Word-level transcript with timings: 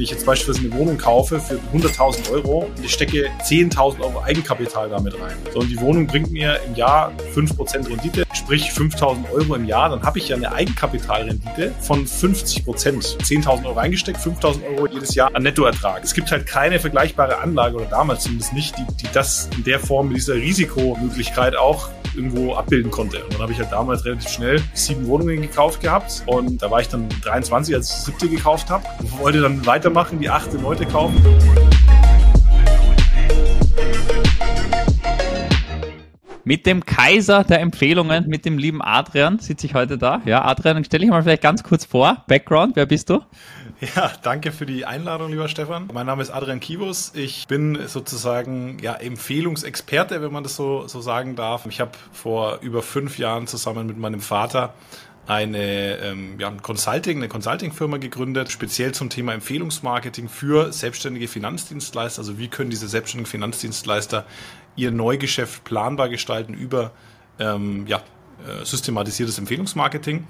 wenn 0.00 0.04
ich 0.04 0.12
jetzt 0.12 0.24
beispielsweise 0.24 0.66
eine 0.66 0.74
Wohnung 0.78 0.96
kaufe 0.96 1.38
für 1.38 1.60
100.000 1.74 2.30
Euro 2.30 2.70
und 2.74 2.82
ich 2.82 2.90
stecke 2.90 3.28
10.000 3.42 4.00
Euro 4.00 4.22
Eigenkapital 4.22 4.88
damit 4.88 5.12
rein. 5.20 5.36
So, 5.52 5.60
und 5.60 5.68
die 5.68 5.78
Wohnung 5.78 6.06
bringt 6.06 6.30
mir 6.30 6.58
im 6.66 6.74
Jahr 6.74 7.12
5% 7.34 7.86
Rendite, 7.86 8.24
sprich 8.32 8.70
5.000 8.70 9.30
Euro 9.30 9.56
im 9.56 9.66
Jahr, 9.66 9.90
dann 9.90 10.02
habe 10.02 10.18
ich 10.18 10.28
ja 10.28 10.36
eine 10.36 10.52
Eigenkapitalrendite 10.52 11.74
von 11.82 12.06
50%. 12.06 12.64
10.000 12.64 13.66
Euro 13.66 13.78
eingesteckt, 13.78 14.18
5.000 14.18 14.74
Euro 14.74 14.86
jedes 14.86 15.14
Jahr 15.14 15.34
an 15.34 15.42
Nettoertrag. 15.42 16.02
Es 16.02 16.14
gibt 16.14 16.30
halt 16.30 16.46
keine 16.46 16.80
vergleichbare 16.80 17.36
Anlage 17.36 17.76
oder 17.76 17.84
damals 17.84 18.22
zumindest 18.22 18.54
nicht, 18.54 18.78
die, 18.78 18.86
die 19.02 19.08
das 19.12 19.50
in 19.54 19.64
der 19.64 19.80
Form 19.80 20.08
mit 20.08 20.16
dieser 20.16 20.36
Risikomöglichkeit 20.36 21.56
auch 21.56 21.90
irgendwo 22.14 22.54
abbilden 22.54 22.90
konnte. 22.90 23.22
Und 23.24 23.34
dann 23.34 23.42
habe 23.42 23.52
ich 23.52 23.58
halt 23.58 23.72
damals 23.72 24.04
relativ 24.04 24.30
schnell 24.30 24.62
sieben 24.74 25.06
Wohnungen 25.06 25.42
gekauft 25.42 25.80
gehabt 25.80 26.22
und 26.26 26.62
da 26.62 26.70
war 26.70 26.80
ich 26.80 26.88
dann 26.88 27.08
23, 27.22 27.74
als 27.74 27.90
ich 27.90 27.96
siebte 27.96 28.28
gekauft 28.28 28.70
habe 28.70 28.84
und 29.00 29.18
wollte 29.18 29.40
dann 29.40 29.64
weitermachen, 29.90 30.20
die 30.20 30.30
achte, 30.30 30.56
neunte 30.58 30.86
kaufen. 30.86 31.20
Mit 36.44 36.66
dem 36.66 36.84
Kaiser 36.84 37.44
der 37.44 37.60
Empfehlungen, 37.60 38.26
mit 38.28 38.44
dem 38.44 38.58
lieben 38.58 38.82
Adrian, 38.82 39.38
sitze 39.38 39.66
ich 39.66 39.74
heute 39.74 39.98
da. 39.98 40.20
Ja, 40.24 40.44
Adrian, 40.44 40.84
stell 40.84 41.00
dich 41.00 41.10
mal 41.10 41.22
vielleicht 41.22 41.42
ganz 41.42 41.62
kurz 41.62 41.84
vor. 41.84 42.24
Background, 42.28 42.76
wer 42.76 42.86
bist 42.86 43.10
du? 43.10 43.20
Ja, 43.96 44.12
danke 44.22 44.52
für 44.52 44.66
die 44.66 44.84
Einladung, 44.84 45.30
lieber 45.30 45.48
Stefan. 45.48 45.88
Mein 45.92 46.06
Name 46.06 46.22
ist 46.22 46.30
Adrian 46.30 46.60
Kivus. 46.60 47.12
Ich 47.14 47.46
bin 47.46 47.78
sozusagen 47.86 48.78
ja 48.82 48.94
Empfehlungsexperte, 48.94 50.20
wenn 50.22 50.32
man 50.32 50.42
das 50.42 50.54
so, 50.54 50.86
so 50.86 51.00
sagen 51.00 51.34
darf. 51.34 51.66
Ich 51.66 51.80
habe 51.80 51.92
vor 52.12 52.58
über 52.60 52.82
fünf 52.82 53.18
Jahren 53.18 53.46
zusammen 53.46 53.86
mit 53.86 53.96
meinem 53.96 54.20
Vater 54.20 54.74
eine 55.30 55.98
ähm, 55.98 56.40
ja, 56.40 56.48
ein 56.48 56.60
Consulting, 56.60 57.18
eine 57.18 57.28
Consulting-Firma 57.28 57.98
gegründet, 57.98 58.50
speziell 58.50 58.92
zum 58.92 59.10
Thema 59.10 59.32
Empfehlungsmarketing 59.32 60.28
für 60.28 60.72
selbstständige 60.72 61.28
Finanzdienstleister. 61.28 62.20
Also 62.22 62.36
wie 62.38 62.48
können 62.48 62.68
diese 62.68 62.88
selbstständigen 62.88 63.30
Finanzdienstleister 63.30 64.26
ihr 64.74 64.90
Neugeschäft 64.90 65.62
planbar 65.62 66.08
gestalten 66.08 66.52
über 66.52 66.90
ähm, 67.38 67.86
ja, 67.86 67.98
äh, 67.98 68.64
systematisiertes 68.64 69.38
Empfehlungsmarketing. 69.38 70.26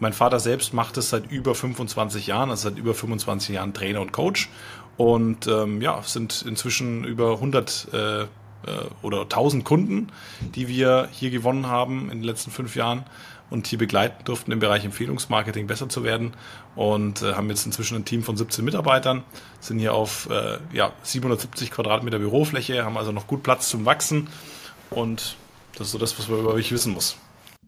Mein 0.00 0.12
Vater 0.12 0.40
selbst 0.40 0.74
macht 0.74 0.96
es 0.96 1.10
seit 1.10 1.30
über 1.30 1.54
25 1.54 2.26
Jahren, 2.26 2.50
also 2.50 2.70
seit 2.70 2.76
über 2.76 2.92
25 2.92 3.54
Jahren 3.54 3.72
Trainer 3.72 4.00
und 4.00 4.10
Coach 4.10 4.48
und 4.96 5.46
ähm, 5.46 5.80
ja, 5.80 6.02
sind 6.02 6.42
inzwischen 6.42 7.04
über 7.04 7.34
100 7.34 7.86
äh, 7.92 8.22
äh, 8.22 8.26
oder 9.02 9.22
1000 9.22 9.64
Kunden, 9.64 10.08
die 10.56 10.66
wir 10.66 11.08
hier 11.12 11.30
gewonnen 11.30 11.66
haben 11.66 12.10
in 12.10 12.18
den 12.18 12.24
letzten 12.24 12.50
fünf 12.50 12.74
Jahren 12.74 13.04
und 13.50 13.66
hier 13.66 13.78
begleiten 13.78 14.24
durften 14.24 14.52
im 14.52 14.60
Bereich 14.60 14.84
Empfehlungsmarketing 14.84 15.66
besser 15.66 15.88
zu 15.88 16.04
werden 16.04 16.32
und 16.76 17.22
äh, 17.22 17.34
haben 17.34 17.50
jetzt 17.50 17.66
inzwischen 17.66 17.96
ein 17.96 18.04
Team 18.04 18.22
von 18.22 18.36
17 18.36 18.64
Mitarbeitern, 18.64 19.24
sind 19.60 19.78
hier 19.78 19.94
auf 19.94 20.28
äh, 20.30 20.58
ja, 20.72 20.92
770 21.02 21.70
Quadratmeter 21.70 22.18
Bürofläche, 22.18 22.84
haben 22.84 22.96
also 22.96 23.12
noch 23.12 23.26
gut 23.26 23.42
Platz 23.42 23.68
zum 23.68 23.84
Wachsen 23.84 24.28
und 24.90 25.36
das 25.76 25.88
ist 25.88 25.92
so 25.92 25.98
das, 25.98 26.18
was 26.18 26.28
man 26.28 26.40
über 26.40 26.54
euch 26.54 26.72
wissen 26.72 26.92
muss. 26.92 27.16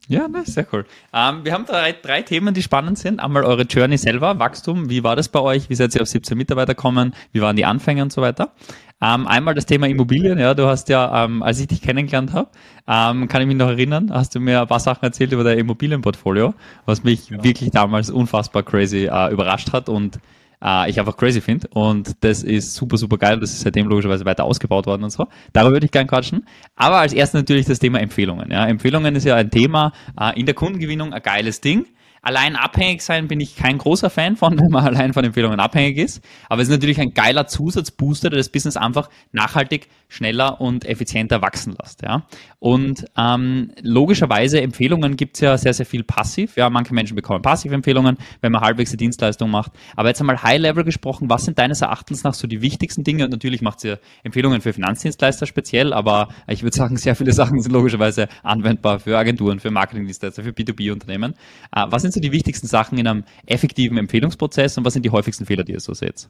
Ja, 0.09 0.27
nice, 0.27 0.55
sehr 0.55 0.67
cool. 0.73 0.85
Ähm, 1.13 1.45
wir 1.45 1.53
haben 1.53 1.65
drei, 1.65 1.93
drei 1.93 2.23
Themen, 2.23 2.55
die 2.55 2.63
spannend 2.63 2.99
sind. 2.99 3.21
Einmal 3.21 3.45
eure 3.45 3.63
Journey 3.63 3.97
selber, 3.97 4.39
Wachstum, 4.39 4.91
wie 4.91 5.05
war 5.05 5.15
das 5.15 5.29
bei 5.29 5.41
euch? 5.41 5.71
Wie 5.71 5.75
seid 5.75 5.95
ihr 5.95 6.03
auf 6.03 6.09
17 6.09 6.37
Mitarbeiter 6.37 6.75
gekommen? 6.75 7.15
Wie 7.33 7.41
waren 7.41 7.57
die 7.57 7.65
Anfänge 7.65 8.03
und 8.03 8.13
so 8.13 8.21
weiter? 8.21 8.53
Ähm, 9.01 9.27
einmal 9.27 9.55
das 9.55 9.67
Thema 9.67 9.89
Immobilien, 9.89 10.39
ja, 10.39 10.55
du 10.55 10.67
hast 10.67 10.89
ja, 10.89 11.25
ähm, 11.25 11.43
als 11.43 11.59
ich 11.59 11.67
dich 11.67 11.83
kennengelernt 11.83 12.33
habe, 12.33 12.51
ähm, 12.87 13.27
kann 13.27 13.43
ich 13.43 13.49
mich 13.49 13.57
noch 13.57 13.69
erinnern, 13.69 14.13
hast 14.13 14.35
du 14.35 14.41
mir 14.41 14.61
ein 14.61 14.69
paar 14.69 14.79
Sachen 14.79 15.05
erzählt 15.05 15.33
über 15.33 15.43
dein 15.43 15.59
Immobilienportfolio, 15.59 16.55
was 16.85 17.03
mich 17.03 17.31
ja. 17.31 17.43
wirklich 17.43 17.73
damals 17.73 18.11
unfassbar 18.11 18.63
crazy 18.63 19.09
äh, 19.11 19.33
überrascht 19.33 19.73
hat 19.73 19.89
und 19.89 20.21
äh, 20.63 20.89
ich 20.89 20.99
einfach 20.99 21.17
crazy 21.17 21.41
finde. 21.41 21.69
Und 21.75 22.25
das 22.25 22.43
ist 22.43 22.75
super, 22.75 22.97
super 22.97 23.19
geil. 23.19 23.41
Das 23.41 23.53
ist 23.53 23.61
seitdem 23.61 23.89
logischerweise 23.89 24.25
weiter 24.25 24.45
ausgebaut 24.45 24.87
worden 24.87 25.05
und 25.05 25.11
so. 25.11 25.27
Darüber 25.53 25.75
würde 25.75 25.87
ich 25.87 25.93
gerne 25.93 26.07
quatschen. 26.07 26.47
Aber 26.77 26.99
als 26.99 27.13
erstes 27.13 27.39
natürlich 27.41 27.67
das 27.67 27.79
Thema 27.79 28.01
Empfehlungen. 28.01 28.51
Ja. 28.51 28.67
Empfehlungen 28.67 29.15
ist 29.17 29.25
ja 29.25 29.37
ein 29.37 29.51
Thema 29.51 29.93
äh, 30.19 30.39
in 30.39 30.47
der 30.47 30.55
Kundengewinnung 30.55 31.13
ein 31.13 31.23
geiles 31.23 31.61
Ding. 31.61 31.87
Allein 32.23 32.55
abhängig 32.55 33.03
sein 33.03 33.27
bin 33.27 33.41
ich 33.41 33.57
kein 33.57 33.79
großer 33.79 34.09
Fan 34.09 34.37
von, 34.37 34.57
wenn 34.59 34.71
man 34.71 34.85
allein 34.85 35.13
von 35.13 35.25
Empfehlungen 35.25 35.59
abhängig 35.59 35.99
ist. 35.99 36.25
Aber 36.49 36.63
es 36.63 36.69
ist 36.69 36.75
natürlich 36.75 37.01
ein 37.01 37.15
geiler 37.15 37.49
Zusatzbooster, 37.49 38.31
der 38.31 38.39
das 38.39 38.49
Business 38.49 38.77
einfach 38.77 39.11
nachhaltig 39.33 39.89
schneller 40.09 40.61
und 40.61 40.85
effizienter 40.85 41.43
wachsen 41.43 41.75
lässt. 41.81 42.03
Ja? 42.03 42.27
Und 42.61 43.07
ähm, 43.17 43.73
logischerweise 43.81 44.61
Empfehlungen 44.61 45.17
gibt's 45.17 45.41
ja 45.41 45.59
sehr, 45.59 45.75
sehr 45.75 45.87
viel 45.87 46.05
passiv. 46.05 46.57
Ja, 46.57 46.71
manche 46.71 46.95
Menschen 46.95 47.17
bekommen 47.17 47.43
passive 47.43 47.75
Empfehlungen, 47.75 48.17
wenn 48.41 48.53
man 48.53 48.61
halbwegs 48.61 48.93
die 48.93 48.97
Dienstleistung 48.97 49.51
macht. 49.51 49.73
Aber 49.97 50.09
jetzt 50.09 50.21
einmal 50.21 50.43
High-Level 50.43 50.85
gesprochen, 50.85 51.29
was 51.29 51.45
sind 51.45 51.59
deines 51.59 51.81
Erachtens 51.81 52.23
nach 52.23 52.35
so 52.35 52.47
die 52.47 52.63
wichtigsten 52.63 53.03
Dinge? 53.03 53.25
Und 53.25 53.31
natürlich 53.31 53.63
macht 53.63 53.83
ihr 53.83 53.99
Empfehlungen 54.23 54.61
für 54.61 54.73
Finanzdienstleister 54.73 55.47
speziell, 55.47 55.93
aber 55.93 56.29
ich 56.47 56.63
würde 56.63 56.77
sagen, 56.77 56.97
sehr 56.97 57.17
viele 57.17 57.33
Sachen 57.33 57.61
sind 57.61 57.73
logischerweise 57.73 58.29
anwendbar 58.45 59.01
für 59.01 59.19
Agenturen, 59.19 59.59
für 59.59 59.71
Marketingdienstleister, 59.71 60.45
für 60.45 60.51
B2B-Unternehmen. 60.51 61.35
Äh, 61.75 61.87
was 61.89 62.03
sind 62.03 62.12
so 62.13 62.21
die 62.21 62.33
wichtigsten 62.33 62.67
Sachen 62.67 62.99
in 62.99 63.07
einem 63.07 63.25
effektiven 63.47 63.99
Empfehlungsprozess 63.99 64.79
und 64.79 64.85
was 64.85 64.93
sind 64.93 65.05
die 65.05 65.11
häufigsten 65.11 65.47
Fehler, 65.47 65.65
die 65.65 65.73
ihr 65.73 65.81
so 65.81 65.95
seht? 65.95 66.29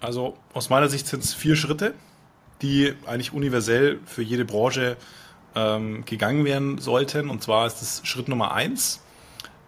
Also 0.00 0.36
aus 0.52 0.70
meiner 0.70 0.88
Sicht 0.88 1.06
sind 1.06 1.22
es 1.22 1.34
vier 1.34 1.56
Schritte 1.56 1.94
die 2.62 2.94
eigentlich 3.06 3.32
universell 3.32 4.00
für 4.04 4.22
jede 4.22 4.44
Branche 4.44 4.96
ähm, 5.54 6.04
gegangen 6.04 6.44
werden 6.44 6.78
sollten. 6.78 7.30
Und 7.30 7.42
zwar 7.42 7.66
ist 7.66 7.80
das 7.80 8.00
Schritt 8.04 8.28
Nummer 8.28 8.52
eins, 8.52 9.02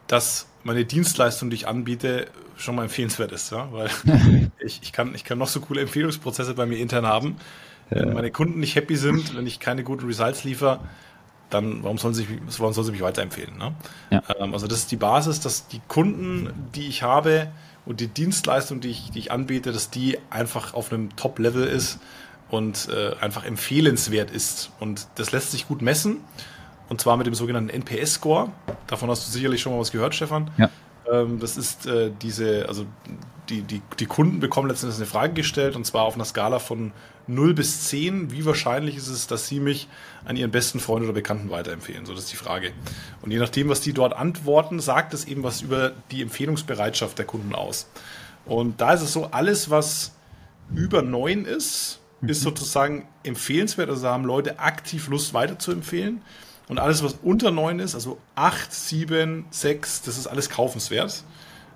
dass 0.07 0.47
meine 0.65 0.85
Dienstleistung, 0.85 1.51
die 1.51 1.57
ich 1.57 1.69
anbiete, 1.69 2.27
schon 2.57 2.75
mal 2.75 2.85
empfehlenswert 2.85 3.33
ist. 3.33 3.53
Ja? 3.53 3.69
Weil 3.73 3.91
ich, 4.59 4.81
ich, 4.83 4.93
kann, 4.93 5.15
ich 5.15 5.25
kann 5.25 5.39
noch 5.39 5.49
so 5.49 5.61
coole 5.61 5.81
Empfehlungsprozesse 5.83 6.55
bei 6.55 6.67
mir 6.67 6.79
intern 6.79 7.07
haben. 7.07 7.37
Wenn 7.91 8.13
meine 8.13 8.31
Kunden 8.31 8.61
nicht 8.61 8.77
happy 8.77 8.97
sind, 8.97 9.35
wenn 9.35 9.47
ich 9.47 9.61
keine 9.61 9.83
guten 9.83 10.05
Results 10.05 10.45
liefere, 10.45 10.81
dann 11.51 11.83
warum 11.83 11.99
sollen 11.99 12.15
sie, 12.15 12.27
warum 12.59 12.73
sollen 12.73 12.87
sie 12.87 12.93
mich 12.93 13.01
weiterempfehlen? 13.01 13.57
Ne? 13.57 13.75
Ja. 14.11 14.23
Ähm, 14.39 14.53
also 14.53 14.67
das 14.67 14.81
ist 14.81 14.91
die 14.91 14.97
Basis, 14.97 15.41
dass 15.41 15.69
die 15.69 15.81
Kunden, 15.89 16.71
die 16.75 16.89
ich 16.89 17.03
habe 17.03 17.49
und 17.87 18.01
die 18.01 18.09
Dienstleistung, 18.09 18.81
die 18.81 18.91
ich, 18.91 19.11
die 19.11 19.19
ich 19.19 19.33
anbiete, 19.33 19.73
dass 19.73 19.91
die 19.91 20.19
einfach 20.31 20.75
auf 20.75 20.93
einem 20.93 21.17
Top-Level 21.17 21.67
ist 21.67 21.99
und 22.51 22.89
äh, 22.91 23.15
einfach 23.21 23.45
empfehlenswert 23.45 24.31
ist. 24.31 24.71
Und 24.81 25.09
das 25.17 25.33
lässt 25.33 25.53
sich 25.53 25.69
gut 25.69 25.83
messen. 25.83 26.19
Und 26.89 27.01
zwar 27.01 27.17
mit 27.17 27.27
dem 27.27 27.35
sogenannten 27.35 27.71
NPS-Score. 27.71 28.51
Davon 28.87 29.11
hast 29.11 29.27
du 29.27 29.31
sicherlich 29.31 29.61
schon 29.61 29.73
mal 29.73 29.79
was 29.79 29.93
gehört, 29.93 30.15
Stefan. 30.15 30.51
Ja. 30.57 30.71
Ähm, 31.11 31.39
das 31.39 31.57
ist 31.57 31.87
äh, 31.87 32.11
diese, 32.23 32.67
also 32.69 32.87
die, 33.49 33.63
die, 33.63 33.83
die 33.99 34.07
Kunden 34.07 34.41
bekommen 34.41 34.69
letztendlich 34.69 34.99
eine 34.99 35.07
Frage 35.07 35.33
gestellt 35.35 35.77
und 35.77 35.85
zwar 35.85 36.03
auf 36.03 36.15
einer 36.15 36.25
Skala 36.25 36.59
von 36.59 36.93
0 37.27 37.55
bis 37.55 37.89
10. 37.89 38.31
Wie 38.33 38.45
wahrscheinlich 38.45 38.97
ist 38.97 39.09
es, 39.09 39.27
dass 39.27 39.49
sie 39.49 39.61
mich 39.61 39.89
an 40.25 40.37
ihren 40.37 40.51
besten 40.51 40.81
Freund 40.81 41.05
oder 41.05 41.13
Bekannten 41.13 41.51
weiterempfehlen? 41.51 42.07
So, 42.07 42.15
das 42.15 42.25
ist 42.25 42.33
die 42.33 42.37
Frage. 42.37 42.73
Und 43.23 43.31
je 43.31 43.39
nachdem, 43.39 43.69
was 43.69 43.81
die 43.81 43.93
dort 43.93 44.15
antworten, 44.15 44.81
sagt 44.81 45.15
es 45.15 45.25
eben 45.27 45.43
was 45.43 45.63
über 45.63 45.93
die 46.11 46.23
Empfehlungsbereitschaft 46.23 47.19
der 47.19 47.27
Kunden 47.27 47.55
aus. 47.55 47.89
Und 48.45 48.81
da 48.81 48.95
ist 48.95 49.03
es 49.03 49.13
so, 49.13 49.27
alles, 49.27 49.71
was 49.71 50.13
über 50.75 51.03
9 51.03 51.45
ist, 51.45 52.01
ist 52.23 52.41
sozusagen 52.41 53.07
empfehlenswert. 53.23 53.91
Also 53.91 54.09
haben 54.09 54.25
Leute 54.25 54.59
aktiv 54.59 55.09
Lust 55.09 55.35
weiterzuempfehlen. 55.35 56.23
Und 56.69 56.79
alles, 56.79 57.03
was 57.03 57.17
unter 57.23 57.51
9 57.51 57.79
ist, 57.79 57.95
also 57.95 58.19
8, 58.35 58.73
7, 58.73 59.47
6, 59.51 60.03
das 60.03 60.19
ist 60.19 60.27
alles 60.27 60.51
kaufenswert, 60.51 61.25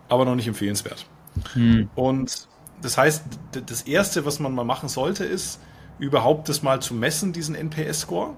aber 0.09 0.25
noch 0.27 0.34
nicht 0.34 0.49
empfehlenswert. 0.49 1.06
Hm. 1.54 1.88
Und 1.94 2.48
das 2.81 2.98
heißt, 2.98 3.25
das 3.66 3.82
Erste, 3.82 4.25
was 4.25 4.41
man 4.41 4.54
mal 4.54 4.65
machen 4.65 4.88
sollte, 4.88 5.25
ist, 5.25 5.60
überhaupt 5.98 6.48
das 6.48 6.62
mal 6.62 6.81
zu 6.81 6.94
messen, 6.94 7.32
diesen 7.32 7.54
NPS-Score 7.54 8.34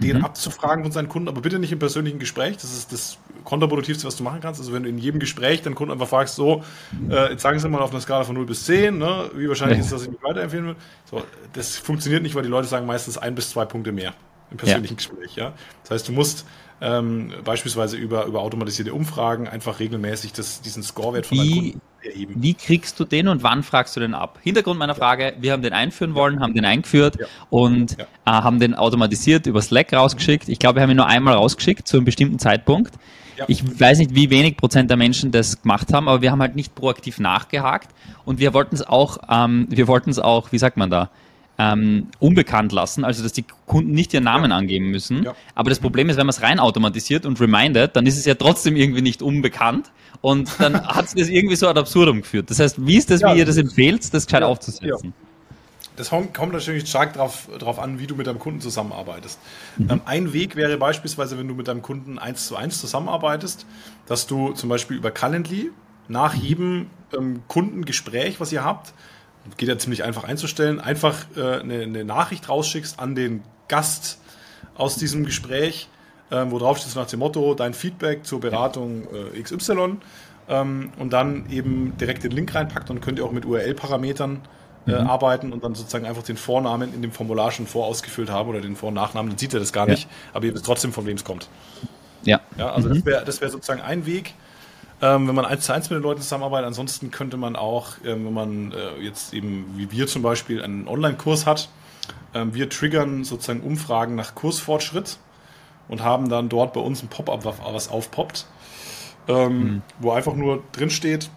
den 0.00 0.18
mhm. 0.18 0.24
abzufragen 0.24 0.84
von 0.84 0.92
seinen 0.92 1.08
Kunden, 1.08 1.28
aber 1.28 1.40
bitte 1.40 1.58
nicht 1.58 1.72
im 1.72 1.78
persönlichen 1.78 2.18
Gespräch. 2.18 2.56
Das 2.56 2.72
ist 2.72 2.92
das 2.92 3.18
kontraproduktivste, 3.44 4.06
was 4.06 4.16
du 4.16 4.22
machen 4.22 4.40
kannst. 4.40 4.60
Also 4.60 4.72
wenn 4.72 4.84
du 4.84 4.88
in 4.88 4.98
jedem 4.98 5.18
Gespräch 5.20 5.62
den 5.62 5.74
Kunden 5.74 5.92
einfach 5.92 6.08
fragst, 6.08 6.36
so, 6.36 6.62
äh, 7.10 7.32
jetzt 7.32 7.42
sagen 7.42 7.58
sie 7.58 7.68
mal 7.68 7.80
auf 7.80 7.90
einer 7.90 8.00
Skala 8.00 8.24
von 8.24 8.36
0 8.36 8.46
bis 8.46 8.64
10, 8.64 8.98
ne, 8.98 9.30
wie 9.34 9.48
wahrscheinlich 9.48 9.78
ja. 9.78 9.84
ist, 9.84 9.92
dass 9.92 10.02
ich 10.02 10.10
mich 10.10 10.22
weiterempfehlen 10.22 10.66
will. 10.66 10.76
So, 11.10 11.22
das 11.52 11.76
funktioniert 11.76 12.22
nicht, 12.22 12.34
weil 12.34 12.42
die 12.42 12.48
Leute 12.48 12.68
sagen 12.68 12.86
meistens 12.86 13.18
ein 13.18 13.34
bis 13.34 13.50
zwei 13.50 13.64
Punkte 13.64 13.92
mehr 13.92 14.14
im 14.50 14.56
persönlichen 14.56 14.94
ja. 14.94 14.96
Gespräch. 14.96 15.34
Ja? 15.36 15.52
Das 15.82 15.90
heißt, 15.90 16.08
du 16.08 16.12
musst 16.12 16.46
ähm, 16.80 17.32
beispielsweise 17.44 17.96
über, 17.96 18.26
über 18.26 18.40
automatisierte 18.40 18.94
Umfragen 18.94 19.48
einfach 19.48 19.80
regelmäßig 19.80 20.32
das, 20.32 20.60
diesen 20.60 20.82
Scorewert 20.82 21.26
von 21.26 21.38
deinen 21.38 21.54
Kunden 21.54 21.80
erheben. 22.02 22.34
Wie 22.36 22.54
kriegst 22.54 22.98
du 23.00 23.04
den 23.04 23.28
und 23.28 23.42
wann 23.42 23.62
fragst 23.62 23.96
du 23.96 24.00
den 24.00 24.14
ab? 24.14 24.38
Hintergrund 24.42 24.78
meiner 24.78 24.94
Frage, 24.94 25.34
wir 25.40 25.52
haben 25.52 25.62
den 25.62 25.72
einführen 25.72 26.14
wollen, 26.14 26.40
haben 26.40 26.54
den 26.54 26.64
eingeführt 26.64 27.16
ja. 27.18 27.26
und 27.50 27.98
ja. 27.98 28.04
Äh, 28.04 28.42
haben 28.42 28.60
den 28.60 28.74
automatisiert 28.74 29.46
über 29.46 29.60
Slack 29.60 29.92
rausgeschickt. 29.92 30.48
Ich 30.48 30.58
glaube, 30.58 30.76
wir 30.76 30.82
haben 30.82 30.90
ihn 30.90 30.96
nur 30.96 31.06
einmal 31.06 31.34
rausgeschickt 31.34 31.88
zu 31.88 31.96
einem 31.96 32.04
bestimmten 32.04 32.38
Zeitpunkt. 32.38 32.94
Ja. 33.36 33.44
Ich 33.48 33.80
weiß 33.80 33.98
nicht, 33.98 34.14
wie 34.14 34.30
wenig 34.30 34.56
Prozent 34.56 34.90
der 34.90 34.96
Menschen 34.96 35.30
das 35.30 35.62
gemacht 35.62 35.92
haben, 35.92 36.08
aber 36.08 36.22
wir 36.22 36.32
haben 36.32 36.40
halt 36.40 36.56
nicht 36.56 36.74
proaktiv 36.74 37.20
nachgehakt 37.20 37.90
und 38.24 38.40
wir 38.40 38.52
wollten 38.52 38.74
es 38.74 38.82
auch, 38.82 39.18
ähm, 39.28 39.66
wir 39.70 39.86
wollten 39.86 40.10
es 40.10 40.18
auch, 40.18 40.50
wie 40.52 40.58
sagt 40.58 40.76
man 40.76 40.90
da, 40.90 41.10
ähm, 41.58 42.06
unbekannt 42.20 42.72
lassen, 42.72 43.04
also 43.04 43.22
dass 43.22 43.32
die 43.32 43.44
Kunden 43.66 43.90
nicht 43.90 44.14
ihren 44.14 44.24
Namen 44.24 44.52
ja. 44.52 44.56
angeben 44.56 44.90
müssen. 44.90 45.24
Ja. 45.24 45.34
Aber 45.54 45.70
das 45.70 45.80
Problem 45.80 46.08
ist, 46.08 46.16
wenn 46.16 46.26
man 46.26 46.30
es 46.30 46.42
rein 46.42 46.60
automatisiert 46.60 47.26
und 47.26 47.40
remindet, 47.40 47.96
dann 47.96 48.06
ist 48.06 48.16
es 48.16 48.24
ja 48.24 48.34
trotzdem 48.34 48.76
irgendwie 48.76 49.02
nicht 49.02 49.22
unbekannt 49.22 49.90
und 50.20 50.50
dann 50.60 50.86
hat 50.86 51.06
es 51.06 51.14
das 51.14 51.28
irgendwie 51.28 51.56
so 51.56 51.68
ad 51.68 51.78
absurdum 51.78 52.22
geführt. 52.22 52.48
Das 52.50 52.60
heißt, 52.60 52.86
wie 52.86 52.96
ist 52.96 53.10
das, 53.10 53.22
wie 53.22 53.38
ihr 53.38 53.44
das 53.44 53.56
empfehlt, 53.56 54.14
das 54.14 54.26
gescheit 54.26 54.44
aufzusetzen? 54.44 55.12
Das 55.96 56.10
kommt 56.10 56.52
natürlich 56.52 56.88
stark 56.88 57.14
darauf 57.14 57.48
drauf 57.58 57.80
an, 57.80 57.98
wie 57.98 58.06
du 58.06 58.14
mit 58.14 58.28
deinem 58.28 58.38
Kunden 58.38 58.60
zusammenarbeitest. 58.60 59.40
Mhm. 59.78 59.90
Ähm, 59.90 60.00
ein 60.04 60.32
Weg 60.32 60.54
wäre 60.54 60.76
beispielsweise, 60.76 61.36
wenn 61.38 61.48
du 61.48 61.54
mit 61.54 61.66
deinem 61.66 61.82
Kunden 61.82 62.20
eins 62.20 62.46
zu 62.46 62.54
eins 62.54 62.80
zusammenarbeitest, 62.80 63.66
dass 64.06 64.28
du 64.28 64.52
zum 64.52 64.68
Beispiel 64.68 64.96
über 64.96 65.10
Calendly 65.10 65.72
nach 66.06 66.34
jedem 66.34 66.86
ähm, 67.12 67.42
Kundengespräch, 67.48 68.38
was 68.38 68.52
ihr 68.52 68.64
habt, 68.64 68.92
geht 69.56 69.68
ja 69.68 69.78
ziemlich 69.78 70.04
einfach 70.04 70.24
einzustellen, 70.24 70.80
einfach 70.80 71.26
äh, 71.36 71.60
eine, 71.60 71.82
eine, 71.82 72.04
Nachricht 72.04 72.48
rausschickst 72.48 72.98
an 72.98 73.14
den 73.14 73.42
Gast 73.68 74.18
aus 74.76 74.96
diesem 74.96 75.24
Gespräch, 75.24 75.88
äh, 76.30 76.44
wo 76.48 76.58
drauf 76.58 76.78
steht 76.78 76.94
nach 76.94 77.06
dem 77.06 77.20
Motto, 77.20 77.54
dein 77.54 77.74
Feedback 77.74 78.24
zur 78.24 78.40
Beratung 78.40 79.06
äh, 79.34 79.40
XY 79.42 79.96
ähm, 80.48 80.92
und 80.98 81.12
dann 81.12 81.48
eben 81.50 81.96
direkt 81.98 82.24
den 82.24 82.32
Link 82.32 82.54
reinpackt 82.54 82.90
und 82.90 83.00
könnt 83.00 83.18
ihr 83.18 83.24
auch 83.24 83.32
mit 83.32 83.44
URL-Parametern 83.44 84.40
äh, 84.86 84.90
mhm. 84.90 85.06
arbeiten 85.06 85.52
und 85.52 85.64
dann 85.64 85.74
sozusagen 85.74 86.06
einfach 86.06 86.22
den 86.22 86.36
Vornamen 86.36 86.94
in 86.94 87.02
dem 87.02 87.12
Formular 87.12 87.50
schon 87.50 87.66
vorausgefüllt 87.66 88.30
haben 88.30 88.48
oder 88.48 88.60
den 88.60 88.76
Vor- 88.76 88.88
und 88.88 88.94
Nachnamen, 88.94 89.30
dann 89.30 89.38
sieht 89.38 89.54
er 89.54 89.60
das 89.60 89.72
gar 89.72 89.86
ja. 89.86 89.94
nicht, 89.94 90.08
aber 90.32 90.46
ihr 90.46 90.54
wisst 90.54 90.64
trotzdem, 90.64 90.92
von 90.92 91.06
wem 91.06 91.16
es 91.16 91.24
kommt. 91.24 91.48
Ja. 92.24 92.40
ja 92.56 92.72
also 92.72 92.88
mhm. 92.88 92.94
das 92.94 93.04
wäre 93.04 93.26
wär 93.26 93.50
sozusagen 93.50 93.80
ein 93.80 94.06
Weg, 94.06 94.34
ähm, 95.00 95.28
wenn 95.28 95.34
man 95.34 95.44
eins 95.44 95.64
zu 95.64 95.72
eins 95.72 95.90
mit 95.90 95.98
den 95.98 96.02
Leuten 96.02 96.20
zusammenarbeitet. 96.20 96.66
Ansonsten 96.66 97.10
könnte 97.10 97.36
man 97.36 97.56
auch, 97.56 97.92
ähm, 98.04 98.26
wenn 98.26 98.32
man 98.34 98.72
äh, 98.72 99.00
jetzt 99.00 99.32
eben 99.34 99.74
wie 99.76 99.90
wir 99.90 100.06
zum 100.06 100.22
Beispiel 100.22 100.62
einen 100.62 100.88
Online-Kurs 100.88 101.46
hat, 101.46 101.68
ähm, 102.34 102.54
wir 102.54 102.68
triggern 102.68 103.24
sozusagen 103.24 103.60
Umfragen 103.60 104.14
nach 104.14 104.34
Kursfortschritt 104.34 105.18
und 105.88 106.02
haben 106.02 106.28
dann 106.28 106.48
dort 106.48 106.72
bei 106.72 106.80
uns 106.80 107.02
ein 107.02 107.08
Pop-up, 107.08 107.44
was 107.44 107.88
aufpoppt, 107.88 108.46
ähm, 109.28 109.58
mhm. 109.58 109.82
wo 110.00 110.10
einfach 110.12 110.34
nur 110.34 110.62
drin 110.72 110.90
steht, 110.90 111.30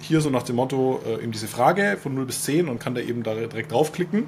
hier 0.00 0.20
so 0.20 0.30
nach 0.30 0.42
dem 0.42 0.56
Motto 0.56 1.00
äh, 1.06 1.22
eben 1.22 1.32
diese 1.32 1.48
Frage 1.48 1.98
von 2.02 2.14
0 2.14 2.26
bis 2.26 2.42
10 2.42 2.68
und 2.68 2.78
kann 2.78 2.94
da 2.94 3.00
eben 3.00 3.22
da 3.22 3.34
direkt 3.34 3.72
draufklicken. 3.72 4.26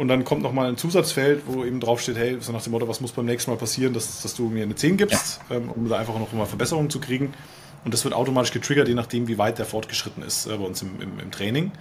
Und 0.00 0.08
dann 0.08 0.24
kommt 0.24 0.40
nochmal 0.40 0.70
ein 0.70 0.78
Zusatzfeld, 0.78 1.42
wo 1.44 1.62
eben 1.62 1.78
draufsteht, 1.78 2.16
hey, 2.16 2.38
so 2.40 2.52
nach 2.52 2.62
dem 2.62 2.70
Motto, 2.70 2.88
was 2.88 3.02
muss 3.02 3.12
beim 3.12 3.26
nächsten 3.26 3.50
Mal 3.50 3.58
passieren, 3.58 3.92
dass, 3.92 4.22
dass 4.22 4.34
du 4.34 4.48
mir 4.48 4.62
eine 4.62 4.74
10 4.74 4.96
gibst, 4.96 5.42
ja. 5.50 5.56
ähm, 5.56 5.68
um 5.68 5.86
da 5.90 5.98
einfach 5.98 6.18
noch 6.18 6.32
mal 6.32 6.46
Verbesserungen 6.46 6.88
zu 6.88 7.00
kriegen. 7.00 7.34
Und 7.84 7.92
das 7.92 8.02
wird 8.04 8.14
automatisch 8.14 8.50
getriggert, 8.50 8.88
je 8.88 8.94
nachdem, 8.94 9.28
wie 9.28 9.36
weit 9.36 9.58
der 9.58 9.66
fortgeschritten 9.66 10.22
ist 10.22 10.46
äh, 10.46 10.56
bei 10.56 10.64
uns 10.64 10.80
im, 10.80 11.02
im, 11.02 11.20
im 11.20 11.30
Training. 11.30 11.72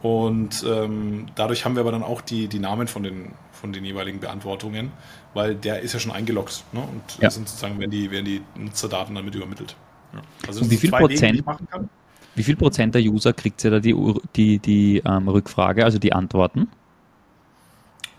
Und 0.00 0.64
ähm, 0.66 1.26
dadurch 1.34 1.66
haben 1.66 1.74
wir 1.74 1.80
aber 1.80 1.92
dann 1.92 2.02
auch 2.02 2.22
die, 2.22 2.48
die 2.48 2.58
Namen 2.58 2.88
von 2.88 3.02
den, 3.02 3.32
von 3.52 3.70
den 3.70 3.84
jeweiligen 3.84 4.20
Beantwortungen, 4.20 4.90
weil 5.34 5.54
der 5.54 5.80
ist 5.80 5.92
ja 5.92 6.00
schon 6.00 6.12
eingeloggt. 6.12 6.64
Ne? 6.72 6.80
Und 6.80 7.20
ja. 7.20 7.28
sind 7.28 7.50
sozusagen 7.50 7.78
werden 7.78 7.90
die, 7.90 8.10
werden 8.10 8.24
die 8.24 8.40
Nutzerdaten 8.56 9.14
damit 9.14 9.34
übermittelt. 9.34 9.76
Ja. 10.14 10.22
Also 10.46 10.70
wie 10.70 10.78
viel 10.78 10.90
Prozent? 10.90 11.46
Wege, 11.46 11.88
wie 12.34 12.42
viel 12.44 12.56
Prozent 12.56 12.94
der 12.94 13.02
User 13.02 13.34
kriegt 13.34 13.62
ihr 13.62 13.72
da 13.72 13.78
die, 13.78 13.94
die, 14.36 14.58
die 14.58 15.02
ähm, 15.04 15.28
Rückfrage, 15.28 15.84
also 15.84 15.98
die 15.98 16.14
Antworten? 16.14 16.68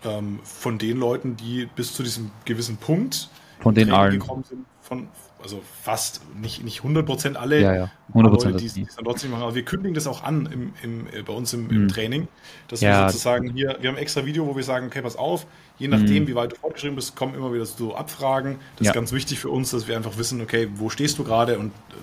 Ähm, 0.04 0.40
von 0.44 0.78
den 0.78 0.96
Leuten, 0.96 1.36
die 1.36 1.68
bis 1.76 1.92
zu 1.92 2.02
diesem 2.02 2.30
gewissen 2.44 2.78
Punkt 2.78 3.28
von 3.60 3.74
den 3.74 3.90
allen 3.90 4.12
gekommen 4.12 4.44
sind, 4.44 4.64
von, 4.80 5.08
also 5.42 5.62
fast, 5.82 6.22
nicht, 6.34 6.64
nicht 6.64 6.80
100% 6.80 7.34
alle, 7.34 7.60
ja, 7.60 7.74
ja. 7.74 7.90
100% 8.14 8.30
Leute, 8.30 8.52
die, 8.54 8.66
es 8.66 8.74
dann 8.74 9.04
trotzdem 9.04 9.30
machen, 9.30 9.42
aber 9.42 9.54
wir 9.54 9.64
kündigen 9.64 9.94
das 9.94 10.06
auch 10.06 10.22
an 10.22 10.48
im, 10.52 10.72
im, 10.82 11.06
äh, 11.08 11.22
bei 11.22 11.32
uns 11.32 11.52
im, 11.52 11.70
im 11.70 11.82
mhm. 11.82 11.88
Training, 11.88 12.28
dass 12.68 12.80
ja. 12.80 13.04
wir 13.04 13.08
sozusagen 13.10 13.50
hier, 13.52 13.76
wir 13.80 13.88
haben 13.88 13.96
ein 13.96 14.02
extra 14.02 14.24
Video, 14.24 14.46
wo 14.46 14.56
wir 14.56 14.64
sagen, 14.64 14.86
okay, 14.86 15.02
pass 15.02 15.16
auf, 15.16 15.46
je 15.78 15.88
nachdem, 15.88 16.24
mhm. 16.24 16.28
wie 16.28 16.34
weit 16.34 16.52
du 16.52 16.56
fortgeschrieben 16.56 16.96
bist, 16.96 17.16
kommen 17.16 17.34
immer 17.34 17.52
wieder 17.52 17.66
so 17.66 17.94
Abfragen. 17.94 18.56
Das 18.76 18.88
ist 18.88 18.94
ganz 18.94 19.12
wichtig 19.12 19.38
für 19.38 19.50
uns, 19.50 19.70
dass 19.70 19.86
wir 19.86 19.96
einfach 19.96 20.16
wissen, 20.18 20.40
okay, 20.40 20.68
wo 20.76 20.90
stehst 20.90 21.18
du 21.18 21.24
gerade 21.24 21.58
und 21.58 21.68
äh, 21.68 21.94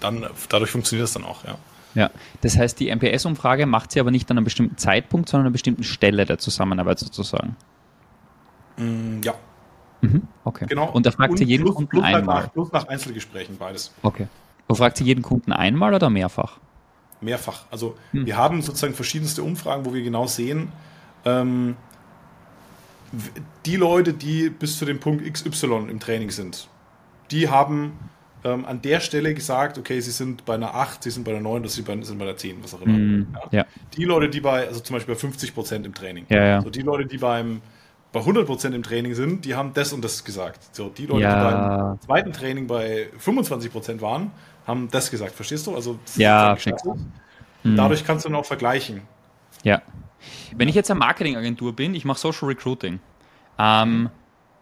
dann, 0.00 0.26
dadurch 0.48 0.70
funktioniert 0.70 1.04
das 1.04 1.12
dann 1.12 1.24
auch, 1.24 1.44
ja. 1.44 1.58
Ja, 1.94 2.10
das 2.40 2.56
heißt, 2.56 2.80
die 2.80 2.94
MPS-Umfrage 2.94 3.66
macht 3.66 3.92
sie 3.92 4.00
aber 4.00 4.10
nicht 4.10 4.30
an 4.30 4.38
einem 4.38 4.44
bestimmten 4.44 4.78
Zeitpunkt, 4.78 5.28
sondern 5.28 5.42
an 5.42 5.46
einer 5.46 5.52
bestimmten 5.52 5.84
Stelle 5.84 6.24
der 6.24 6.38
Zusammenarbeit 6.38 6.98
sozusagen. 6.98 7.56
Mm, 8.76 9.20
ja. 9.22 9.34
Mhm, 10.00 10.22
okay. 10.44 10.66
Genau. 10.68 10.90
Und 10.90 11.06
da 11.06 11.10
fragt 11.10 11.32
Und 11.32 11.36
sie 11.36 11.44
jeden 11.44 11.64
plus, 11.64 11.76
Kunden 11.76 11.90
plus 11.90 12.02
einmal. 12.02 12.42
Nach, 12.42 12.52
plus 12.52 12.72
nach 12.72 12.88
Einzelgesprächen 12.88 13.56
beides. 13.56 13.92
Okay. 14.02 14.26
Und 14.66 14.76
fragt 14.76 14.96
sie 14.96 15.04
jeden 15.04 15.22
Kunden 15.22 15.52
einmal 15.52 15.94
oder 15.94 16.10
mehrfach? 16.10 16.58
Mehrfach. 17.20 17.64
Also 17.70 17.94
hm. 18.12 18.26
wir 18.26 18.36
haben 18.36 18.62
sozusagen 18.62 18.94
verschiedenste 18.94 19.42
Umfragen, 19.42 19.84
wo 19.84 19.94
wir 19.94 20.02
genau 20.02 20.26
sehen, 20.26 20.72
ähm, 21.24 21.76
die 23.66 23.76
Leute, 23.76 24.12
die 24.12 24.50
bis 24.50 24.78
zu 24.78 24.84
dem 24.84 24.98
Punkt 24.98 25.30
XY 25.30 25.86
im 25.88 26.00
Training 26.00 26.30
sind, 26.30 26.68
die 27.30 27.48
haben 27.48 27.92
ähm, 28.44 28.64
an 28.64 28.82
der 28.82 29.00
Stelle 29.00 29.34
gesagt, 29.34 29.78
okay, 29.78 30.00
sie 30.00 30.10
sind 30.10 30.44
bei 30.44 30.54
einer 30.54 30.74
8, 30.74 31.02
sie 31.02 31.10
sind 31.10 31.24
bei 31.24 31.32
einer 31.32 31.40
9, 31.40 31.68
sie 31.68 31.82
sind 31.82 32.18
bei 32.18 32.24
einer 32.24 32.36
10, 32.36 32.62
was 32.62 32.74
auch 32.74 32.82
immer. 32.82 32.98
Mm, 32.98 33.34
ja. 33.50 33.58
ja. 33.58 33.66
Die 33.96 34.04
Leute, 34.04 34.28
die 34.28 34.40
bei, 34.40 34.66
also 34.66 34.80
zum 34.80 34.94
Beispiel 34.94 35.14
bei 35.14 35.20
50 35.20 35.54
Prozent 35.54 35.86
im 35.86 35.94
Training. 35.94 36.26
Ja. 36.28 36.60
So 36.60 36.70
die 36.70 36.82
Leute, 36.82 37.06
die 37.06 37.18
beim 37.18 37.62
bei 38.12 38.20
100 38.20 38.46
Prozent 38.46 38.74
im 38.74 38.82
Training 38.82 39.14
sind, 39.14 39.44
die 39.46 39.54
haben 39.54 39.72
das 39.72 39.92
und 39.92 40.04
das 40.04 40.22
gesagt. 40.22 40.74
So 40.74 40.90
die 40.90 41.06
Leute, 41.06 41.26
die 41.26 41.34
beim 41.34 42.00
zweiten 42.00 42.32
Training 42.32 42.66
bei 42.66 43.08
25 43.18 43.72
Prozent 43.72 44.02
waren, 44.02 44.30
haben 44.66 44.88
das 44.90 45.10
gesagt. 45.10 45.32
Verstehst 45.32 45.66
du? 45.66 45.74
Also 45.74 45.98
ja, 46.16 46.56
mhm. 47.62 47.76
dadurch 47.76 48.04
kannst 48.04 48.24
du 48.24 48.28
dann 48.28 48.36
auch 48.36 48.44
vergleichen. 48.44 49.00
Ja. 49.62 49.80
Wenn 50.54 50.68
ich 50.68 50.74
jetzt 50.74 50.90
eine 50.90 51.00
Marketingagentur 51.00 51.74
bin, 51.74 51.94
ich 51.94 52.04
mache 52.04 52.18
Social 52.18 52.48
Recruiting. 52.48 53.00
Ähm, 53.58 54.10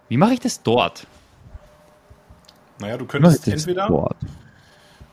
wie 0.09 0.17
mache 0.17 0.35
ich 0.35 0.41
das 0.41 0.62
dort? 0.62 1.06
Naja, 2.81 2.97
du 2.97 3.06
könntest 3.06 3.47
entweder, 3.49 4.15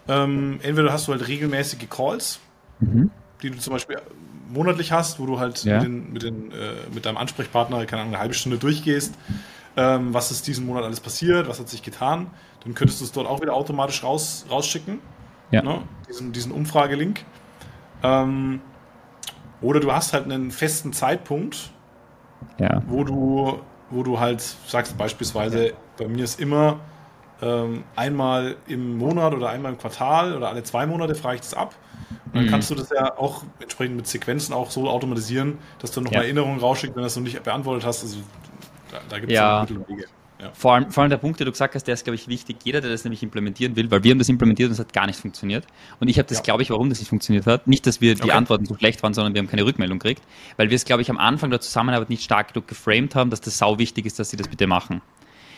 ähm, 0.07 0.59
entweder 0.63 0.91
hast 0.91 1.07
du 1.07 1.11
halt 1.11 1.27
regelmäßige 1.27 1.89
Calls, 1.89 2.39
mhm. 2.79 3.11
die 3.41 3.51
du 3.51 3.57
zum 3.57 3.73
Beispiel 3.73 3.97
monatlich 4.49 4.91
hast, 4.91 5.19
wo 5.19 5.25
du 5.25 5.39
halt 5.39 5.63
ja. 5.63 5.75
mit, 5.75 5.83
den, 5.83 6.13
mit, 6.13 6.23
den, 6.23 6.51
äh, 6.51 6.71
mit, 6.93 7.05
deinem 7.05 7.17
Ansprechpartner, 7.17 7.85
keine 7.85 8.01
Ahnung, 8.01 8.13
eine 8.13 8.21
halbe 8.21 8.33
Stunde 8.33 8.57
durchgehst, 8.57 9.13
ähm, 9.75 10.13
was 10.13 10.31
ist 10.31 10.47
diesen 10.47 10.65
Monat 10.65 10.83
alles 10.83 10.99
passiert, 10.99 11.47
was 11.47 11.59
hat 11.59 11.69
sich 11.69 11.83
getan. 11.83 12.27
Dann 12.63 12.73
könntest 12.73 12.99
du 13.01 13.05
es 13.05 13.11
dort 13.11 13.27
auch 13.27 13.41
wieder 13.41 13.53
automatisch 13.53 14.03
raus, 14.03 14.45
rausschicken, 14.49 14.99
ja. 15.51 15.61
ne? 15.61 15.81
diesen, 16.09 16.31
diesen 16.31 16.51
Umfragelink. 16.51 17.23
Ähm, 18.03 18.61
oder 19.61 19.79
du 19.79 19.91
hast 19.91 20.13
halt 20.13 20.25
einen 20.25 20.51
festen 20.51 20.93
Zeitpunkt, 20.93 21.71
ja. 22.59 22.81
wo, 22.87 23.03
du, 23.03 23.59
wo 23.89 24.03
du 24.03 24.19
halt 24.19 24.41
sagst, 24.41 24.97
beispielsweise, 24.97 25.73
bei 25.97 26.07
mir 26.07 26.23
ist 26.23 26.39
immer 26.39 26.79
einmal 27.95 28.55
im 28.67 28.97
Monat 28.97 29.33
oder 29.33 29.49
einmal 29.49 29.73
im 29.73 29.77
Quartal 29.77 30.35
oder 30.35 30.49
alle 30.49 30.63
zwei 30.63 30.85
Monate 30.85 31.15
frage 31.15 31.35
ich 31.35 31.41
das 31.41 31.53
ab. 31.53 31.75
Und 32.25 32.35
dann 32.35 32.45
mhm. 32.45 32.49
kannst 32.49 32.69
du 32.69 32.75
das 32.75 32.89
ja 32.89 33.17
auch 33.17 33.43
entsprechend 33.59 33.95
mit 33.95 34.07
Sequenzen 34.07 34.53
auch 34.53 34.71
so 34.71 34.89
automatisieren, 34.89 35.57
dass 35.79 35.91
du 35.91 36.01
nochmal 36.01 36.21
ja. 36.21 36.25
Erinnerungen 36.25 36.59
rausschickst, 36.59 36.95
wenn 36.95 37.01
du 37.01 37.05
das 37.05 37.15
noch 37.15 37.23
nicht 37.23 37.41
beantwortet 37.43 37.85
hast. 37.85 38.03
Also 38.03 38.17
da, 38.91 38.97
da 39.09 39.19
gibt 39.19 39.31
es 39.31 39.35
ja. 39.35 39.61
Mittel 39.61 39.77
und 39.77 39.89
Wege. 39.89 40.05
Ja. 40.39 40.51
Vor, 40.53 40.73
allem, 40.73 40.91
vor 40.91 41.01
allem 41.01 41.09
der 41.09 41.17
Punkt, 41.17 41.39
den 41.39 41.45
du 41.45 41.51
gesagt 41.51 41.73
hast, 41.73 41.85
der 41.85 41.95
ist, 41.95 42.03
glaube 42.03 42.15
ich, 42.15 42.27
wichtig. 42.27 42.57
Jeder, 42.63 42.79
der 42.79 42.91
das 42.91 43.03
nämlich 43.03 43.23
implementieren 43.23 43.75
will, 43.75 43.89
weil 43.89 44.03
wir 44.03 44.11
haben 44.11 44.19
das 44.19 44.29
implementiert 44.29 44.67
und 44.67 44.73
es 44.73 44.79
hat 44.79 44.93
gar 44.93 45.07
nicht 45.07 45.19
funktioniert. 45.19 45.65
Und 45.99 46.09
ich 46.09 46.19
habe 46.19 46.27
das, 46.27 46.39
ja. 46.39 46.43
glaube 46.43 46.61
ich, 46.61 46.69
warum 46.69 46.89
das 46.89 46.99
nicht 46.99 47.09
funktioniert 47.09 47.47
hat. 47.47 47.65
Nicht, 47.67 47.87
dass 47.87 48.01
wir 48.01 48.13
die 48.13 48.21
okay. 48.21 48.31
Antworten 48.31 48.65
so 48.65 48.75
schlecht 48.75 49.01
waren, 49.01 49.15
sondern 49.15 49.33
wir 49.33 49.39
haben 49.39 49.49
keine 49.49 49.65
Rückmeldung 49.65 49.97
gekriegt, 49.97 50.21
weil 50.57 50.69
wir 50.69 50.75
es, 50.75 50.85
glaube 50.85 51.01
ich, 51.01 51.09
am 51.09 51.17
Anfang 51.17 51.49
der 51.49 51.59
Zusammenarbeit 51.59 52.09
nicht 52.09 52.23
stark 52.23 52.53
genug 52.53 52.67
geframed 52.67 53.15
haben, 53.15 53.31
dass 53.31 53.41
das 53.41 53.57
sau 53.57 53.79
wichtig 53.79 54.05
ist, 54.05 54.19
dass 54.19 54.29
sie 54.29 54.37
das 54.37 54.47
bitte 54.47 54.67
machen. 54.67 55.01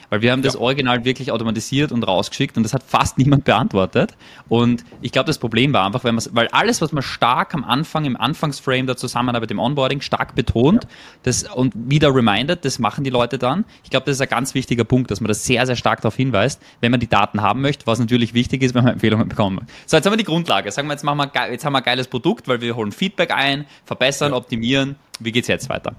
Weil 0.10 0.22
wir 0.22 0.32
haben 0.32 0.42
das 0.42 0.56
Original 0.56 1.06
wirklich 1.06 1.32
automatisiert 1.32 1.92
und 1.92 2.04
rausgeschickt 2.04 2.58
und 2.58 2.64
das 2.64 2.74
hat 2.74 2.84
fast 2.84 3.18
niemand 3.18 3.46
beantwortet. 3.46 4.16
Und 4.48 4.84
ich 5.02 5.12
glaube, 5.12 5.28
das 5.28 5.38
Problem 5.38 5.74
war 5.74 5.86
einfach, 5.86 6.04
wenn 6.04 6.18
weil 6.32 6.48
alles, 6.50 6.82
was 6.82 6.92
man 6.92 7.04
stark 7.04 7.54
am 7.54 7.64
Anfang, 7.64 8.06
im 8.06 8.18
Anfangsframe 8.18 8.88
der 8.88 8.98
Zusammenarbeit, 8.98 9.52
im 9.52 9.60
Onboarding 9.60 10.02
stark 10.02 10.36
betont 10.36 10.84
ja. 10.84 10.90
das, 11.24 11.44
und 11.44 11.74
wieder 11.76 12.14
reminded, 12.14 12.66
das 12.66 12.80
machen 12.80 13.04
die 13.04 13.10
Leute 13.10 13.38
dann. 13.38 13.66
Ich 13.84 13.90
glaube, 13.90 14.06
das 14.06 14.16
ist 14.16 14.22
ein 14.22 14.30
ganz 14.30 14.54
wichtiger 14.54 14.84
Punkt, 14.84 15.12
dass 15.12 15.22
man 15.22 15.28
das 15.28 15.46
sehr, 15.46 15.66
sehr 15.66 15.76
stark 15.76 16.02
darauf 16.02 16.16
hinweist, 16.16 16.62
wenn 16.82 16.92
man 16.92 17.00
die 17.00 17.08
Daten 17.08 17.42
haben 17.42 17.62
möchte, 17.62 17.86
was 17.88 18.00
natürlich 18.00 18.34
wichtig 18.34 18.64
ist, 18.64 18.74
wenn 18.74 18.84
man 18.84 18.94
Empfehlungen 18.94 19.30
bekommen 19.30 19.68
So, 19.86 19.98
jetzt 19.98 20.06
haben 20.06 20.14
wir 20.14 20.18
die 20.18 20.24
Grundlage. 20.24 20.72
Sagen 20.72 20.88
wir, 20.88 20.94
jetzt, 20.94 21.04
machen 21.04 21.20
wir, 21.20 21.52
jetzt 21.52 21.66
haben 21.66 21.74
wir 21.74 21.80
ein 21.80 21.84
geiles 21.84 22.08
Produkt, 22.08 22.48
weil 22.48 22.62
wir 22.62 22.76
holen 22.76 22.92
Feedback 22.92 23.32
ein, 23.32 23.66
verbessern, 23.86 24.32
ja. 24.32 24.38
optimieren. 24.38 24.96
Wie 25.20 25.32
geht 25.32 25.44
es 25.44 25.48
jetzt 25.48 25.70
weiter? 25.70 25.94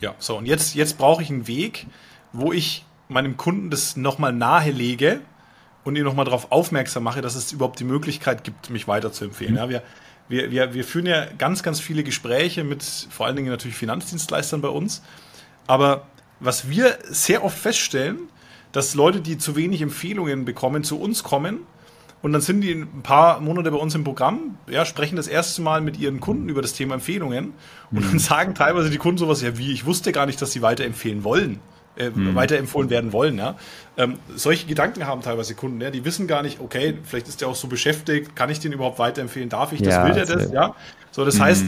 Ja, 0.00 0.14
so, 0.18 0.36
und 0.36 0.46
jetzt, 0.46 0.74
jetzt 0.74 0.98
brauche 0.98 1.22
ich 1.22 1.30
einen 1.30 1.46
Weg, 1.46 1.86
wo 2.32 2.52
ich 2.52 2.84
meinem 3.08 3.36
Kunden 3.36 3.70
das 3.70 3.96
nochmal 3.96 4.32
nahelege 4.32 5.20
und 5.84 5.96
ihn 5.96 6.04
nochmal 6.04 6.24
darauf 6.24 6.50
aufmerksam 6.50 7.02
mache, 7.02 7.20
dass 7.20 7.34
es 7.34 7.52
überhaupt 7.52 7.78
die 7.78 7.84
Möglichkeit 7.84 8.44
gibt, 8.44 8.70
mich 8.70 8.88
weiter 8.88 9.12
zu 9.12 9.24
empfehlen. 9.24 9.52
Mhm. 9.52 9.58
Ja, 9.58 9.68
wir, 9.68 9.82
wir, 10.28 10.50
wir, 10.50 10.74
wir 10.74 10.84
führen 10.84 11.06
ja 11.06 11.26
ganz, 11.38 11.62
ganz 11.62 11.80
viele 11.80 12.02
Gespräche 12.02 12.64
mit 12.64 12.82
vor 12.82 13.26
allen 13.26 13.36
Dingen 13.36 13.50
natürlich 13.50 13.76
Finanzdienstleistern 13.76 14.60
bei 14.60 14.68
uns. 14.68 15.02
Aber 15.66 16.06
was 16.40 16.68
wir 16.68 16.98
sehr 17.04 17.44
oft 17.44 17.58
feststellen, 17.58 18.18
dass 18.72 18.94
Leute, 18.94 19.20
die 19.20 19.38
zu 19.38 19.54
wenig 19.54 19.82
Empfehlungen 19.82 20.44
bekommen, 20.44 20.82
zu 20.82 20.98
uns 20.98 21.22
kommen 21.22 21.60
und 22.22 22.32
dann 22.32 22.40
sind 22.40 22.62
die 22.62 22.72
ein 22.72 23.02
paar 23.02 23.40
Monate 23.40 23.70
bei 23.70 23.76
uns 23.76 23.94
im 23.94 24.02
Programm, 24.02 24.58
ja, 24.68 24.84
sprechen 24.84 25.16
das 25.16 25.28
erste 25.28 25.62
Mal 25.62 25.80
mit 25.80 25.98
ihren 25.98 26.20
Kunden 26.20 26.48
über 26.48 26.62
das 26.62 26.72
Thema 26.72 26.94
Empfehlungen 26.94 27.52
und 27.90 28.00
mhm. 28.00 28.08
dann 28.08 28.18
sagen 28.18 28.54
teilweise 28.54 28.90
die 28.90 28.98
Kunden 28.98 29.18
sowas, 29.18 29.42
ja, 29.42 29.58
wie, 29.58 29.72
ich 29.72 29.84
wusste 29.84 30.10
gar 30.10 30.26
nicht, 30.26 30.40
dass 30.40 30.52
sie 30.52 30.62
weiterempfehlen 30.62 31.22
wollen. 31.22 31.60
Äh, 31.96 32.10
mhm. 32.10 32.34
weiterempfohlen 32.34 32.90
werden 32.90 33.12
wollen. 33.12 33.38
Ja? 33.38 33.54
Ähm, 33.96 34.18
solche 34.34 34.66
Gedanken 34.66 35.06
haben 35.06 35.22
teilweise 35.22 35.54
Kunden, 35.54 35.80
ja? 35.80 35.90
die 35.90 36.04
wissen 36.04 36.26
gar 36.26 36.42
nicht, 36.42 36.58
okay, 36.58 36.98
vielleicht 37.04 37.28
ist 37.28 37.40
der 37.40 37.46
auch 37.46 37.54
so 37.54 37.68
beschäftigt, 37.68 38.34
kann 38.34 38.50
ich 38.50 38.58
den 38.58 38.72
überhaupt 38.72 38.98
weiterempfehlen, 38.98 39.48
darf 39.48 39.72
ich 39.72 39.80
das, 39.80 39.94
ja, 39.94 40.04
will 40.04 40.12
der 40.12 40.26
das? 40.26 40.50
Ja? 40.50 40.74
So, 41.12 41.24
das 41.24 41.36
mhm. 41.36 41.42
heißt, 41.42 41.64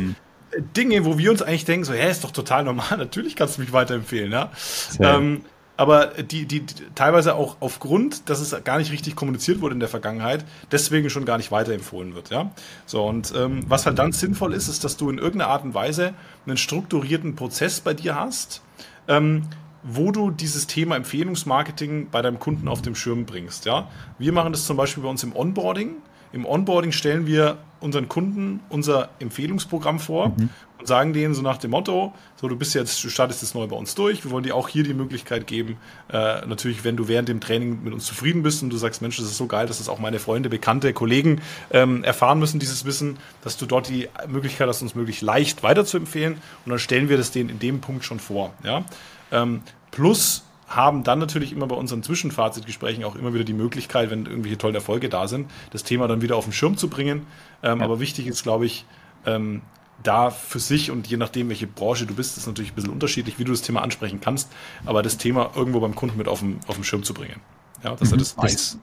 Dinge, 0.77 1.05
wo 1.05 1.17
wir 1.17 1.31
uns 1.31 1.43
eigentlich 1.43 1.65
denken, 1.65 1.85
so, 1.85 1.93
hä, 1.93 2.11
ist 2.11 2.25
doch 2.25 2.33
total 2.33 2.65
normal, 2.65 2.87
natürlich 2.99 3.37
kannst 3.37 3.57
du 3.57 3.61
mich 3.61 3.73
weiterempfehlen. 3.73 4.33
Ja? 4.33 4.51
Ähm, 4.99 5.43
aber 5.77 6.07
die, 6.07 6.47
die, 6.47 6.63
die, 6.63 6.75
teilweise 6.97 7.35
auch 7.37 7.59
aufgrund, 7.61 8.29
dass 8.29 8.41
es 8.41 8.65
gar 8.65 8.79
nicht 8.79 8.91
richtig 8.91 9.15
kommuniziert 9.15 9.61
wurde 9.61 9.75
in 9.75 9.81
der 9.81 9.89
Vergangenheit, 9.89 10.45
deswegen 10.73 11.09
schon 11.09 11.25
gar 11.25 11.37
nicht 11.37 11.53
weiterempfohlen 11.53 12.17
wird. 12.17 12.31
Ja? 12.31 12.51
So, 12.85 13.07
und 13.07 13.33
ähm, 13.37 13.61
was 13.69 13.87
halt 13.87 14.01
dann 14.01 14.11
sinnvoll 14.11 14.55
ist, 14.55 14.67
ist, 14.67 14.83
dass 14.83 14.97
du 14.97 15.09
in 15.09 15.19
irgendeiner 15.19 15.53
Art 15.53 15.63
und 15.63 15.75
Weise 15.75 16.15
einen 16.47 16.57
strukturierten 16.57 17.37
Prozess 17.37 17.81
bei 17.81 17.95
dir 17.95 18.17
hast, 18.19 18.63
ähm, 19.07 19.43
wo 19.83 20.13
du 20.13 20.31
dieses 20.31 20.67
Thema 20.67 20.97
Empfehlungsmarketing 20.97 22.09
bei 22.11 22.23
deinem 22.23 22.39
Kunden 22.39 22.69
auf 22.69 22.83
dem 22.83 22.95
Schirm 22.95 23.25
bringst. 23.25 23.65
Ja? 23.67 23.89
Wir 24.19 24.33
machen 24.33 24.53
das 24.53 24.67
zum 24.67 24.77
Beispiel 24.77 25.03
bei 25.03 25.09
uns 25.09 25.23
im 25.23 25.35
Onboarding. 25.35 25.97
Im 26.33 26.45
Onboarding 26.45 26.93
stellen 26.93 27.27
wir 27.27 27.59
unseren 27.81 28.09
Kunden 28.09 28.61
unser 28.69 29.11
Empfehlungsprogramm 29.21 30.01
vor 30.01 30.31
mhm. 30.31 30.49
und 30.79 30.89
sagen 30.89 31.13
denen 31.13 31.35
so 31.35 31.43
nach 31.43 31.59
dem 31.59 31.71
Motto, 31.71 32.15
so 32.37 32.49
du 32.49 32.57
bist 32.57 32.75
jetzt, 32.75 33.03
du 33.05 33.09
startest 33.09 33.43
jetzt 33.43 33.55
neu 33.55 33.67
bei 33.67 33.77
uns 33.77 33.95
durch, 33.95 34.25
wir 34.25 34.31
wollen 34.31 34.45
dir 34.45 34.55
auch 34.55 34.69
hier 34.69 34.83
die 34.83 34.95
Möglichkeit 34.95 35.47
geben, 35.47 35.77
äh, 36.11 36.47
natürlich, 36.47 36.85
wenn 36.85 36.97
du 36.97 37.07
während 37.09 37.29
dem 37.29 37.41
Training 37.41 37.83
mit 37.85 37.93
uns 37.93 38.07
zufrieden 38.07 38.43
bist 38.43 38.63
und 38.63 38.71
du 38.71 38.77
sagst, 38.77 39.03
Mensch, 39.03 39.17
das 39.19 39.27
ist 39.27 39.37
so 39.37 39.47
geil, 39.47 39.67
dass 39.67 39.79
das 39.79 39.89
auch 39.89 39.99
meine 39.99 40.19
Freunde, 40.19 40.49
Bekannte, 40.49 40.93
Kollegen 40.93 41.41
ähm, 41.71 42.03
erfahren 42.03 42.39
müssen, 42.39 42.59
dieses 42.59 42.85
Wissen, 42.85 43.19
dass 43.43 43.57
du 43.57 43.67
dort 43.67 43.89
die 43.89 44.09
Möglichkeit 44.27 44.69
hast, 44.69 44.83
uns 44.83 44.95
möglichst 44.95 45.23
leicht 45.23 45.63
weiterzuempfehlen 45.63 46.35
und 46.35 46.71
dann 46.71 46.79
stellen 46.79 47.09
wir 47.09 47.17
das 47.17 47.31
denen 47.31 47.51
in 47.51 47.59
dem 47.59 47.81
Punkt 47.81 48.05
schon 48.05 48.21
vor. 48.21 48.53
Ja? 48.65 48.85
Ähm, 49.33 49.63
plus 49.91 50.45
haben 50.69 51.05
dann 51.05 51.19
natürlich 51.19 51.53
immer 51.53 51.67
bei 51.67 51.77
unseren 51.77 52.03
Zwischenfazitgesprächen 52.03 53.05
auch 53.05 53.15
immer 53.15 53.33
wieder 53.33 53.45
die 53.45 53.53
Möglichkeit, 53.53 54.11
wenn 54.11 54.27
irgendwelche 54.27 54.59
tollen 54.59 54.75
Erfolge 54.75 55.09
da 55.09 55.29
sind, 55.29 55.49
das 55.71 55.85
Thema 55.85 56.09
dann 56.09 56.23
wieder 56.23 56.37
auf 56.37 56.45
den 56.45 56.53
Schirm 56.53 56.77
zu 56.77 56.89
bringen. 56.89 57.27
Ähm, 57.63 57.79
ja. 57.79 57.85
Aber 57.85 58.01
wichtig 58.01 58.27
ist, 58.27 58.43
glaube 58.43 58.67
ich, 58.67 58.85
ähm, 59.25 59.63
da 60.03 60.31
für 60.31 60.59
sich 60.59 60.91
und 60.91 61.07
je 61.07 61.17
nachdem, 61.17 61.49
welche 61.49 61.67
Branche 61.67 62.07
du 62.07 62.15
bist, 62.15 62.37
ist 62.37 62.47
natürlich 62.47 62.73
ein 62.73 62.75
bisschen 62.75 62.91
unterschiedlich, 62.91 63.39
wie 63.39 63.45
du 63.45 63.53
das 63.53 63.63
Thema 63.63 63.83
ansprechen 63.83 64.21
kannst, 64.21 64.51
aber 64.85 65.03
das 65.03 65.17
Thema 65.17 65.51
irgendwo 65.55 65.81
beim 65.81 65.95
Kunden 65.95 66.19
mit 66.19 66.29
auf 66.29 66.41
den, 66.41 66.59
auf 66.67 66.75
den 66.75 66.85
Schirm 66.85 67.03
zu 67.03 67.15
bringen. 67.15 67.41
Ja, 67.83 67.95
dass 67.95 68.09
mhm. 68.09 68.15
er 68.15 68.19
das 68.19 68.37
weiß. 68.37 68.79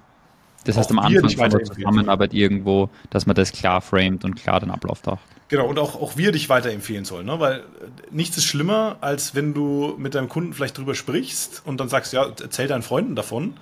Das 0.65 0.77
heißt, 0.77 0.91
am 0.91 0.99
Anfang 0.99 1.29
von 1.29 1.49
der 1.49 1.63
Zusammenarbeit 1.63 2.33
irgendwo, 2.33 2.89
dass 3.09 3.25
man 3.25 3.35
das 3.35 3.51
klar 3.51 3.81
framet 3.81 4.23
und 4.23 4.35
klar 4.35 4.61
den 4.61 4.71
Ablauf 4.71 5.01
taucht. 5.01 5.19
Genau, 5.49 5.67
und 5.67 5.77
auch, 5.77 6.01
auch 6.01 6.17
wir 6.17 6.31
dich 6.31 6.49
weiterempfehlen 6.49 7.05
sollen, 7.05 7.25
ne? 7.25 7.39
weil 7.39 7.63
nichts 8.11 8.37
ist 8.37 8.45
schlimmer, 8.45 8.97
als 9.01 9.35
wenn 9.35 9.53
du 9.53 9.95
mit 9.97 10.15
deinem 10.15 10.29
Kunden 10.29 10.53
vielleicht 10.53 10.77
drüber 10.77 10.95
sprichst 10.95 11.61
und 11.65 11.79
dann 11.79 11.89
sagst, 11.89 12.13
ja, 12.13 12.25
erzähl 12.41 12.67
deinen 12.67 12.81
Freunden 12.81 13.15
davon, 13.15 13.53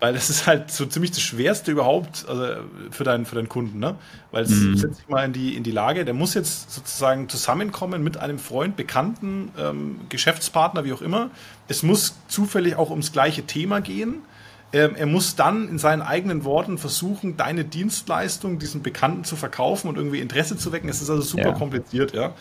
weil 0.00 0.12
das 0.14 0.30
ist 0.30 0.46
halt 0.46 0.70
so 0.70 0.84
ziemlich 0.84 1.12
das 1.12 1.22
Schwerste 1.22 1.70
überhaupt 1.70 2.26
also 2.28 2.62
für, 2.90 3.04
deinen, 3.04 3.24
für 3.24 3.36
deinen 3.36 3.48
Kunden, 3.48 3.78
ne? 3.78 3.94
weil 4.30 4.44
es 4.44 4.50
mhm. 4.50 4.76
setzt 4.76 4.96
sich 4.96 5.08
mal 5.08 5.24
in 5.24 5.32
die, 5.32 5.56
in 5.56 5.62
die 5.62 5.70
Lage, 5.70 6.04
der 6.04 6.14
muss 6.14 6.34
jetzt 6.34 6.70
sozusagen 6.72 7.28
zusammenkommen 7.28 8.02
mit 8.02 8.16
einem 8.16 8.38
Freund, 8.38 8.76
Bekannten, 8.76 9.52
ähm, 9.58 10.00
Geschäftspartner, 10.08 10.84
wie 10.84 10.92
auch 10.92 11.02
immer. 11.02 11.30
Es 11.68 11.82
muss 11.82 12.16
zufällig 12.28 12.76
auch 12.76 12.90
ums 12.90 13.12
gleiche 13.12 13.44
Thema 13.44 13.80
gehen 13.80 14.22
ähm, 14.72 14.94
er 14.96 15.06
muss 15.06 15.36
dann 15.36 15.68
in 15.68 15.78
seinen 15.78 16.00
eigenen 16.00 16.44
Worten 16.44 16.78
versuchen, 16.78 17.36
deine 17.36 17.64
Dienstleistung 17.64 18.58
diesen 18.58 18.82
Bekannten 18.82 19.24
zu 19.24 19.36
verkaufen 19.36 19.88
und 19.88 19.96
irgendwie 19.96 20.20
Interesse 20.20 20.56
zu 20.56 20.72
wecken. 20.72 20.88
Es 20.88 21.02
ist 21.02 21.10
also 21.10 21.22
super 21.22 21.48
ja. 21.48 21.52
kompliziert, 21.52 22.14
ja. 22.14 22.32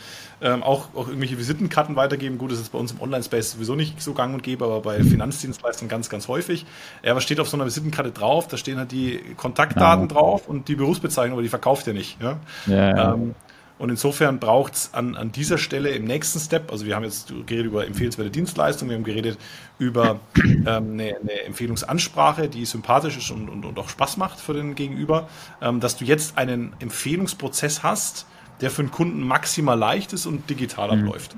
Ähm, 0.41 0.63
auch, 0.63 0.95
auch 0.95 1.07
irgendwelche 1.07 1.37
Visitenkarten 1.37 1.95
weitergeben. 1.95 2.37
Gut, 2.37 2.51
das 2.51 2.59
ist 2.59 2.71
bei 2.71 2.79
uns 2.79 2.93
im 2.93 3.01
Online-Space 3.01 3.51
sowieso 3.51 3.75
nicht 3.75 4.01
so 4.01 4.13
gang 4.13 4.33
und 4.33 4.43
gäbe, 4.43 4.65
aber 4.65 4.81
bei 4.81 5.03
Finanzdienstleistern 5.03 5.89
ganz, 5.89 6.09
ganz 6.09 6.27
häufig. 6.27 6.65
Ja, 7.03 7.15
was 7.15 7.23
steht 7.23 7.39
auf 7.39 7.49
so 7.49 7.57
einer 7.57 7.65
Visitenkarte 7.65 8.11
drauf? 8.11 8.47
Da 8.47 8.57
stehen 8.57 8.77
halt 8.77 8.91
die 8.91 9.19
Kontaktdaten 9.35 10.07
ja. 10.07 10.07
drauf 10.07 10.47
und 10.47 10.67
die 10.67 10.75
Berufsbezeichnung, 10.75 11.33
aber 11.33 11.43
die 11.43 11.49
verkauft 11.49 11.85
er 11.87 11.93
nicht. 11.93 12.19
Ja? 12.21 12.39
ja 12.65 13.13
ähm, 13.13 13.35
und 13.81 13.89
insofern 13.89 14.37
braucht 14.37 14.75
es 14.75 14.93
an, 14.93 15.15
an 15.15 15.31
dieser 15.31 15.57
Stelle 15.57 15.89
im 15.89 16.05
nächsten 16.05 16.39
Step, 16.39 16.71
also 16.71 16.85
wir 16.85 16.95
haben 16.95 17.03
jetzt 17.03 17.33
geredet 17.47 17.65
über 17.65 17.87
empfehlenswerte 17.87 18.29
Dienstleistungen, 18.29 18.91
wir 18.91 18.97
haben 18.97 19.03
geredet 19.03 19.39
über 19.79 20.19
ähm, 20.37 20.65
eine, 20.67 21.17
eine, 21.19 21.41
Empfehlungsansprache, 21.47 22.47
die 22.47 22.63
sympathisch 22.65 23.17
ist 23.17 23.31
und, 23.31 23.49
und, 23.49 23.65
und 23.65 23.79
auch 23.79 23.89
Spaß 23.89 24.17
macht 24.17 24.39
für 24.39 24.53
den 24.53 24.75
Gegenüber, 24.75 25.27
ähm, 25.63 25.79
dass 25.79 25.97
du 25.97 26.05
jetzt 26.05 26.37
einen 26.37 26.75
Empfehlungsprozess 26.77 27.81
hast, 27.81 28.27
der 28.61 28.69
für 28.69 28.83
den 28.83 28.91
Kunden 28.91 29.23
maximal 29.23 29.79
leicht 29.79 30.13
ist 30.13 30.27
und 30.27 30.47
digital 30.47 30.95
mhm. 30.95 31.07
abläuft. 31.07 31.35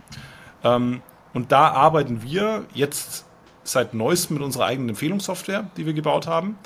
Ähm, 0.66 1.02
und 1.34 1.54
da 1.54 1.70
arbeiten 1.70 2.24
wir 2.24 2.66
jetzt 2.74 3.24
seit 3.64 3.94
neuestem 3.94 4.36
mit 4.36 4.44
unserer 4.44 4.66
eigenen 4.66 4.90
Empfehlungssoftware, 4.90 5.70
die 5.78 5.86
wir 5.86 5.94
gebaut 5.94 6.28
haben, 6.28 6.58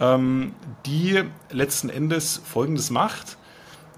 ähm, 0.00 0.56
die 0.86 1.22
letzten 1.52 1.88
Endes 1.88 2.42
Folgendes 2.44 2.90
macht 2.90 3.36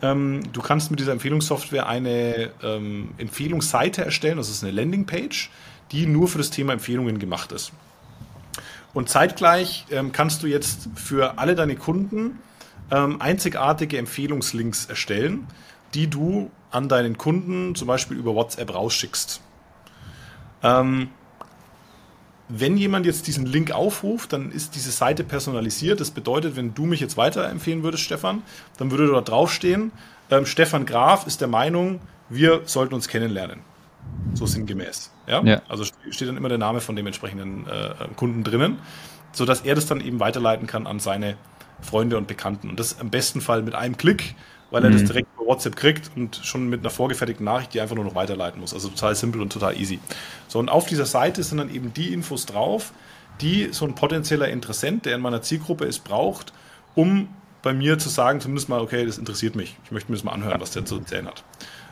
ähm, 0.02 0.42
du 0.52 0.60
kannst 0.60 0.90
mit 0.90 1.00
dieser 1.00 1.12
Empfehlungssoftware 1.12 1.86
eine 1.86 2.50
ähm, 2.62 3.10
Empfehlungsseite 3.18 4.04
erstellen, 4.04 4.36
das 4.36 4.50
ist 4.50 4.62
eine 4.62 4.72
Landingpage, 4.72 5.50
die 5.92 6.06
nur 6.06 6.28
für 6.28 6.38
das 6.38 6.50
Thema 6.50 6.72
Empfehlungen 6.72 7.18
gemacht 7.18 7.52
ist. 7.52 7.72
Und 8.94 9.08
zeitgleich 9.08 9.86
ähm, 9.90 10.12
kannst 10.12 10.42
du 10.42 10.46
jetzt 10.46 10.88
für 10.96 11.38
alle 11.38 11.54
deine 11.54 11.76
Kunden 11.76 12.38
ähm, 12.90 13.20
einzigartige 13.22 13.96
Empfehlungslinks 13.98 14.86
erstellen, 14.86 15.46
die 15.94 16.08
du 16.08 16.50
an 16.70 16.88
deinen 16.88 17.16
Kunden 17.16 17.74
zum 17.74 17.88
Beispiel 17.88 18.16
über 18.16 18.34
WhatsApp 18.34 18.74
rausschickst. 18.74 19.40
Ähm, 20.62 21.08
wenn 22.48 22.76
jemand 22.76 23.06
jetzt 23.06 23.26
diesen 23.26 23.46
Link 23.46 23.70
aufruft, 23.70 24.32
dann 24.32 24.50
ist 24.50 24.74
diese 24.74 24.90
Seite 24.90 25.24
personalisiert. 25.24 26.00
Das 26.00 26.10
bedeutet, 26.10 26.56
wenn 26.56 26.74
du 26.74 26.84
mich 26.84 27.00
jetzt 27.00 27.16
weiterempfehlen 27.16 27.82
würdest, 27.82 28.04
Stefan, 28.04 28.42
dann 28.78 28.90
würde 28.90 29.06
dort 29.06 29.28
draufstehen, 29.28 29.92
ähm, 30.30 30.46
Stefan 30.46 30.86
Graf 30.86 31.26
ist 31.26 31.40
der 31.40 31.48
Meinung, 31.48 32.00
wir 32.28 32.62
sollten 32.64 32.94
uns 32.94 33.08
kennenlernen. 33.08 33.60
So 34.34 34.46
sinngemäß. 34.46 35.12
Ja? 35.26 35.42
ja. 35.44 35.62
Also 35.68 35.84
steht 35.84 36.28
dann 36.28 36.36
immer 36.36 36.48
der 36.48 36.58
Name 36.58 36.80
von 36.80 36.96
dem 36.96 37.06
entsprechenden 37.06 37.66
äh, 37.68 38.08
Kunden 38.16 38.42
drinnen, 38.42 38.78
sodass 39.32 39.60
er 39.60 39.74
das 39.74 39.86
dann 39.86 40.00
eben 40.00 40.20
weiterleiten 40.20 40.66
kann 40.66 40.86
an 40.86 40.98
seine 40.98 41.36
Freunde 41.80 42.16
und 42.16 42.26
Bekannten. 42.26 42.70
Und 42.70 42.80
das 42.80 42.92
im 42.92 43.10
besten 43.10 43.40
Fall 43.40 43.62
mit 43.62 43.74
einem 43.74 43.96
Klick 43.96 44.34
weil 44.72 44.82
er 44.82 44.90
mhm. 44.90 44.94
das 44.94 45.04
direkt 45.04 45.28
über 45.36 45.46
WhatsApp 45.46 45.76
kriegt 45.76 46.10
und 46.16 46.40
schon 46.42 46.68
mit 46.68 46.80
einer 46.80 46.90
vorgefertigten 46.90 47.44
Nachricht 47.44 47.74
die 47.74 47.80
einfach 47.80 47.94
nur 47.94 48.04
noch 48.04 48.16
weiterleiten 48.16 48.60
muss. 48.60 48.74
Also 48.74 48.88
total 48.88 49.14
simpel 49.14 49.40
und 49.40 49.52
total 49.52 49.78
easy. 49.78 50.00
So, 50.48 50.58
und 50.58 50.68
auf 50.68 50.86
dieser 50.86 51.06
Seite 51.06 51.42
sind 51.44 51.58
dann 51.58 51.72
eben 51.72 51.92
die 51.94 52.12
Infos 52.12 52.46
drauf, 52.46 52.92
die 53.40 53.68
so 53.70 53.84
ein 53.84 53.94
potenzieller 53.94 54.48
Interessent, 54.48 55.06
der 55.06 55.14
in 55.14 55.20
meiner 55.20 55.42
Zielgruppe 55.42 55.84
ist, 55.84 56.00
braucht, 56.00 56.52
um 56.94 57.28
bei 57.62 57.72
mir 57.72 57.98
zu 57.98 58.08
sagen, 58.08 58.40
zumindest 58.40 58.68
mal, 58.68 58.80
okay, 58.80 59.06
das 59.06 59.18
interessiert 59.18 59.54
mich. 59.54 59.76
Ich 59.84 59.92
möchte 59.92 60.10
mir 60.10 60.16
das 60.16 60.24
mal 60.24 60.32
anhören, 60.32 60.60
was 60.60 60.72
der 60.72 60.84
zu 60.84 60.96
erzählen 60.96 61.26
hat. 61.26 61.44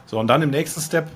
So, 0.06 0.18
und 0.18 0.26
dann 0.26 0.42
im 0.42 0.50
nächsten 0.50 0.80
Step 0.80 1.08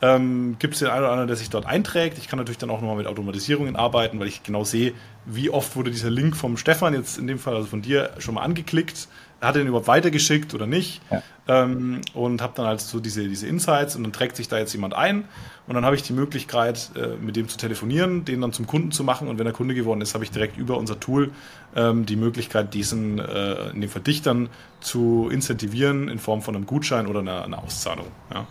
ähm, 0.00 0.56
gibt 0.58 0.74
es 0.74 0.80
den 0.80 0.88
einen 0.88 1.00
oder 1.00 1.10
anderen, 1.10 1.28
der 1.28 1.36
sich 1.36 1.50
dort 1.50 1.66
einträgt. 1.66 2.18
Ich 2.18 2.28
kann 2.28 2.38
natürlich 2.38 2.58
dann 2.58 2.70
auch 2.70 2.80
nochmal 2.80 2.96
mit 2.96 3.06
Automatisierungen 3.06 3.76
arbeiten, 3.76 4.20
weil 4.20 4.28
ich 4.28 4.42
genau 4.42 4.64
sehe, 4.64 4.92
wie 5.24 5.50
oft 5.50 5.76
wurde 5.76 5.90
dieser 5.90 6.10
Link 6.10 6.36
vom 6.36 6.56
Stefan, 6.56 6.94
jetzt 6.94 7.18
in 7.18 7.26
dem 7.26 7.38
Fall 7.38 7.54
also 7.54 7.68
von 7.68 7.82
dir, 7.82 8.10
schon 8.18 8.34
mal 8.34 8.42
angeklickt 8.42 9.08
hat 9.40 9.54
er 9.54 9.60
den 9.60 9.68
überhaupt 9.68 9.86
weitergeschickt 9.86 10.54
oder 10.54 10.66
nicht? 10.66 11.00
Ja. 11.10 11.22
Ähm, 11.46 12.00
und 12.12 12.42
habe 12.42 12.52
dann 12.56 12.66
halt 12.66 12.80
so 12.80 13.00
diese, 13.00 13.26
diese 13.28 13.46
Insights 13.46 13.96
und 13.96 14.02
dann 14.02 14.12
trägt 14.12 14.36
sich 14.36 14.48
da 14.48 14.58
jetzt 14.58 14.72
jemand 14.72 14.94
ein 14.94 15.24
und 15.66 15.74
dann 15.74 15.84
habe 15.84 15.96
ich 15.96 16.02
die 16.02 16.12
Möglichkeit, 16.12 16.90
äh, 16.96 17.16
mit 17.16 17.36
dem 17.36 17.48
zu 17.48 17.56
telefonieren, 17.56 18.24
den 18.24 18.40
dann 18.40 18.52
zum 18.52 18.66
Kunden 18.66 18.90
zu 18.90 19.04
machen 19.04 19.28
und 19.28 19.38
wenn 19.38 19.46
er 19.46 19.52
Kunde 19.52 19.74
geworden 19.74 20.00
ist, 20.00 20.14
habe 20.14 20.24
ich 20.24 20.30
direkt 20.30 20.58
über 20.58 20.76
unser 20.76 20.98
Tool 20.98 21.30
ähm, 21.76 22.04
die 22.04 22.16
Möglichkeit, 22.16 22.74
diesen 22.74 23.18
äh, 23.18 23.70
in 23.70 23.80
den 23.80 23.90
Verdichtern 23.90 24.48
zu 24.80 25.28
incentivieren 25.30 26.08
in 26.08 26.18
Form 26.18 26.42
von 26.42 26.56
einem 26.56 26.66
Gutschein 26.66 27.06
oder 27.06 27.20
einer, 27.20 27.44
einer 27.44 27.62
Auszahlung. 27.62 28.06
Ja. 28.34 28.46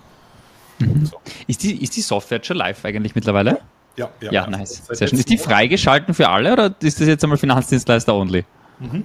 Mhm. 0.80 1.06
So. 1.06 1.20
Ist, 1.48 1.64
die, 1.64 1.82
ist 1.82 1.96
die 1.96 2.02
Software 2.02 2.44
schon 2.44 2.58
live 2.58 2.84
eigentlich 2.86 3.16
mittlerweile? 3.16 3.60
Ja, 3.96 4.10
ja, 4.22 4.32
ja, 4.32 4.32
ja. 4.32 4.48
nice. 4.48 4.84
Sehr 4.90 5.08
schön. 5.08 5.18
Ist 5.18 5.30
die 5.30 5.38
freigeschalten 5.38 6.14
für 6.14 6.30
alle 6.30 6.54
oder 6.54 6.76
ist 6.82 7.02
das 7.02 7.08
jetzt 7.08 7.24
einmal 7.24 7.38
Finanzdienstleister 7.38 8.14
only? 8.14 8.46
Mhm. 8.80 9.04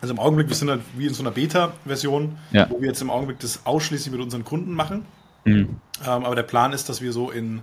Also 0.00 0.14
im 0.14 0.20
Augenblick, 0.20 0.48
wir 0.48 0.54
sind 0.54 0.70
halt 0.70 0.82
wie 0.96 1.06
in 1.08 1.14
so 1.14 1.22
einer 1.24 1.32
Beta-Version, 1.32 2.38
ja. 2.52 2.70
wo 2.70 2.80
wir 2.80 2.88
jetzt 2.88 3.02
im 3.02 3.10
Augenblick 3.10 3.40
das 3.40 3.66
ausschließlich 3.66 4.12
mit 4.12 4.20
unseren 4.20 4.44
Kunden 4.44 4.72
machen. 4.72 5.04
Mhm. 5.44 5.52
Ähm, 6.06 6.24
aber 6.24 6.36
der 6.36 6.44
Plan 6.44 6.72
ist, 6.72 6.88
dass 6.88 7.00
wir 7.00 7.12
so 7.12 7.30
in 7.30 7.60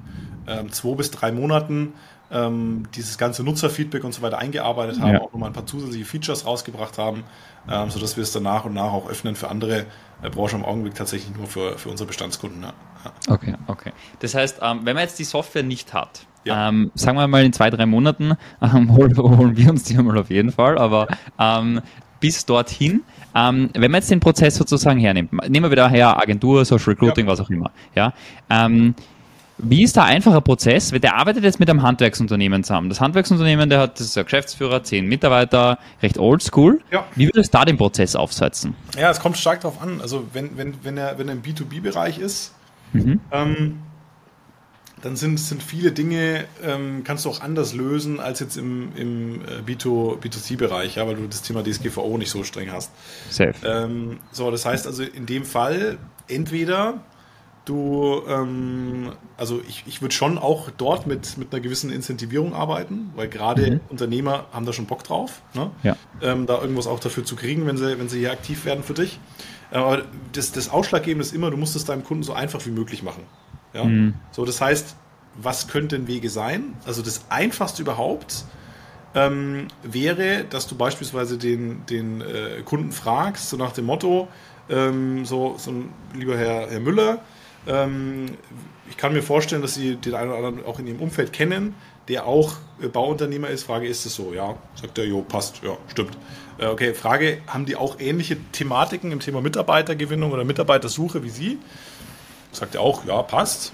ähm, 0.47 0.71
zwei 0.71 0.95
bis 0.95 1.11
drei 1.11 1.31
Monaten 1.31 1.93
ähm, 2.31 2.87
dieses 2.95 3.17
ganze 3.17 3.43
Nutzerfeedback 3.43 4.03
und 4.03 4.13
so 4.13 4.21
weiter 4.21 4.37
eingearbeitet 4.37 4.99
haben, 4.99 5.13
ja. 5.13 5.21
auch 5.21 5.31
nochmal 5.31 5.49
ein 5.49 5.53
paar 5.53 5.65
zusätzliche 5.65 6.05
Features 6.05 6.45
rausgebracht 6.45 6.97
haben, 6.97 7.23
ähm, 7.69 7.89
sodass 7.89 8.17
wir 8.17 8.23
es 8.23 8.31
dann 8.31 8.43
nach 8.43 8.65
und 8.65 8.73
nach 8.73 8.91
auch 8.91 9.09
öffnen 9.09 9.35
für 9.35 9.49
andere 9.49 9.85
äh, 10.21 10.29
Branchen 10.29 10.59
im 10.59 10.65
Augenblick 10.65 10.95
tatsächlich 10.95 11.35
nur 11.35 11.47
für, 11.47 11.77
für 11.77 11.89
unsere 11.89 12.07
Bestandskunden. 12.07 12.63
Ja. 12.63 12.73
Okay, 13.27 13.55
okay. 13.67 13.91
Das 14.19 14.33
heißt, 14.33 14.59
ähm, 14.61 14.81
wenn 14.83 14.95
man 14.95 15.03
jetzt 15.03 15.19
die 15.19 15.23
Software 15.23 15.63
nicht 15.63 15.93
hat, 15.93 16.25
ja. 16.45 16.69
Ähm, 16.69 16.91
sagen 16.93 17.17
wir 17.17 17.27
mal 17.27 17.43
in 17.43 17.53
zwei, 17.53 17.71
drei 17.71 17.87
Monaten 17.87 18.35
ähm, 18.61 18.95
holen, 18.95 19.17
holen, 19.17 19.57
wir 19.57 19.69
uns 19.71 19.83
die 19.83 19.97
mal 19.97 20.17
auf 20.17 20.29
jeden 20.29 20.51
Fall. 20.51 20.77
Aber 20.77 21.07
ähm, 21.39 21.81
bis 22.19 22.45
dorthin. 22.45 23.03
Ähm, 23.35 23.69
wenn 23.73 23.91
man 23.91 23.99
jetzt 23.99 24.11
den 24.11 24.19
Prozess 24.19 24.55
sozusagen 24.55 24.99
hernimmt, 24.99 25.33
nehmen 25.49 25.65
wir 25.65 25.71
wieder 25.71 25.89
her 25.89 26.17
Agentur, 26.17 26.63
Social 26.63 26.93
Recruiting, 26.93 27.27
was 27.27 27.39
auch 27.39 27.49
immer. 27.49 27.71
Ja, 27.93 28.13
wie 29.57 29.83
ist 29.83 29.95
der 29.95 30.03
einfache 30.03 30.41
Prozess? 30.41 30.89
Der 30.89 31.15
arbeitet 31.15 31.43
jetzt 31.43 31.59
mit 31.59 31.69
einem 31.69 31.81
Handwerksunternehmen 31.81 32.63
zusammen. 32.63 32.89
Das 32.89 32.99
Handwerksunternehmen, 32.99 33.69
der 33.69 33.79
hat, 33.79 33.99
das 33.99 34.07
ist 34.07 34.17
ein 34.17 34.25
Geschäftsführer, 34.25 34.83
zehn 34.83 35.07
Mitarbeiter, 35.07 35.79
recht 36.01 36.17
oldschool. 36.17 36.81
Ja. 36.91 37.05
Wie 37.15 37.27
würdest 37.27 37.53
du 37.53 37.57
da 37.57 37.65
den 37.65 37.77
Prozess 37.77 38.15
aufsetzen? 38.15 38.75
Ja, 38.97 39.09
es 39.09 39.19
kommt 39.19 39.37
stark 39.37 39.61
darauf 39.61 39.81
an. 39.81 40.01
Also 40.01 40.27
wenn, 40.33 40.57
wenn, 40.57 40.83
wenn 40.83 40.97
er, 40.97 41.17
wenn 41.17 41.29
er 41.29 41.35
im 41.35 41.41
B2B-Bereich 41.41 42.19
ist, 42.19 42.53
mhm. 42.91 43.21
ähm, 43.31 43.79
dann 45.01 45.15
sind, 45.15 45.39
sind 45.39 45.63
viele 45.63 45.91
Dinge, 45.91 46.45
ähm, 46.63 47.03
kannst 47.05 47.23
du 47.25 47.29
auch 47.29 47.39
anders 47.39 47.73
lösen 47.73 48.19
als 48.19 48.41
jetzt 48.41 48.57
im, 48.57 48.89
im 48.95 49.41
äh, 49.41 49.61
B2, 49.65 50.19
B2C-Bereich, 50.19 50.95
ja, 50.95 51.07
weil 51.07 51.15
du 51.15 51.27
das 51.27 51.43
Thema 51.43 51.63
DSGVO 51.63 52.17
nicht 52.17 52.31
so 52.31 52.43
streng 52.43 52.71
hast. 52.71 52.91
Safe. 53.29 53.53
Ähm, 53.63 54.17
so, 54.31 54.51
das 54.51 54.65
heißt 54.65 54.85
also 54.85 55.03
in 55.03 55.25
dem 55.25 55.45
Fall 55.45 55.97
entweder 56.27 57.01
du, 57.65 58.21
ähm, 58.27 59.11
also 59.37 59.61
ich, 59.67 59.83
ich 59.87 60.01
würde 60.01 60.13
schon 60.13 60.37
auch 60.37 60.69
dort 60.77 61.07
mit, 61.07 61.37
mit 61.37 61.51
einer 61.51 61.61
gewissen 61.61 61.91
Incentivierung 61.91 62.53
arbeiten, 62.53 63.11
weil 63.15 63.27
gerade 63.27 63.71
mhm. 63.71 63.79
Unternehmer 63.89 64.45
haben 64.51 64.65
da 64.65 64.73
schon 64.73 64.85
Bock 64.85 65.03
drauf, 65.03 65.41
ne? 65.53 65.71
ja. 65.83 65.95
ähm, 66.21 66.45
da 66.45 66.61
irgendwas 66.61 66.87
auch 66.87 66.99
dafür 66.99 67.25
zu 67.25 67.35
kriegen, 67.35 67.65
wenn 67.65 67.77
sie, 67.77 67.99
wenn 67.99 68.07
sie 68.07 68.19
hier 68.19 68.31
aktiv 68.31 68.65
werden 68.65 68.83
für 68.83 68.93
dich. 68.93 69.19
Äh, 69.71 69.77
aber 69.77 70.03
das, 70.31 70.51
das 70.51 70.69
Ausschlaggebende 70.69 71.25
ist 71.25 71.33
immer, 71.33 71.51
du 71.51 71.57
musst 71.57 71.75
es 71.75 71.85
deinem 71.85 72.03
Kunden 72.03 72.23
so 72.23 72.33
einfach 72.33 72.65
wie 72.65 72.71
möglich 72.71 73.03
machen. 73.03 73.23
Ja? 73.73 73.83
Mhm. 73.83 74.13
So, 74.31 74.45
das 74.45 74.61
heißt, 74.61 74.95
was 75.35 75.67
könnten 75.67 76.07
Wege 76.07 76.29
sein? 76.29 76.75
Also 76.85 77.01
das 77.01 77.25
einfachste 77.29 77.81
überhaupt 77.81 78.45
ähm, 79.13 79.67
wäre, 79.83 80.45
dass 80.49 80.67
du 80.67 80.75
beispielsweise 80.75 81.37
den, 81.37 81.85
den 81.87 82.21
äh, 82.21 82.61
Kunden 82.63 82.91
fragst, 82.91 83.49
so 83.49 83.57
nach 83.57 83.71
dem 83.71 83.85
Motto, 83.85 84.27
ähm, 84.69 85.25
so, 85.25 85.55
so 85.57 85.73
lieber 86.13 86.37
Herr, 86.37 86.69
Herr 86.69 86.79
Müller, 86.79 87.19
ich 87.67 88.97
kann 88.97 89.13
mir 89.13 89.23
vorstellen, 89.23 89.61
dass 89.61 89.73
Sie 89.73 89.95
den 89.95 90.13
einen 90.13 90.29
oder 90.29 90.37
anderen 90.37 90.65
auch 90.65 90.79
in 90.79 90.87
Ihrem 90.87 90.99
Umfeld 90.99 91.33
kennen, 91.33 91.75
der 92.07 92.27
auch 92.27 92.53
äh, 92.81 92.87
Bauunternehmer 92.87 93.49
ist. 93.49 93.63
Frage, 93.63 93.87
ist 93.87 94.05
es 94.05 94.15
so? 94.15 94.33
Ja, 94.33 94.55
sagt 94.75 94.97
er, 94.97 95.05
jo, 95.05 95.21
passt, 95.21 95.61
ja, 95.63 95.77
stimmt. 95.87 96.17
Äh, 96.57 96.67
okay, 96.67 96.93
Frage, 96.93 97.39
haben 97.47 97.65
die 97.65 97.75
auch 97.75 97.99
ähnliche 97.99 98.37
Thematiken 98.51 99.11
im 99.11 99.19
Thema 99.19 99.41
Mitarbeitergewinnung 99.41 100.31
oder 100.31 100.43
Mitarbeitersuche 100.43 101.23
wie 101.23 101.29
Sie? 101.29 101.59
Sagt 102.51 102.75
er 102.75 102.81
auch, 102.81 103.05
ja, 103.05 103.21
passt. 103.23 103.73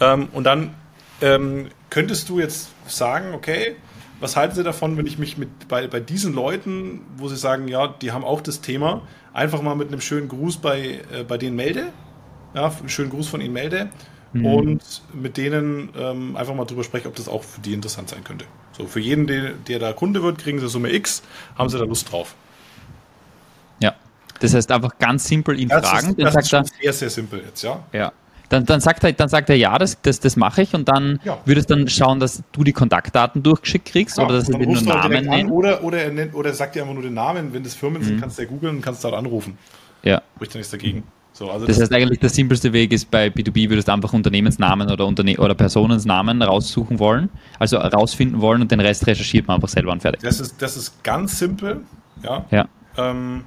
Ähm, 0.00 0.28
und 0.32 0.44
dann 0.44 0.74
ähm, 1.20 1.68
könntest 1.90 2.28
du 2.28 2.40
jetzt 2.40 2.70
sagen, 2.86 3.34
okay, 3.34 3.76
was 4.20 4.36
halten 4.36 4.56
Sie 4.56 4.64
davon, 4.64 4.96
wenn 4.96 5.06
ich 5.06 5.18
mich 5.18 5.38
mit 5.38 5.68
bei, 5.68 5.86
bei 5.86 6.00
diesen 6.00 6.34
Leuten, 6.34 7.02
wo 7.16 7.28
Sie 7.28 7.36
sagen, 7.36 7.68
ja, 7.68 7.86
die 7.86 8.10
haben 8.10 8.24
auch 8.24 8.40
das 8.40 8.60
Thema, 8.60 9.02
einfach 9.32 9.62
mal 9.62 9.76
mit 9.76 9.88
einem 9.88 10.00
schönen 10.00 10.28
Gruß 10.28 10.56
bei, 10.56 11.00
äh, 11.12 11.22
bei 11.26 11.38
denen 11.38 11.54
melde 11.54 11.92
ja, 12.54 12.72
einen 12.78 12.88
schönen 12.88 13.10
Gruß 13.10 13.28
von 13.28 13.40
Ihnen 13.40 13.52
melde 13.52 13.88
mhm. 14.32 14.46
und 14.46 15.02
mit 15.12 15.36
denen 15.36 15.90
ähm, 15.98 16.36
einfach 16.36 16.54
mal 16.54 16.64
drüber 16.64 16.84
spreche, 16.84 17.08
ob 17.08 17.16
das 17.16 17.28
auch 17.28 17.42
für 17.42 17.60
die 17.60 17.72
interessant 17.72 18.08
sein 18.08 18.24
könnte. 18.24 18.44
So, 18.76 18.86
für 18.86 19.00
jeden, 19.00 19.26
der, 19.26 19.52
der 19.52 19.78
da 19.78 19.92
Kunde 19.92 20.22
wird, 20.22 20.38
kriegen 20.38 20.60
sie 20.60 20.68
Summe 20.68 20.92
X, 20.92 21.22
haben 21.56 21.68
sie 21.68 21.78
da 21.78 21.84
Lust 21.84 22.10
drauf. 22.10 22.34
Ja. 23.80 23.94
Das 24.40 24.54
heißt 24.54 24.70
einfach 24.70 24.98
ganz 24.98 25.26
simpel 25.26 25.58
ihn 25.58 25.68
das 25.68 25.88
fragen. 25.88 26.10
Ist, 26.10 26.20
das 26.20 26.36
ist 26.36 26.50
schon 26.50 26.64
sehr, 26.64 26.92
sehr 26.92 27.10
simpel 27.10 27.42
jetzt, 27.44 27.62
ja. 27.62 27.82
Ja. 27.92 28.12
Dann, 28.50 28.64
dann, 28.64 28.80
sagt 28.80 29.04
er, 29.04 29.12
dann 29.12 29.28
sagt 29.28 29.50
er, 29.50 29.56
ja, 29.56 29.76
das, 29.76 30.00
das, 30.00 30.20
das 30.20 30.36
mache 30.36 30.62
ich 30.62 30.74
und 30.74 30.88
dann 30.88 31.20
ja. 31.22 31.38
würdest 31.44 31.70
dann 31.70 31.86
schauen, 31.86 32.18
dass 32.18 32.42
du 32.52 32.64
die 32.64 32.72
Kontaktdaten 32.72 33.42
durchgeschickt 33.42 33.88
kriegst 33.88 34.16
ja, 34.16 34.24
oder 34.24 34.36
dass 34.36 34.48
er 34.48 34.58
dir 34.58 34.66
nur 34.66 34.80
Namen 34.80 35.26
nennt. 35.26 35.50
Oder, 35.50 35.84
oder, 35.84 35.98
er 35.98 36.12
nennt, 36.12 36.34
oder 36.34 36.48
er 36.48 36.54
sagt 36.54 36.74
dir 36.74 36.82
einfach 36.82 36.94
nur 36.94 37.02
den 37.02 37.12
Namen. 37.12 37.52
Wenn 37.52 37.62
das 37.62 37.74
Firmen 37.74 38.00
mhm. 38.00 38.06
sind, 38.06 38.20
kannst 38.22 38.38
du 38.38 38.42
ja 38.42 38.48
googeln 38.48 38.76
und 38.76 38.82
kannst 38.82 39.04
dort 39.04 39.12
anrufen. 39.12 39.58
Ja. 40.02 40.22
Spricht 40.36 40.54
ja 40.54 40.58
nichts 40.58 40.70
dagegen. 40.70 41.02
So, 41.38 41.52
also 41.52 41.66
das, 41.66 41.76
das, 41.76 41.84
heißt 41.84 41.92
eigentlich, 41.92 42.18
der 42.18 42.30
simpelste 42.30 42.72
Weg 42.72 42.92
ist 42.92 43.12
bei 43.12 43.28
B2B, 43.28 43.70
würdest 43.70 43.86
du 43.86 43.92
einfach 43.92 44.12
Unternehmensnamen 44.12 44.90
oder, 44.90 45.06
Unterne 45.06 45.36
oder 45.38 45.54
Personensnamen 45.54 46.42
raussuchen 46.42 46.98
wollen, 46.98 47.28
also 47.60 47.76
rausfinden 47.76 48.40
wollen 48.40 48.60
und 48.60 48.72
den 48.72 48.80
Rest 48.80 49.06
recherchiert 49.06 49.46
man 49.46 49.54
einfach 49.54 49.68
selber 49.68 49.92
und 49.92 50.00
fertig. 50.00 50.20
Das 50.22 50.40
ist, 50.40 50.60
das 50.60 50.76
ist 50.76 51.04
ganz 51.04 51.38
simpel, 51.38 51.82
ja. 52.24 52.44
ja. 52.50 52.68
Ähm, 52.96 53.44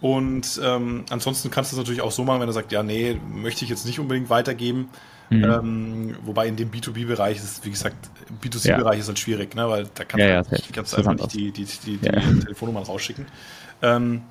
und 0.00 0.58
ähm, 0.64 1.04
ansonsten 1.10 1.50
kannst 1.50 1.70
du 1.70 1.76
es 1.76 1.78
natürlich 1.78 2.00
auch 2.00 2.12
so 2.12 2.24
machen, 2.24 2.40
wenn 2.40 2.48
er 2.48 2.54
sagt, 2.54 2.72
ja, 2.72 2.82
nee, 2.82 3.20
möchte 3.30 3.62
ich 3.62 3.70
jetzt 3.70 3.84
nicht 3.84 4.00
unbedingt 4.00 4.30
weitergeben. 4.30 4.88
Mhm. 5.28 5.44
Ähm, 5.44 6.16
wobei 6.24 6.46
in 6.46 6.56
dem 6.56 6.70
B2B-Bereich 6.70 7.36
ist, 7.36 7.62
wie 7.66 7.70
gesagt, 7.70 8.08
B2C-Bereich 8.42 8.94
ja. 8.94 9.00
ist 9.00 9.08
halt 9.08 9.18
schwierig, 9.18 9.54
ne? 9.54 9.68
weil 9.68 9.86
da 9.94 10.04
kannst, 10.04 10.26
ja, 10.26 10.42
du, 10.42 10.56
ja, 10.56 10.62
kannst 10.72 10.94
du 10.94 10.96
einfach 10.96 11.12
nicht 11.12 11.34
die, 11.34 11.52
die, 11.52 11.66
die, 11.66 11.98
die 11.98 12.40
Telefonnummern 12.40 12.84
rausschicken. 12.84 13.26
Ähm, 13.82 14.22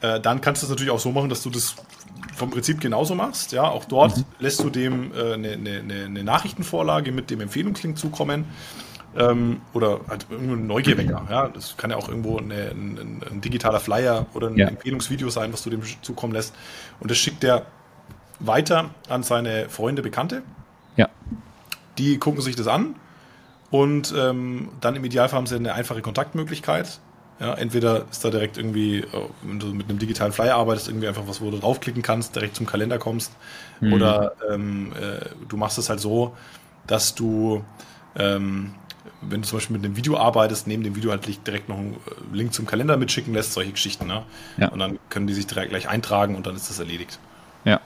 äh, 0.00 0.20
dann 0.20 0.40
kannst 0.40 0.62
du 0.62 0.66
es 0.66 0.70
natürlich 0.70 0.92
auch 0.92 1.00
so 1.00 1.12
machen, 1.12 1.28
dass 1.28 1.42
du 1.42 1.50
das 1.50 1.74
vom 2.36 2.50
Prinzip 2.50 2.80
genauso 2.80 3.14
machst. 3.14 3.52
Ja, 3.52 3.64
auch 3.64 3.84
dort 3.84 4.16
mhm. 4.16 4.24
lässt 4.38 4.60
du 4.60 4.70
dem 4.70 5.12
eine 5.12 5.32
äh, 5.32 5.56
ne, 5.56 5.82
ne, 5.82 6.08
ne 6.08 6.24
Nachrichtenvorlage 6.24 7.12
mit 7.12 7.30
dem 7.30 7.40
Empfehlungslink 7.40 7.98
zukommen. 7.98 8.46
Ähm, 9.16 9.62
oder 9.72 10.00
halt 10.08 10.26
irgendein 10.30 10.66
Neugierwecker. 10.66 11.26
Ja, 11.30 11.48
das 11.48 11.76
kann 11.76 11.90
ja 11.90 11.96
auch 11.96 12.08
irgendwo 12.08 12.38
eine, 12.38 12.70
ein, 12.70 13.22
ein, 13.28 13.40
digitaler 13.40 13.80
Flyer 13.80 14.26
oder 14.34 14.48
ein 14.48 14.56
ja. 14.56 14.68
Empfehlungsvideo 14.68 15.30
sein, 15.30 15.52
was 15.52 15.62
du 15.62 15.70
dem 15.70 15.82
zukommen 16.02 16.34
lässt. 16.34 16.54
Und 17.00 17.10
das 17.10 17.18
schickt 17.18 17.42
er 17.42 17.66
weiter 18.38 18.90
an 19.08 19.22
seine 19.22 19.68
Freunde, 19.70 20.02
Bekannte. 20.02 20.42
Ja. 20.96 21.08
Die 21.96 22.18
gucken 22.18 22.42
sich 22.42 22.54
das 22.54 22.68
an 22.68 22.96
und 23.70 24.14
ähm, 24.16 24.68
dann 24.80 24.94
im 24.94 25.04
Idealfall 25.04 25.38
haben 25.38 25.46
sie 25.46 25.56
eine 25.56 25.74
einfache 25.74 26.02
Kontaktmöglichkeit. 26.02 27.00
Ja, 27.40 27.54
entweder 27.54 28.06
ist 28.10 28.24
da 28.24 28.30
direkt 28.30 28.56
irgendwie, 28.56 28.98
äh, 28.98 29.06
wenn 29.42 29.60
du 29.60 29.68
mit 29.68 29.88
einem 29.88 29.98
digitalen 29.98 30.32
Flyer 30.32 30.56
arbeitest, 30.56 30.88
irgendwie 30.88 31.06
einfach 31.06 31.26
was, 31.26 31.40
wo 31.40 31.50
du 31.50 31.58
draufklicken 31.58 32.02
kannst, 32.02 32.34
direkt 32.34 32.56
zum 32.56 32.66
Kalender 32.66 32.98
kommst. 32.98 33.32
Mhm. 33.80 33.92
Oder 33.92 34.32
ähm, 34.50 34.92
äh, 35.00 35.24
du 35.48 35.56
machst 35.56 35.78
es 35.78 35.88
halt 35.88 36.00
so, 36.00 36.36
dass 36.86 37.14
du, 37.14 37.64
ähm, 38.16 38.74
wenn 39.20 39.42
du 39.42 39.48
zum 39.48 39.58
Beispiel 39.58 39.76
mit 39.76 39.84
einem 39.84 39.96
Video 39.96 40.16
arbeitest, 40.16 40.66
neben 40.66 40.82
dem 40.82 40.96
Video 40.96 41.12
halt 41.12 41.26
direkt 41.46 41.68
noch 41.68 41.78
einen 41.78 41.94
äh, 41.94 42.36
Link 42.36 42.52
zum 42.52 42.66
Kalender 42.66 42.96
mitschicken 42.96 43.32
lässt, 43.32 43.52
solche 43.52 43.70
Geschichten. 43.70 44.08
Ne? 44.08 44.24
Ja. 44.56 44.68
Und 44.68 44.80
dann 44.80 44.98
können 45.08 45.28
die 45.28 45.34
sich 45.34 45.46
direkt 45.46 45.70
gleich 45.70 45.88
eintragen 45.88 46.34
und 46.34 46.46
dann 46.46 46.56
ist 46.56 46.68
das 46.68 46.80
erledigt. 46.80 47.20
Ja. 47.64 47.80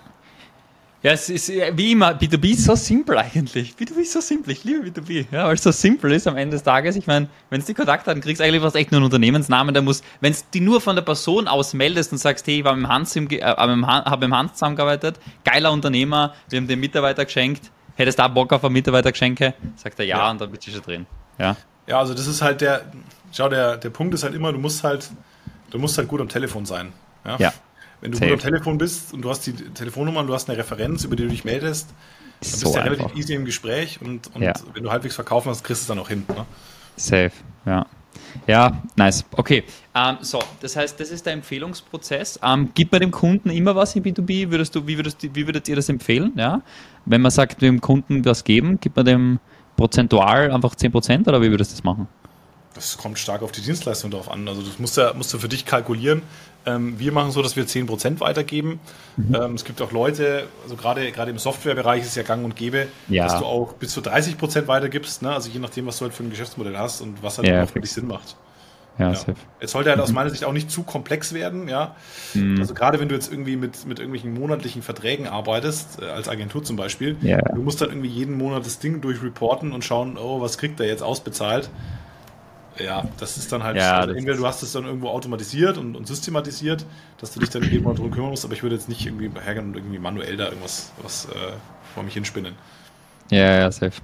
Ja, 1.03 1.11
es 1.11 1.29
ist 1.29 1.49
wie 1.49 1.93
immer, 1.93 2.13
B2B 2.13 2.53
ist 2.53 2.65
so 2.65 2.77
simpel 2.77 3.19
eigentlich. 3.19 3.75
B2B 3.75 4.03
ist 4.03 4.13
so 4.13 4.21
simpel. 4.21 4.53
Ich 4.53 4.63
liebe 4.63 4.87
B2B. 4.89 5.27
Ja, 5.33 5.47
weil 5.47 5.55
es 5.55 5.63
so 5.65 5.73
simpel 5.73 6.13
ist 6.13 6.29
am 6.29 6.37
Ende 6.37 6.55
des 6.55 6.63
Tages. 6.63 6.95
Ich 6.95 7.09
meine, 7.09 7.29
wenn 7.51 7.61
du 7.61 7.67
die 7.67 7.75
Kontaktdaten 7.75 8.23
kriegst, 8.23 8.41
eigentlich 8.41 8.63
was 8.63 8.77
echt 8.77 8.93
nur 8.93 9.01
ein 9.01 9.05
Unternehmensnamen, 9.05 9.75
der 9.75 9.83
muss, 9.83 10.03
wenn 10.21 10.33
du 10.33 10.39
die 10.55 10.61
nur 10.61 10.81
von 10.81 10.95
der 10.95 11.03
Person 11.03 11.49
aus 11.49 11.75
meldest 11.75 12.13
und 12.13 12.19
sagst, 12.19 12.47
hey, 12.47 12.61
ich 12.61 12.65
war 12.65 12.77
mit 12.77 12.85
dem 12.85 12.89
Hans 12.89 13.17
im, 13.17 13.29
äh, 13.31 13.43
habe 13.43 13.73
mit 14.17 14.23
dem 14.23 14.37
Hans 14.37 14.53
zusammengearbeitet, 14.53 15.19
geiler 15.45 15.73
Unternehmer, 15.73 16.35
wir 16.49 16.59
haben 16.59 16.69
dem 16.69 16.79
Mitarbeiter 16.79 17.25
geschenkt, 17.25 17.73
hättest 17.97 18.21
du 18.21 18.23
da 18.23 18.29
Bock 18.29 18.53
auf 18.53 18.65
ein 18.65 18.73
Mitarbeitergeschenke? 18.73 19.55
Sagt 19.75 19.99
er 19.99 20.05
ja, 20.05 20.19
ja. 20.19 20.31
und 20.31 20.41
dann 20.41 20.53
bist 20.53 20.69
du 20.69 20.71
schon 20.71 20.83
drin. 20.83 21.07
Ja. 21.37 21.57
Ja, 21.89 21.99
also 21.99 22.15
das 22.15 22.29
ist 22.29 22.43
halt 22.43 22.61
der, 22.61 22.83
schau, 23.33 23.49
der, 23.49 23.77
der 23.77 23.91
Punkt 23.91 24.15
ist 24.15 24.23
halt 24.23 24.35
immer, 24.35 24.53
du 24.53 24.59
musst 24.59 24.85
halt, 24.85 25.11
du 25.71 25.79
musst 25.81 25.99
halt 25.99 26.07
gut 26.07 26.21
am 26.21 26.29
Telefon 26.29 26.65
sein. 26.65 26.93
Ja. 27.25 27.37
ja. 27.39 27.53
Wenn 28.03 28.11
du 28.11 28.19
Safe. 28.19 28.31
gut 28.31 28.41
am 28.41 28.51
Telefon 28.51 28.79
bist 28.79 29.15
und 29.15 29.23
du 29.23 29.31
hast 29.31 29.47
die 29.47 29.53
Telefonnummer 29.53 30.21
und 30.21 30.27
du 30.27 30.35
hast 30.35 30.51
eine 30.51 30.59
Referenz, 30.59 31.05
über 31.05 31.17
die 31.17 31.23
du 31.23 31.29
dich 31.31 31.45
meldest, 31.45 31.89
dann 31.89 32.51
bist 32.51 32.65
du 32.65 32.71
ja 32.71 32.83
relativ 32.83 33.17
easy 33.17 33.35
im 33.35 33.45
Gespräch 33.45 34.01
und, 34.03 34.29
und 34.35 34.43
ja. 34.43 34.53
wenn 34.75 34.83
du 34.83 34.91
halbwegs 34.91 35.15
verkaufen 35.15 35.49
hast, 35.49 35.63
kriegst 35.63 35.83
du 35.83 35.85
es 35.85 35.89
dann 35.89 36.01
auch 36.01 36.09
hin. 36.09 36.25
Ne? 36.29 36.45
Safe, 36.97 37.33
ja. 37.65 37.87
Ja, 38.47 38.83
nice. 38.97 39.25
Okay. 39.37 39.63
Ähm, 39.95 40.17
so, 40.21 40.41
das 40.61 40.77
heißt, 40.77 40.99
das 40.99 41.11
ist 41.11 41.27
der 41.27 41.35
Empfehlungsprozess. 41.35 42.41
Ähm, 42.43 42.71
gibt 42.75 42.91
man 42.91 43.01
dem 43.01 43.11
Kunden 43.11 43.51
immer 43.51 43.77
was 43.77 43.95
in 43.95 44.03
B2B? 44.03 44.51
Würdest 44.51 44.75
du, 44.75 44.87
wie, 44.87 44.97
würdest, 44.97 45.23
wie 45.23 45.47
würdet 45.47 45.69
ihr 45.69 45.77
das 45.77 45.89
empfehlen? 45.89 46.33
Ja? 46.37 46.63
Wenn 47.05 47.21
man 47.21 47.31
sagt, 47.31 47.63
dem 47.63 47.81
Kunden 47.81 48.25
was 48.25 48.43
geben, 48.43 48.81
gibt 48.81 48.97
man 48.97 49.07
dem 49.07 49.39
prozentual 49.77 50.51
einfach 50.51 50.75
10% 50.75 51.29
oder 51.29 51.41
wie 51.41 51.51
würdest 51.51 51.73
du 51.73 51.77
das 51.77 51.85
machen? 51.85 52.09
Das 52.75 52.97
kommt 52.97 53.19
stark 53.19 53.43
auf 53.43 53.53
die 53.53 53.61
Dienstleistung 53.61 54.11
drauf 54.11 54.31
an. 54.31 54.49
Also 54.49 54.63
das 54.63 54.79
musst 54.79 54.97
du, 54.97 55.13
musst 55.15 55.33
du 55.33 55.39
für 55.39 55.49
dich 55.49 55.67
kalkulieren. 55.67 56.23
Ähm, 56.65 56.99
wir 56.99 57.13
machen 57.13 57.33
so, 57.33 57.43
dass 57.43 57.57
wir 57.57 57.67
10% 57.67 58.21
weitergeben. 58.21 58.81
Mhm. 59.17 59.35
Ähm, 59.35 59.55
es 59.55 59.65
gibt 59.65 59.83
auch 59.83 59.93
Leute, 59.93 60.45
also 60.63 60.77
gerade, 60.77 61.11
gerade 61.13 61.31
im 61.31 61.39
Softwarebereich 61.39 62.03
ist 62.03 62.09
es 62.09 62.15
ja 62.15 62.23
gang 62.23 62.45
und 62.45 62.57
gäbe, 62.57 62.87
ja. 63.09 63.25
dass 63.25 63.39
du 63.39 63.45
auch 63.45 63.73
bis 63.75 63.93
zu 63.93 64.01
30% 64.01 64.67
weitergibst. 64.69 65.23
Ne? 65.23 65.33
Also 65.33 65.51
je 65.51 65.59
nachdem, 65.59 65.87
was 65.87 65.99
du 65.99 66.05
halt 66.05 66.15
für 66.15 66.23
ein 66.23 66.31
Geschäftsmodell 66.31 66.77
hast 66.79 67.01
und 67.01 67.23
was 67.23 67.39
halt 67.39 67.49
ja, 67.49 67.65
auch 67.65 67.69
für 67.69 67.81
dich 67.81 67.93
Sinn 67.93 68.07
macht. 68.07 68.37
Ja, 68.99 69.11
ja. 69.11 69.19
Es 69.59 69.73
sollte 69.73 69.89
halt 69.89 70.01
aus 70.01 70.11
mhm. 70.11 70.17
meiner 70.17 70.31
Sicht 70.31 70.45
auch 70.45 70.53
nicht 70.53 70.71
zu 70.71 70.83
komplex 70.83 71.33
werden, 71.33 71.67
ja. 71.67 71.97
Mhm. 72.35 72.59
Also 72.61 72.75
gerade 72.75 73.01
wenn 73.01 73.09
du 73.09 73.15
jetzt 73.15 73.33
irgendwie 73.33 73.57
mit, 73.57 73.87
mit 73.87 73.99
irgendwelchen 73.99 74.35
monatlichen 74.35 74.83
Verträgen 74.83 75.27
arbeitest, 75.27 76.03
äh, 76.03 76.07
als 76.07 76.29
Agentur 76.29 76.63
zum 76.63 76.77
Beispiel, 76.77 77.17
ja. 77.23 77.39
du 77.39 77.63
musst 77.63 77.81
dann 77.81 77.89
irgendwie 77.89 78.11
jeden 78.11 78.37
Monat 78.37 78.67
das 78.67 78.79
Ding 78.79 79.01
durchreporten 79.01 79.73
und 79.73 79.85
schauen, 79.85 80.19
oh, 80.19 80.41
was 80.41 80.59
kriegt 80.59 80.79
er 80.79 80.87
jetzt 80.87 81.03
ausbezahlt 81.03 81.71
ja, 82.79 83.05
das 83.19 83.37
ist 83.37 83.53
dann 83.53 83.63
halt, 83.63 83.77
ja, 83.77 84.01
also 84.01 84.15
entweder 84.15 84.37
du 84.37 84.47
hast 84.47 84.63
es 84.63 84.73
dann 84.73 84.85
irgendwo 84.85 85.09
automatisiert 85.09 85.79
und, 85.79 85.95
und, 85.97 86.07
systematisiert, 86.07 86.85
dass 87.21 87.33
du 87.33 87.41
dich 87.41 87.51
dann 87.51 87.63
irgendwann 87.63 87.97
drum 87.97 88.11
kümmern 88.11 88.31
musst, 88.31 88.45
aber 88.45 88.55
ich 88.55 88.63
würde 88.63 88.77
jetzt 88.77 88.89
nicht 88.89 89.05
irgendwie 89.05 89.31
hergehen 89.41 89.69
und 89.69 89.77
irgendwie 89.77 89.99
manuell 89.99 90.37
da 90.37 90.47
irgendwas 90.47 90.93
was, 91.03 91.27
äh, 91.27 91.53
vor 91.95 92.03
mich 92.03 92.15
hinspinnen. 92.15 92.55
Ja, 93.31 93.59
ja, 93.59 93.73
safe. 93.73 94.01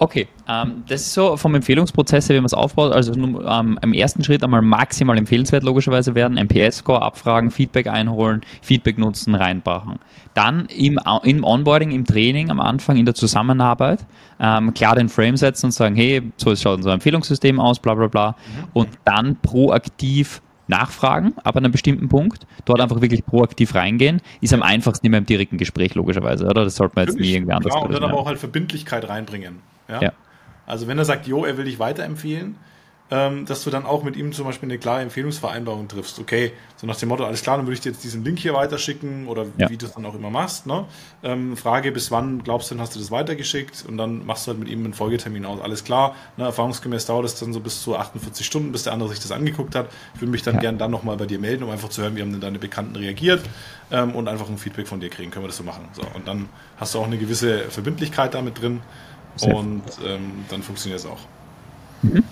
Okay, 0.00 0.28
ähm, 0.48 0.84
das 0.86 1.00
ist 1.00 1.14
so 1.14 1.36
vom 1.36 1.56
Empfehlungsprozess, 1.56 2.28
wie 2.28 2.34
man 2.34 2.44
es 2.44 2.54
aufbaut. 2.54 2.92
Also 2.92 3.12
ähm, 3.12 3.78
im 3.82 3.92
ersten 3.92 4.22
Schritt 4.22 4.44
einmal 4.44 4.62
maximal 4.62 5.18
empfehlenswert 5.18 5.64
logischerweise 5.64 6.14
werden, 6.14 6.38
MPS-Score 6.38 7.02
abfragen, 7.02 7.50
Feedback 7.50 7.88
einholen, 7.88 8.42
Feedback 8.62 8.96
nutzen, 8.96 9.34
reinbrachen. 9.34 9.98
Dann 10.34 10.66
im, 10.66 11.00
im 11.24 11.42
Onboarding, 11.42 11.90
im 11.90 12.04
Training 12.04 12.48
am 12.50 12.60
Anfang, 12.60 12.96
in 12.96 13.06
der 13.06 13.16
Zusammenarbeit, 13.16 14.06
ähm, 14.38 14.72
klar 14.72 14.94
den 14.94 15.08
Frame 15.08 15.36
setzen 15.36 15.66
und 15.66 15.72
sagen, 15.72 15.96
hey, 15.96 16.22
so 16.36 16.54
schaut 16.54 16.76
unser 16.76 16.92
Empfehlungssystem 16.92 17.58
aus, 17.58 17.80
bla 17.80 17.94
bla 17.94 18.06
bla. 18.06 18.30
Mhm. 18.30 18.64
Und 18.74 18.88
dann 19.04 19.36
proaktiv 19.42 20.42
nachfragen 20.68 21.34
ab 21.42 21.56
einem 21.56 21.72
bestimmten 21.72 22.08
Punkt, 22.08 22.46
dort 22.66 22.80
einfach 22.80 23.00
wirklich 23.00 23.26
proaktiv 23.26 23.74
reingehen, 23.74 24.20
ist 24.40 24.54
am 24.54 24.62
einfachsten 24.62 25.06
immer 25.06 25.18
im 25.18 25.26
direkten 25.26 25.58
Gespräch 25.58 25.94
logischerweise, 25.96 26.44
oder? 26.44 26.64
Das 26.64 26.76
sollte 26.76 26.94
man 26.94 27.06
jetzt 27.06 27.18
nie 27.18 27.32
irgendwie 27.32 27.54
anders 27.54 27.72
klar, 27.72 27.84
Und 27.84 27.94
dann 27.94 28.04
aber 28.04 28.18
auch 28.18 28.26
halt 28.26 28.38
Verbindlichkeit 28.38 29.08
reinbringen. 29.08 29.56
Ja? 29.88 30.00
ja. 30.00 30.12
Also 30.66 30.86
wenn 30.86 30.98
er 30.98 31.04
sagt, 31.04 31.26
jo, 31.26 31.44
er 31.44 31.56
will 31.56 31.64
dich 31.64 31.78
weiterempfehlen, 31.78 32.56
ähm, 33.10 33.46
dass 33.46 33.64
du 33.64 33.70
dann 33.70 33.86
auch 33.86 34.02
mit 34.02 34.16
ihm 34.16 34.32
zum 34.32 34.44
Beispiel 34.44 34.68
eine 34.68 34.78
klare 34.78 35.00
Empfehlungsvereinbarung 35.00 35.88
triffst. 35.88 36.18
Okay, 36.18 36.52
so 36.76 36.86
nach 36.86 36.96
dem 36.96 37.08
Motto, 37.08 37.24
alles 37.24 37.42
klar, 37.42 37.56
dann 37.56 37.66
würde 37.66 37.74
ich 37.74 37.80
dir 37.80 37.90
jetzt 37.90 38.04
diesen 38.04 38.22
Link 38.22 38.38
hier 38.38 38.52
weiterschicken 38.52 39.28
oder 39.28 39.46
ja. 39.56 39.70
wie 39.70 39.78
du 39.78 39.86
es 39.86 39.92
dann 39.92 40.04
auch 40.04 40.14
immer 40.14 40.28
machst. 40.28 40.66
Ne? 40.66 40.84
Ähm, 41.22 41.56
Frage, 41.56 41.90
bis 41.90 42.10
wann 42.10 42.42
glaubst 42.42 42.70
du, 42.70 42.74
dann 42.74 42.82
hast 42.82 42.94
du 42.94 42.98
das 42.98 43.10
weitergeschickt 43.10 43.86
und 43.88 43.96
dann 43.96 44.26
machst 44.26 44.46
du 44.46 44.50
halt 44.50 44.60
mit 44.60 44.68
ihm 44.68 44.84
einen 44.84 44.92
Folgetermin 44.92 45.46
aus. 45.46 45.60
Alles 45.60 45.84
klar, 45.84 46.14
ne? 46.36 46.44
erfahrungsgemäß 46.44 47.06
dauert 47.06 47.24
es 47.24 47.36
dann 47.36 47.54
so 47.54 47.60
bis 47.60 47.82
zu 47.82 47.96
48 47.96 48.44
Stunden, 48.44 48.72
bis 48.72 48.82
der 48.82 48.92
andere 48.92 49.08
sich 49.08 49.20
das 49.20 49.32
angeguckt 49.32 49.74
hat. 49.74 49.88
Ich 50.14 50.20
würde 50.20 50.30
mich 50.30 50.42
dann 50.42 50.56
ja. 50.56 50.60
gern 50.60 50.76
dann 50.76 50.90
nochmal 50.90 51.16
bei 51.16 51.26
dir 51.26 51.38
melden, 51.38 51.64
um 51.64 51.70
einfach 51.70 51.88
zu 51.88 52.02
hören, 52.02 52.14
wie 52.14 52.20
haben 52.20 52.32
denn 52.32 52.42
deine 52.42 52.58
Bekannten 52.58 52.94
reagiert 52.96 53.40
ähm, 53.90 54.14
und 54.14 54.28
einfach 54.28 54.50
ein 54.50 54.58
Feedback 54.58 54.86
von 54.86 55.00
dir 55.00 55.08
kriegen. 55.08 55.30
Können 55.30 55.44
wir 55.44 55.48
das 55.48 55.56
so 55.56 55.64
machen? 55.64 55.88
So, 55.92 56.02
und 56.14 56.28
dann 56.28 56.50
hast 56.76 56.94
du 56.94 56.98
auch 56.98 57.06
eine 57.06 57.16
gewisse 57.16 57.70
Verbindlichkeit 57.70 58.34
damit 58.34 58.60
drin 58.60 58.80
Safe. 59.38 59.54
und 59.54 59.82
ähm, 60.04 60.44
dann 60.48 60.62
funktioniert 60.62 61.00
es 61.00 61.06
auch. 61.06 61.20
Mhm. 62.02 62.24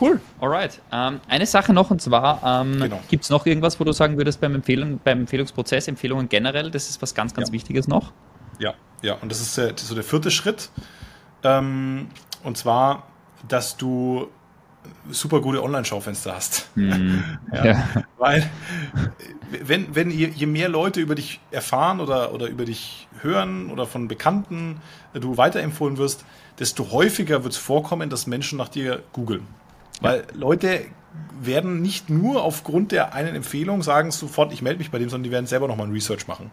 Cool, 0.00 0.20
alright. 0.40 0.80
Ähm, 0.90 1.20
eine 1.28 1.46
Sache 1.46 1.72
noch 1.72 1.90
und 1.90 2.00
zwar, 2.00 2.62
ähm, 2.62 2.80
genau. 2.80 3.00
gibt 3.08 3.24
es 3.24 3.30
noch 3.30 3.44
irgendwas, 3.44 3.78
wo 3.78 3.84
du 3.84 3.92
sagen 3.92 4.16
würdest 4.16 4.40
beim, 4.40 4.54
Empfehlung, 4.54 5.00
beim 5.04 5.20
Empfehlungsprozess, 5.20 5.88
Empfehlungen 5.88 6.28
generell, 6.28 6.70
das 6.70 6.88
ist 6.88 7.02
was 7.02 7.14
ganz, 7.14 7.34
ganz 7.34 7.48
ja. 7.48 7.52
Wichtiges 7.52 7.88
noch? 7.88 8.12
Ja, 8.58 8.74
ja, 9.02 9.14
und 9.14 9.30
das 9.30 9.40
ist, 9.40 9.58
äh, 9.58 9.72
so 9.76 9.94
der 9.94 10.04
vierte 10.04 10.30
Schritt. 10.30 10.70
Ähm, 11.42 12.08
und 12.42 12.56
zwar, 12.56 13.04
dass 13.48 13.76
du 13.76 14.28
super 15.10 15.40
gute 15.40 15.62
Online-Schaufenster 15.62 16.34
hast. 16.34 16.70
Mm, 16.74 17.18
ja. 17.52 17.64
ja. 17.64 17.88
Weil, 18.18 18.50
wenn, 19.62 19.94
wenn 19.94 20.10
je, 20.10 20.28
je, 20.28 20.46
mehr 20.46 20.68
Leute 20.68 21.00
über 21.00 21.14
dich 21.14 21.40
erfahren 21.50 22.00
oder, 22.00 22.32
oder 22.32 22.48
über 22.48 22.64
dich 22.64 23.08
hören 23.20 23.70
oder 23.70 23.86
von 23.86 24.08
Bekannten 24.08 24.80
du 25.14 25.36
weiterempfohlen 25.36 25.98
wirst, 25.98 26.24
desto 26.62 26.92
häufiger 26.92 27.42
wird 27.42 27.54
es 27.54 27.58
vorkommen, 27.58 28.08
dass 28.08 28.28
Menschen 28.28 28.56
nach 28.56 28.68
dir 28.68 29.02
googeln. 29.12 29.48
Weil 30.00 30.22
Leute 30.32 30.82
werden 31.40 31.82
nicht 31.82 32.08
nur 32.08 32.44
aufgrund 32.44 32.92
der 32.92 33.14
einen 33.14 33.34
Empfehlung 33.34 33.82
sagen 33.82 34.12
sofort, 34.12 34.52
ich 34.52 34.62
melde 34.62 34.78
mich 34.78 34.92
bei 34.92 35.00
dem, 35.00 35.08
sondern 35.08 35.24
die 35.24 35.32
werden 35.32 35.46
selber 35.46 35.66
nochmal 35.66 35.88
ein 35.88 35.92
Research 35.92 36.28
machen. 36.28 36.52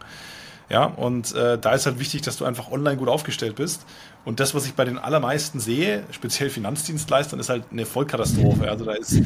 Ja, 0.67 0.85
und 0.85 1.35
äh, 1.35 1.59
da 1.59 1.73
ist 1.73 1.85
halt 1.85 1.99
wichtig, 1.99 2.23
dass 2.23 2.37
du 2.37 2.45
einfach 2.45 2.71
online 2.71 2.97
gut 2.97 3.07
aufgestellt 3.07 3.55
bist. 3.55 3.85
Und 4.25 4.39
das, 4.39 4.55
was 4.55 4.65
ich 4.65 4.73
bei 4.73 4.83
den 4.83 4.97
allermeisten 4.97 5.59
sehe, 5.59 6.03
speziell 6.09 6.49
Finanzdienstleistern, 6.49 7.39
ist 7.39 7.49
halt 7.49 7.65
eine 7.71 7.85
Vollkatastrophe. 7.85 8.69
Also 8.69 8.85
da 8.85 8.93
ist, 8.93 9.13
äh, 9.13 9.23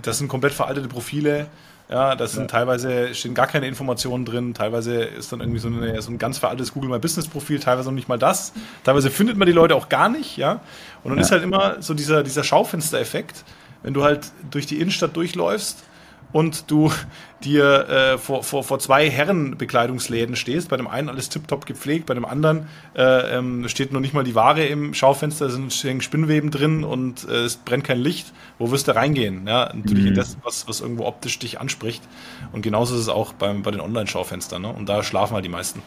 das 0.00 0.16
sind 0.16 0.28
komplett 0.28 0.54
veraltete 0.54 0.88
Profile. 0.88 1.46
Ja, 1.90 2.14
das 2.14 2.32
sind 2.32 2.42
ja. 2.42 2.46
teilweise 2.46 3.14
stehen 3.14 3.34
gar 3.34 3.48
keine 3.48 3.66
Informationen 3.66 4.24
drin. 4.24 4.54
Teilweise 4.54 5.02
ist 5.02 5.32
dann 5.32 5.40
irgendwie 5.40 5.58
so, 5.58 5.66
eine, 5.66 6.00
so 6.00 6.12
ein 6.12 6.18
ganz 6.18 6.38
veraltetes 6.38 6.72
Google 6.72 6.88
My 6.88 7.00
Business 7.00 7.26
Profil. 7.26 7.58
Teilweise 7.58 7.88
noch 7.88 7.96
nicht 7.96 8.08
mal 8.08 8.18
das. 8.18 8.52
Teilweise 8.84 9.10
findet 9.10 9.36
man 9.36 9.46
die 9.46 9.52
Leute 9.52 9.74
auch 9.74 9.88
gar 9.88 10.08
nicht. 10.08 10.36
Ja, 10.36 10.60
und 11.02 11.10
dann 11.10 11.18
ja. 11.18 11.22
ist 11.22 11.32
halt 11.32 11.42
immer 11.42 11.82
so 11.82 11.94
dieser 11.94 12.22
dieser 12.22 12.44
Schaufenstereffekt, 12.44 13.44
wenn 13.82 13.92
du 13.92 14.04
halt 14.04 14.30
durch 14.50 14.66
die 14.66 14.80
Innenstadt 14.80 15.16
durchläufst 15.16 15.84
und 16.32 16.70
du 16.70 16.90
dir 17.42 17.88
äh, 17.88 18.18
vor, 18.18 18.42
vor, 18.42 18.62
vor 18.64 18.78
zwei 18.78 19.10
Herrenbekleidungsläden 19.10 20.36
stehst, 20.36 20.68
bei 20.68 20.76
dem 20.76 20.86
einen 20.86 21.08
alles 21.08 21.28
tiptop 21.28 21.66
gepflegt, 21.66 22.06
bei 22.06 22.14
dem 22.14 22.24
anderen 22.24 22.68
äh, 22.94 23.38
ähm, 23.38 23.66
steht 23.68 23.92
noch 23.92 24.00
nicht 24.00 24.14
mal 24.14 24.24
die 24.24 24.34
Ware 24.34 24.64
im 24.64 24.94
Schaufenster, 24.94 25.50
sind 25.50 25.72
stehen 25.72 26.00
Spinnweben 26.00 26.50
drin 26.50 26.84
und 26.84 27.28
äh, 27.28 27.44
es 27.44 27.56
brennt 27.56 27.84
kein 27.84 27.98
Licht. 27.98 28.32
Wo 28.58 28.70
wirst 28.70 28.88
du 28.88 28.94
reingehen? 28.94 29.46
Ja, 29.46 29.72
natürlich 29.74 30.04
mhm. 30.04 30.08
in 30.08 30.14
das, 30.14 30.36
was, 30.44 30.68
was 30.68 30.80
irgendwo 30.80 31.06
optisch 31.06 31.38
dich 31.38 31.60
anspricht. 31.60 32.02
Und 32.52 32.62
genauso 32.62 32.94
ist 32.94 33.02
es 33.02 33.08
auch 33.08 33.32
beim, 33.32 33.62
bei 33.62 33.70
den 33.70 33.80
Online-Schaufenstern. 33.80 34.62
Ne? 34.62 34.68
Und 34.68 34.88
da 34.88 35.02
schlafen 35.02 35.34
halt 35.34 35.44
die 35.44 35.50
meisten. 35.50 35.82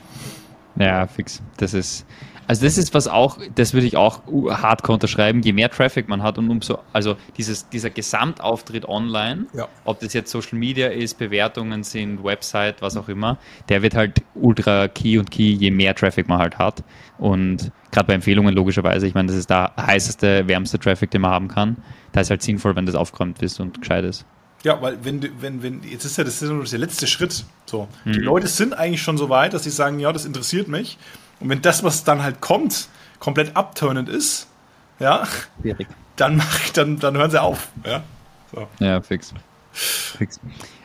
Ja, 0.76 1.06
fix. 1.06 1.42
Das 1.58 1.74
ist, 1.74 2.06
also 2.48 2.66
das 2.66 2.78
ist 2.78 2.94
was 2.94 3.08
auch, 3.08 3.38
das 3.56 3.74
würde 3.74 3.88
ich 3.88 3.98
auch 3.98 4.22
hardcore 4.50 4.96
unterschreiben, 4.96 5.42
je 5.42 5.54
mehr 5.54 5.70
Traffic 5.70 6.08
man 6.08 6.24
hat 6.24 6.38
und 6.38 6.50
umso, 6.50 6.80
also 6.92 7.16
dieses, 7.38 7.70
dieser 7.70 7.90
Gesamtauftritt 7.90 8.88
online, 8.88 9.46
ja. 9.54 9.68
ob 9.86 10.00
das 10.00 10.14
jetzt 10.14 10.32
Social 10.32 10.58
Media 10.58 10.88
ist, 10.88 11.18
Bewertungen 11.18 11.84
sind, 11.84 12.24
Website, 12.24 12.82
was 12.82 12.98
auch 12.98 13.10
immer, 13.10 13.38
der 13.70 13.82
wird 13.82 13.96
halt 13.96 14.22
ultra 14.36 14.88
key 14.88 15.18
und 15.18 15.32
key, 15.32 15.54
je 15.54 15.72
mehr 15.72 15.96
Traffic 15.96 16.28
man 16.28 16.40
halt 16.40 16.58
hat. 16.58 16.84
Und 17.18 17.72
gerade 17.92 18.08
bei 18.08 18.14
Empfehlungen 18.14 18.54
logischerweise, 18.54 19.08
ich 19.08 19.14
meine, 19.14 19.28
das 19.28 19.38
ist 19.38 19.50
der 19.50 19.72
heißeste, 19.80 20.48
wärmste 20.48 20.80
Traffic, 20.80 21.12
den 21.12 21.22
man 21.22 21.32
haben 21.32 21.48
kann. 21.48 21.78
Da 22.12 22.22
ist 22.22 22.30
halt 22.30 22.42
sinnvoll, 22.42 22.76
wenn 22.76 22.86
das 22.86 22.96
aufgeräumt 22.96 23.42
ist 23.42 23.60
und 23.60 23.82
gescheit 23.82 24.04
ist. 24.04 24.26
Ja, 24.64 24.82
weil 24.82 25.04
wenn, 25.04 25.22
wenn, 25.42 25.62
wenn, 25.62 25.84
jetzt 25.84 26.06
ist 26.06 26.18
ja 26.18 26.24
das 26.24 26.42
ist 26.42 26.72
der 26.72 26.80
letzte 26.80 27.06
Schritt. 27.06 27.46
So. 27.66 27.88
Mhm. 28.06 28.14
Die 28.14 28.20
Leute 28.20 28.48
sind 28.48 28.74
eigentlich 28.74 29.02
schon 29.02 29.18
so 29.18 29.30
weit, 29.30 29.54
dass 29.54 29.64
sie 29.64 29.70
sagen, 29.70 30.00
ja, 30.00 30.14
das 30.14 30.26
interessiert 30.26 30.70
mich. 30.70 30.98
Und 31.44 31.50
wenn 31.50 31.62
das, 31.62 31.84
was 31.84 32.06
dann 32.06 32.24
halt 32.24 32.40
kommt, 32.40 32.88
komplett 33.20 33.58
abturnend 33.58 34.08
ist, 34.08 34.48
ja, 35.00 35.28
dann, 36.16 36.38
mach, 36.38 36.70
dann, 36.70 37.00
dann 37.00 37.18
hören 37.18 37.32
sie 37.32 37.42
auf. 37.42 37.68
Ja, 37.86 38.02
so. 38.54 38.68
ja 38.80 39.02
fix. 39.02 39.34
fix. 39.74 40.40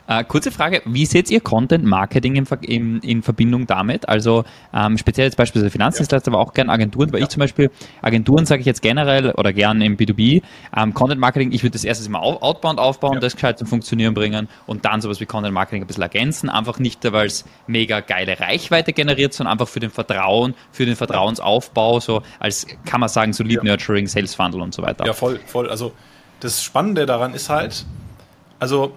Äh, 0.09 0.25
kurze 0.25 0.51
Frage, 0.51 0.81
wie 0.87 1.05
seht 1.05 1.31
ihr 1.31 1.41
Content 1.43 1.85
Marketing 1.85 2.35
in, 2.35 2.47
in, 2.63 3.01
in 3.01 3.23
Verbindung 3.23 3.67
damit? 3.67 4.09
Also 4.09 4.45
ähm, 4.73 4.97
speziell 4.97 5.27
jetzt 5.27 5.37
beispielsweise 5.37 5.71
Finanzdienstleister, 5.71 6.31
ja. 6.31 6.35
aber 6.35 6.43
auch 6.43 6.55
gerne 6.55 6.73
Agenturen, 6.73 7.13
weil 7.13 7.21
ja. 7.21 7.27
ich 7.27 7.31
zum 7.31 7.41
Beispiel, 7.41 7.71
Agenturen 8.01 8.47
sage 8.47 8.61
ich 8.61 8.67
jetzt 8.67 8.81
generell 8.81 9.33
oder 9.33 9.53
gern 9.53 9.83
im 9.83 9.99
B2B, 9.99 10.43
ähm, 10.75 10.95
Content 10.95 11.21
Marketing, 11.21 11.53
ich 11.53 11.63
würde 11.63 11.73
das 11.75 11.85
erstens 11.85 12.09
mal 12.09 12.21
outbound 12.21 12.79
aufbauen, 12.79 13.15
ja. 13.15 13.21
das 13.21 13.35
gescheit 13.35 13.59
zum 13.59 13.69
Funktionieren 13.69 14.15
bringen 14.15 14.49
und 14.67 14.87
dann 14.87 15.03
sowas 15.03 15.21
wie 15.21 15.27
Content 15.27 15.53
Marketing 15.53 15.83
ein 15.83 15.87
bisschen 15.87 16.03
ergänzen, 16.03 16.49
einfach 16.49 16.79
nicht, 16.79 17.05
weil 17.13 17.27
es 17.27 17.45
mega 17.67 18.01
geile 18.01 18.41
Reichweite 18.41 18.95
generiert, 18.95 19.35
sondern 19.35 19.53
einfach 19.53 19.69
für 19.69 19.81
den 19.81 19.91
Vertrauen, 19.91 20.55
für 20.73 20.87
den 20.87 20.97
Vertrauensaufbau, 20.97 22.01
so 22.01 22.23
als 22.41 22.67
kann 22.87 23.01
man 23.01 23.11
sagen, 23.11 23.35
so 23.35 23.45
Lead 23.45 23.63
Nurturing, 23.63 24.07
Sales 24.07 24.35
Funnel 24.35 24.63
und 24.63 24.73
so 24.73 24.81
weiter. 24.81 25.05
Ja, 25.05 25.13
voll, 25.13 25.39
voll. 25.45 25.69
Also 25.69 25.93
das 26.41 26.63
Spannende 26.63 27.05
daran 27.05 27.35
ist 27.35 27.51
halt, 27.51 27.85
also 28.59 28.95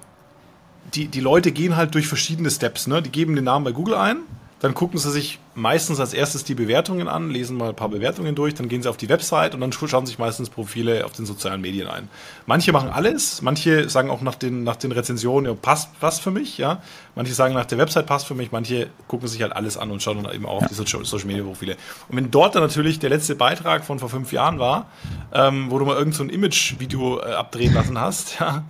die, 0.93 1.08
die 1.08 1.19
Leute 1.19 1.51
gehen 1.51 1.75
halt 1.75 1.93
durch 1.93 2.08
verschiedene 2.08 2.49
Steps. 2.49 2.88
Ne? 2.88 3.01
Die 3.01 3.12
geben 3.12 3.36
den 3.36 3.45
Namen 3.45 3.65
bei 3.65 3.71
Google 3.71 3.95
ein, 3.95 4.17
dann 4.62 4.76
gucken 4.76 5.00
sie 5.00 5.10
sich 5.10 5.39
meistens 5.56 6.00
als 6.00 6.13
erstes 6.13 6.43
die 6.43 6.54
Bewertungen 6.54 7.08
an, 7.08 7.32
lesen 7.32 7.58
mal 7.58 7.69
ein 7.69 7.76
paar 7.76 7.89
Bewertungen 7.89 8.36
durch, 8.36 8.54
dann 8.54 8.69
gehen 8.69 8.84
sie 8.84 8.89
auf 8.89 8.95
die 8.95 9.10
Website 9.10 9.56
und 9.56 9.60
dann 9.60 9.71
schauen 9.74 10.06
sich 10.06 10.19
meistens 10.19 10.52
Profile 10.52 11.04
auf 11.06 11.13
den 11.13 11.26
sozialen 11.26 11.62
Medien 11.62 11.88
ein. 11.88 12.10
Manche 12.45 12.71
machen 12.71 12.89
alles, 12.89 13.41
manche 13.41 13.89
sagen 13.89 14.12
auch 14.12 14.21
nach 14.21 14.36
den, 14.36 14.63
nach 14.63 14.76
den 14.76 14.91
Rezensionen, 14.91 15.52
ja, 15.52 15.58
passt, 15.60 16.00
passt 16.00 16.21
für 16.21 16.30
mich, 16.30 16.60
ja. 16.60 16.82
Manche 17.15 17.34
sagen 17.34 17.56
nach 17.56 17.65
der 17.65 17.80
Website 17.80 18.06
passt 18.06 18.28
für 18.28 18.36
mich, 18.36 18.52
manche 18.52 18.88
gucken 19.08 19.28
sich 19.28 19.41
halt 19.41 19.54
alles 19.54 19.78
an 19.78 19.89
und 19.89 20.02
schauen 20.02 20.24
dann 20.24 20.34
eben 20.34 20.45
auch 20.45 20.62
auf 20.62 20.67
die 20.67 20.76
Social 20.76 21.26
Media 21.26 21.43
Profile. 21.43 21.76
Und 22.08 22.17
wenn 22.17 22.30
dort 22.30 22.54
dann 22.54 22.62
natürlich 22.62 23.00
der 23.00 23.10
letzte 23.10 23.36
Beitrag 23.36 23.84
von 23.84 23.97
vor 23.97 24.10
fünf 24.10 24.32
Jahren 24.32 24.60
war, 24.60 24.89
ähm, 25.34 25.71
wo 25.71 25.80
du 25.80 25.86
mal 25.86 25.97
irgend 25.97 26.13
so 26.13 26.24
ein 26.24 26.30
Image-Video 26.30 27.19
äh, 27.19 27.34
abdrehen 27.34 27.74
lassen 27.74 28.00
hast, 28.00 28.36
ja, 28.39 28.63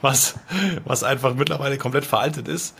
was, 0.00 0.36
was 0.84 1.02
einfach 1.02 1.34
mittlerweile 1.34 1.78
komplett 1.78 2.06
veraltet 2.06 2.46
ist, 2.46 2.76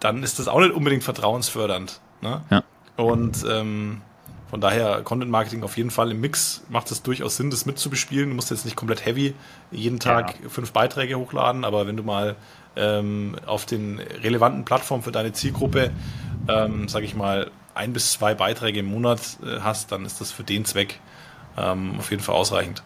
dann 0.00 0.22
ist 0.22 0.38
das 0.38 0.48
auch 0.48 0.60
nicht 0.60 0.72
unbedingt 0.72 1.04
vertrauensfördernd. 1.04 2.00
Ne? 2.20 2.42
Ja. 2.50 2.62
Und 2.96 3.44
ähm, 3.48 4.02
von 4.48 4.60
daher 4.60 5.02
Content 5.02 5.30
Marketing 5.30 5.62
auf 5.64 5.76
jeden 5.76 5.90
Fall 5.90 6.10
im 6.12 6.20
Mix 6.20 6.62
macht 6.68 6.90
es 6.90 7.02
durchaus 7.02 7.36
Sinn, 7.36 7.50
das 7.50 7.66
mitzubespielen. 7.66 8.30
Du 8.30 8.36
musst 8.36 8.50
jetzt 8.50 8.64
nicht 8.64 8.76
komplett 8.76 9.04
heavy 9.04 9.34
jeden 9.70 9.98
Tag 9.98 10.36
ja. 10.42 10.48
fünf 10.48 10.72
Beiträge 10.72 11.18
hochladen, 11.18 11.64
aber 11.64 11.86
wenn 11.86 11.96
du 11.96 12.02
mal 12.02 12.36
ähm, 12.76 13.36
auf 13.46 13.66
den 13.66 13.98
relevanten 13.98 14.64
Plattformen 14.64 15.02
für 15.02 15.12
deine 15.12 15.32
Zielgruppe, 15.32 15.90
ähm, 16.48 16.88
sage 16.88 17.04
ich 17.06 17.14
mal, 17.14 17.50
ein 17.74 17.92
bis 17.92 18.12
zwei 18.12 18.34
Beiträge 18.34 18.80
im 18.80 18.86
Monat 18.86 19.38
äh, 19.42 19.60
hast, 19.60 19.92
dann 19.92 20.04
ist 20.04 20.20
das 20.20 20.30
für 20.30 20.44
den 20.44 20.64
Zweck 20.64 21.00
ähm, 21.58 21.96
auf 21.98 22.10
jeden 22.10 22.22
Fall 22.22 22.34
ausreichend. 22.34 22.82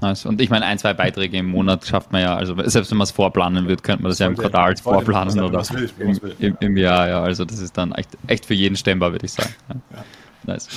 Nice. 0.00 0.26
Und 0.26 0.40
ich 0.40 0.50
meine, 0.50 0.66
ein, 0.66 0.78
zwei 0.78 0.92
Beiträge 0.92 1.38
im 1.38 1.46
Monat 1.46 1.86
schafft 1.86 2.12
man 2.12 2.20
ja, 2.20 2.36
also 2.36 2.54
selbst 2.64 2.90
wenn 2.90 2.98
man 2.98 3.04
es 3.04 3.12
vorplanen 3.12 3.66
wird, 3.66 3.82
könnte 3.82 4.02
man 4.02 4.10
das 4.10 4.18
ja 4.18 4.26
im 4.26 4.36
Quartal 4.36 4.76
vorplanen 4.76 5.40
oder 5.40 5.62
im, 5.98 6.20
im, 6.38 6.56
im, 6.60 6.76
Jahr, 6.76 7.08
ja. 7.08 7.22
Also 7.22 7.44
das 7.44 7.60
ist 7.60 7.78
dann 7.78 7.92
echt, 7.92 8.10
echt 8.26 8.44
für 8.44 8.54
jeden 8.54 8.76
stemmbar, 8.76 9.12
würde 9.12 9.24
ich 9.24 9.32
sagen. 9.32 9.54
Ja. 9.68 10.04
Nice. 10.46 10.68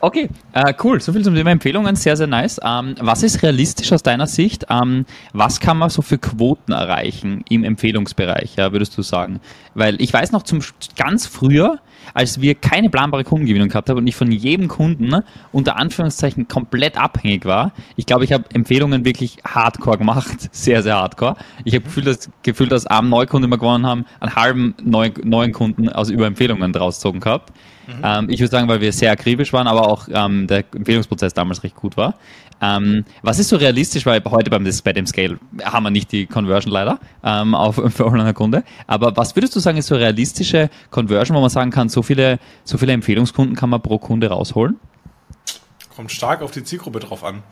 Okay, 0.00 0.28
äh, 0.52 0.72
cool. 0.84 1.00
So 1.00 1.12
viel 1.12 1.22
zum 1.22 1.34
Thema 1.34 1.50
Empfehlungen. 1.50 1.96
Sehr, 1.96 2.16
sehr 2.16 2.26
nice. 2.26 2.60
Ähm, 2.64 2.94
was 3.00 3.22
ist 3.22 3.42
realistisch 3.42 3.92
aus 3.92 4.02
deiner 4.02 4.26
Sicht? 4.26 4.66
Ähm, 4.70 5.06
was 5.32 5.60
kann 5.60 5.76
man 5.76 5.90
so 5.90 6.02
für 6.02 6.18
Quoten 6.18 6.72
erreichen 6.72 7.44
im 7.48 7.64
Empfehlungsbereich, 7.64 8.56
ja, 8.56 8.72
würdest 8.72 8.96
du 8.96 9.02
sagen? 9.02 9.40
Weil 9.74 10.00
ich 10.00 10.12
weiß 10.12 10.32
noch 10.32 10.44
zum 10.44 10.60
ganz 10.96 11.26
früher, 11.26 11.80
als 12.14 12.40
wir 12.40 12.54
keine 12.54 12.90
planbare 12.90 13.24
Kundengewinnung 13.24 13.68
gehabt 13.68 13.90
haben 13.90 13.98
und 13.98 14.06
ich 14.06 14.16
von 14.16 14.30
jedem 14.30 14.68
Kunden 14.68 15.22
unter 15.52 15.76
Anführungszeichen 15.76 16.48
komplett 16.48 16.96
abhängig 16.96 17.44
war. 17.44 17.72
Ich 17.96 18.06
glaube, 18.06 18.24
ich 18.24 18.32
habe 18.32 18.44
Empfehlungen 18.54 19.04
wirklich 19.04 19.38
hardcore 19.44 19.98
gemacht, 19.98 20.48
sehr, 20.52 20.82
sehr 20.82 20.96
hardcore. 20.96 21.36
Ich 21.64 21.74
habe 21.74 21.84
Gefühl, 21.84 22.04
dass, 22.04 22.30
Gefühl, 22.42 22.68
dass 22.68 22.86
am 22.86 23.08
Neukunden 23.08 23.48
immer 23.48 23.58
gewonnen 23.58 23.84
haben, 23.84 24.06
einen 24.20 24.36
halben 24.36 24.74
neu, 24.82 25.10
neuen 25.22 25.52
Kunden 25.52 25.88
aus 25.88 26.08
über 26.08 26.26
Empfehlungen 26.26 26.74
rausgezogen 26.74 27.20
gehabt. 27.20 27.52
Mhm. 27.88 28.02
Ähm, 28.04 28.30
ich 28.30 28.38
würde 28.40 28.50
sagen, 28.50 28.68
weil 28.68 28.82
wir 28.82 28.92
sehr 28.92 29.10
akribisch 29.10 29.52
waren, 29.54 29.66
aber 29.66 29.88
auch 29.88 30.08
ähm, 30.12 30.46
der 30.46 30.64
Empfehlungsprozess 30.74 31.32
damals 31.32 31.62
recht 31.62 31.74
gut 31.74 31.96
war. 31.96 32.14
Ähm, 32.60 33.04
was 33.22 33.38
ist 33.38 33.48
so 33.48 33.56
realistisch, 33.56 34.04
weil 34.04 34.22
heute 34.24 34.50
beim, 34.50 34.68
bei 34.84 34.92
dem 34.92 35.06
Scale 35.06 35.38
haben 35.62 35.84
wir 35.84 35.90
nicht 35.90 36.12
die 36.12 36.26
Conversion 36.26 36.72
leider 36.72 36.98
ähm, 37.24 37.54
auf, 37.54 37.76
für 37.94 38.04
online 38.04 38.34
Kunde, 38.34 38.62
aber 38.86 39.16
was 39.16 39.34
würdest 39.36 39.56
du 39.56 39.60
sagen, 39.60 39.78
ist 39.78 39.86
so 39.86 39.96
realistische 39.96 40.68
Conversion, 40.90 41.34
wo 41.36 41.40
man 41.40 41.50
sagen 41.50 41.70
kann, 41.70 41.88
so 41.88 42.02
viele, 42.02 42.38
so 42.64 42.76
viele 42.76 42.92
Empfehlungskunden 42.92 43.56
kann 43.56 43.70
man 43.70 43.80
pro 43.80 43.98
Kunde 43.98 44.28
rausholen? 44.28 44.76
Kommt 45.96 46.12
stark 46.12 46.42
auf 46.42 46.50
die 46.50 46.64
Zielgruppe 46.64 47.00
drauf 47.00 47.24
an. 47.24 47.42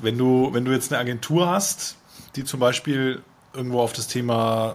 Wenn 0.00 0.18
du, 0.18 0.50
wenn 0.52 0.64
du 0.64 0.72
jetzt 0.72 0.92
eine 0.92 1.00
Agentur 1.00 1.48
hast, 1.48 1.96
die 2.36 2.44
zum 2.44 2.60
Beispiel 2.60 3.22
irgendwo 3.54 3.80
auf 3.80 3.92
das 3.92 4.08
Thema 4.08 4.74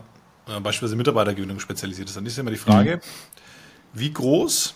äh, 0.50 0.60
beispielsweise 0.60 0.96
Mitarbeitergewinnung 0.96 1.60
spezialisiert 1.60 2.10
ist, 2.10 2.18
dann 2.18 2.26
ist 2.26 2.38
immer 2.40 2.52
die 2.52 2.58
Frage, 2.58 2.98
mhm. 2.98 3.29
Wie 3.94 4.12
groß 4.12 4.76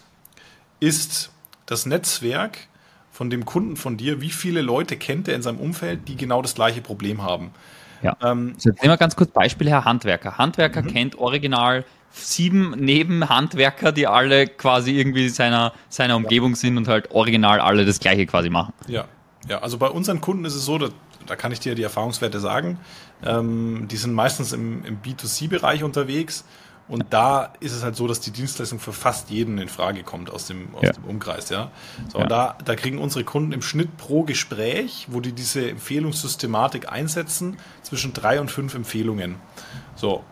ist 0.80 1.32
das 1.65 1.86
Netzwerk 1.86 2.58
von 3.12 3.30
dem 3.30 3.45
Kunden 3.45 3.78
von 3.78 3.95
dir, 3.95 4.21
wie 4.21 4.32
viele 4.32 4.62
Leute 4.62 4.97
kennt 4.97 5.28
er 5.28 5.36
in 5.36 5.41
seinem 5.41 5.60
Umfeld, 5.60 6.08
die 6.08 6.15
genau 6.15 6.41
das 6.41 6.56
gleiche 6.56 6.82
Problem 6.82 7.21
haben. 7.21 7.52
Ja. 8.02 8.17
Ähm, 8.21 8.56
so, 8.58 8.69
jetzt 8.69 8.82
nehmen 8.82 8.93
wir 8.93 8.97
ganz 8.97 9.15
kurz 9.15 9.32
Beispiel 9.32 9.69
her, 9.69 9.86
Handwerker. 9.86 10.38
Handwerker 10.38 10.82
mhm. 10.82 10.88
kennt 10.88 11.17
original 11.17 11.86
sieben 12.12 12.71
Nebenhandwerker, 12.71 13.91
die 13.91 14.08
alle 14.08 14.47
quasi 14.47 14.91
irgendwie 14.91 15.30
seiner, 15.30 15.73
seiner 15.89 16.15
Umgebung 16.15 16.52
ja. 16.52 16.58
sind 16.58 16.78
und 16.78 16.88
halt 16.88 17.12
original 17.12 17.60
alle 17.60 17.86
das 17.86 17.99
gleiche 17.99 18.26
quasi 18.26 18.49
machen. 18.49 18.73
Ja, 18.88 19.06
ja 19.47 19.60
also 19.60 19.78
bei 19.78 19.88
unseren 19.88 20.21
Kunden 20.21 20.45
ist 20.45 20.56
es 20.56 20.65
so, 20.65 20.78
da, 20.78 20.89
da 21.26 21.36
kann 21.36 21.52
ich 21.52 21.60
dir 21.60 21.76
die 21.76 21.84
Erfahrungswerte 21.84 22.39
sagen, 22.39 22.78
ähm, 23.26 23.88
die 23.89 23.97
sind 23.97 24.13
meistens 24.13 24.54
im, 24.54 24.84
im 24.86 25.02
B2C-Bereich 25.02 25.84
unterwegs 25.84 26.45
und 26.88 27.06
da 27.12 27.54
ist 27.62 27.72
es 27.72 27.84
halt 27.84 27.96
so, 27.96 28.08
dass 28.08 28.19
die 28.19 28.32
Dienstleistung 28.32 28.80
für 28.80 28.91
fast 28.91 29.30
jeden 29.30 29.58
in 29.58 29.69
Frage 29.69 30.04
kommt 30.04 30.30
aus 30.30 30.48
dem, 30.48 30.76
aus 30.76 30.84
ja. 30.84 30.91
dem 30.91 31.06
Umkreis, 31.06 31.50
ja. 31.50 31.72
So, 32.12 32.17
ja. 32.17 32.24
und 32.24 32.30
da, 32.30 32.58
da 32.63 32.76
kriegen 32.76 32.98
unsere 32.98 33.24
Kunden 33.24 33.54
im 33.54 33.62
Schnitt 33.62 33.98
pro 33.98 34.24
Gespräch, 34.24 35.08
wo 35.10 35.22
die 35.22 35.32
diese 35.32 35.69
Empfehlungssystematik 35.69 36.91
einsetzen, 36.91 37.58
zwischen 37.84 38.13
drei 38.13 38.41
und 38.41 38.52
fünf 38.52 38.76
Empfehlungen. 38.76 39.36
So. 39.96 40.24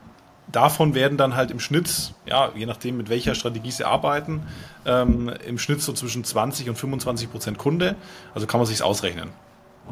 Davon 0.52 0.96
werden 0.96 1.18
dann 1.18 1.38
halt 1.38 1.50
im 1.50 1.62
Schnitt, 1.62 2.14
ja, 2.26 2.52
je 2.54 2.66
nachdem 2.66 2.98
mit 2.98 3.08
welcher 3.08 3.36
Strategie 3.36 3.72
sie 3.72 3.86
arbeiten, 3.86 4.42
ähm, 4.86 5.32
im 5.48 5.58
Schnitt 5.58 5.82
so 5.82 5.94
zwischen 5.94 6.26
20 6.26 6.68
und 6.68 6.76
25 6.76 7.32
Prozent 7.32 7.58
Kunde. 7.58 7.96
Also 8.36 8.48
kann 8.48 8.60
man 8.60 8.68
sich's 8.68 8.82
ausrechnen. 8.82 9.30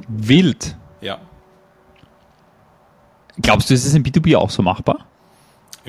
Wild. 0.09 0.75
Ja. 0.99 1.19
Glaubst 3.41 3.69
du, 3.69 3.73
ist 3.73 3.85
es 3.85 3.93
im 3.93 4.03
B2B 4.03 4.35
auch 4.35 4.49
so 4.49 4.61
machbar? 4.61 5.05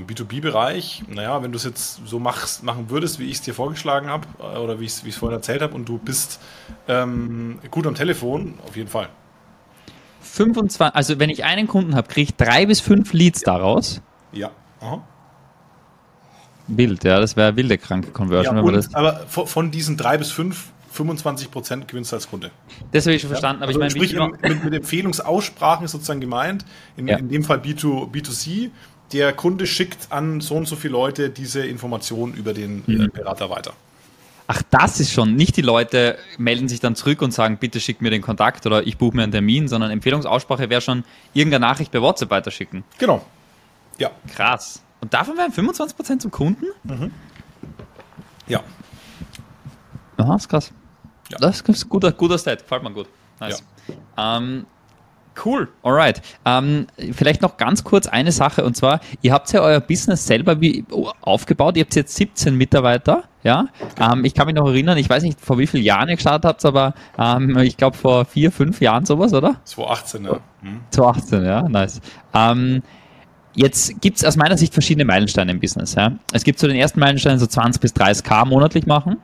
Im 0.01 0.07
B2B-Bereich, 0.07 1.05
naja, 1.09 1.43
wenn 1.43 1.53
du 1.53 1.57
es 1.57 1.65
jetzt 1.65 2.01
so 2.07 2.19
machst, 2.19 2.63
machen 2.63 2.89
würdest, 2.89 3.19
wie 3.19 3.27
ich 3.27 3.35
es 3.35 3.43
dir 3.43 3.55
vorgeschlagen 3.55 4.09
habe 4.09 4.27
äh, 4.39 4.57
oder 4.57 4.81
wie 4.81 4.87
ich 4.87 5.05
es 5.07 5.17
vorhin 5.17 5.37
erzählt 5.37 5.61
habe 5.63 5.75
und 5.75 5.89
du 5.89 5.99
bist 5.99 6.41
ähm, 6.89 7.59
gut 7.71 7.87
am 7.87 7.95
Telefon, 7.95 8.55
auf 8.67 8.77
jeden 8.77 8.89
Fall. 8.89 9.09
25, 10.23 10.81
also 10.95 11.19
wenn 11.19 11.29
ich 11.31 11.45
einen 11.45 11.67
Kunden 11.67 11.95
habe, 11.95 12.09
kriege 12.09 12.31
ich 12.31 12.37
drei 12.37 12.67
bis 12.67 12.81
fünf 12.81 13.13
Leads 13.13 13.41
daraus. 13.43 14.01
Ja. 14.33 14.51
Aha. 14.81 15.03
Wild, 16.67 17.05
ja, 17.05 17.21
das 17.21 17.37
wäre 17.37 17.57
wilde 17.57 17.79
kranke 17.79 18.11
Conversion. 18.11 18.57
Ja, 18.57 18.63
und, 18.63 18.95
aber 18.95 19.27
von 19.27 19.71
diesen 19.71 19.97
drei 19.97 20.19
bis 20.19 20.31
fünf 20.31 20.69
25 20.93 21.51
Prozent 21.51 21.89
gewinnst 21.89 22.11
du 22.11 22.17
als 22.17 22.29
Kunde. 22.29 22.51
Das 22.91 23.07
habe 23.07 23.15
ich 23.15 23.23
schon 23.23 23.31
verstanden, 23.31 23.63
aber 23.63 23.69
also 23.69 23.81
ich 23.81 23.95
meine, 23.95 24.09
sprich, 24.09 24.43
mit, 24.43 24.65
mit 24.65 24.75
Empfehlungsaussprachen 24.75 25.85
ist 25.85 25.93
sozusagen 25.93 26.21
gemeint, 26.21 26.65
in, 26.97 27.07
ja. 27.07 27.17
in 27.17 27.29
dem 27.29 27.45
Fall 27.45 27.59
B2, 27.59 28.11
B2C, 28.11 28.71
der 29.13 29.33
Kunde 29.33 29.67
schickt 29.67 30.11
an 30.11 30.41
so 30.41 30.57
und 30.57 30.67
so 30.67 30.77
viele 30.77 30.93
Leute 30.93 31.31
diese 31.31 31.67
Informationen 31.67 32.35
über 32.35 32.53
den 32.53 32.83
mhm. 32.87 33.11
Berater 33.13 33.51
weiter. 33.51 33.73
Ach, 34.47 34.63
das 34.71 34.99
ist 34.99 35.13
schon. 35.13 35.37
Nicht 35.37 35.57
die 35.57 35.63
Leute 35.63 36.19
melden 36.37 36.69
sich 36.69 36.81
dann 36.81 36.97
zurück 36.97 37.23
und 37.23 37.33
sagen, 37.33 37.59
bitte 37.59 37.79
schick 37.79 38.01
mir 38.01 38.11
den 38.11 38.21
Kontakt 38.21 38.67
oder 38.67 38.85
ich 38.85 38.99
buche 38.99 39.15
mir 39.15 39.23
einen 39.23 39.31
Termin, 39.31 39.69
sondern 39.69 39.93
Empfehlungsaussprache 39.93 40.69
wäre 40.69 40.81
schon 40.81 41.05
irgendeine 41.35 41.67
Nachricht 41.67 41.93
bei 41.93 42.03
WhatsApp 42.03 42.31
weiterschicken. 42.31 42.83
Genau. 42.99 43.25
Ja. 43.99 44.11
Krass. 44.35 44.83
Und 45.01 45.15
davon 45.15 45.37
wären 45.37 45.53
25% 45.53 46.19
zum 46.19 46.31
Kunden? 46.33 46.67
Mhm. 46.83 47.13
Ja. 48.49 48.63
Aha, 50.17 50.35
ist 50.35 50.49
krass. 50.49 50.73
Ja. 51.31 51.39
Das 51.39 51.61
ist 51.61 51.69
ein 51.69 51.89
guter, 51.89 52.11
guter 52.11 52.37
Stat. 52.37 52.63
Gefällt 52.63 52.83
mir 52.83 52.93
gut. 52.93 53.07
Nice. 53.39 53.63
Ja. 54.17 54.37
Ähm, 54.39 54.67
Cool, 55.43 55.69
alright. 55.83 56.21
Ähm, 56.45 56.87
vielleicht 57.13 57.41
noch 57.43 57.57
ganz 57.57 57.85
kurz 57.85 58.07
eine 58.07 58.33
Sache 58.33 58.65
und 58.65 58.77
zwar, 58.77 59.01
ihr 59.23 59.33
habt 59.33 59.53
ja 59.53 59.61
euer 59.63 59.81
Business 59.81 60.27
selber 60.27 60.61
wie 60.61 60.85
aufgebaut, 61.23 61.77
ihr 61.77 61.85
habt 61.85 61.95
jetzt 61.95 62.15
17 62.17 62.55
Mitarbeiter, 62.57 63.25
ja. 63.43 63.67
Ähm, 63.99 64.25
ich 64.25 64.35
kann 64.35 64.47
mich 64.47 64.57
noch 64.57 64.67
erinnern, 64.67 64.99
ich 64.99 65.09
weiß 65.09 65.23
nicht, 65.23 65.41
vor 65.41 65.59
wie 65.59 65.67
vielen 65.67 65.85
Jahren 65.85 66.09
ihr 66.09 66.17
gestartet 66.17 66.45
habt, 66.45 66.65
aber 66.65 66.95
ähm, 67.19 67.57
ich 67.59 67.77
glaube 67.77 67.97
vor 67.97 68.25
vier, 68.25 68.53
fünf 68.53 68.81
Jahren 68.81 69.07
sowas, 69.07 69.33
oder? 69.33 69.57
2018, 69.65 70.25
ja. 70.25 70.41
Hm. 70.63 70.81
2018, 70.91 71.45
ja, 71.45 71.63
nice. 71.69 72.01
Ähm, 72.35 72.83
Jetzt 73.57 74.01
gibt 74.01 74.19
es 74.19 74.25
aus 74.25 74.37
meiner 74.37 74.57
Sicht 74.57 74.73
verschiedene 74.73 75.05
Meilensteine 75.05 75.51
im 75.51 75.59
Business. 75.59 75.97
Ja. 75.97 76.13
Es 76.33 76.45
gibt 76.45 76.61
so 76.61 76.69
den 76.69 76.77
ersten 76.77 77.01
Meilenstein, 77.01 77.39
so 77.39 77.47
20 77.47 77.81
bis 77.81 77.93
30k 77.95 78.47
monatlich 78.47 78.87
machen. 78.87 79.17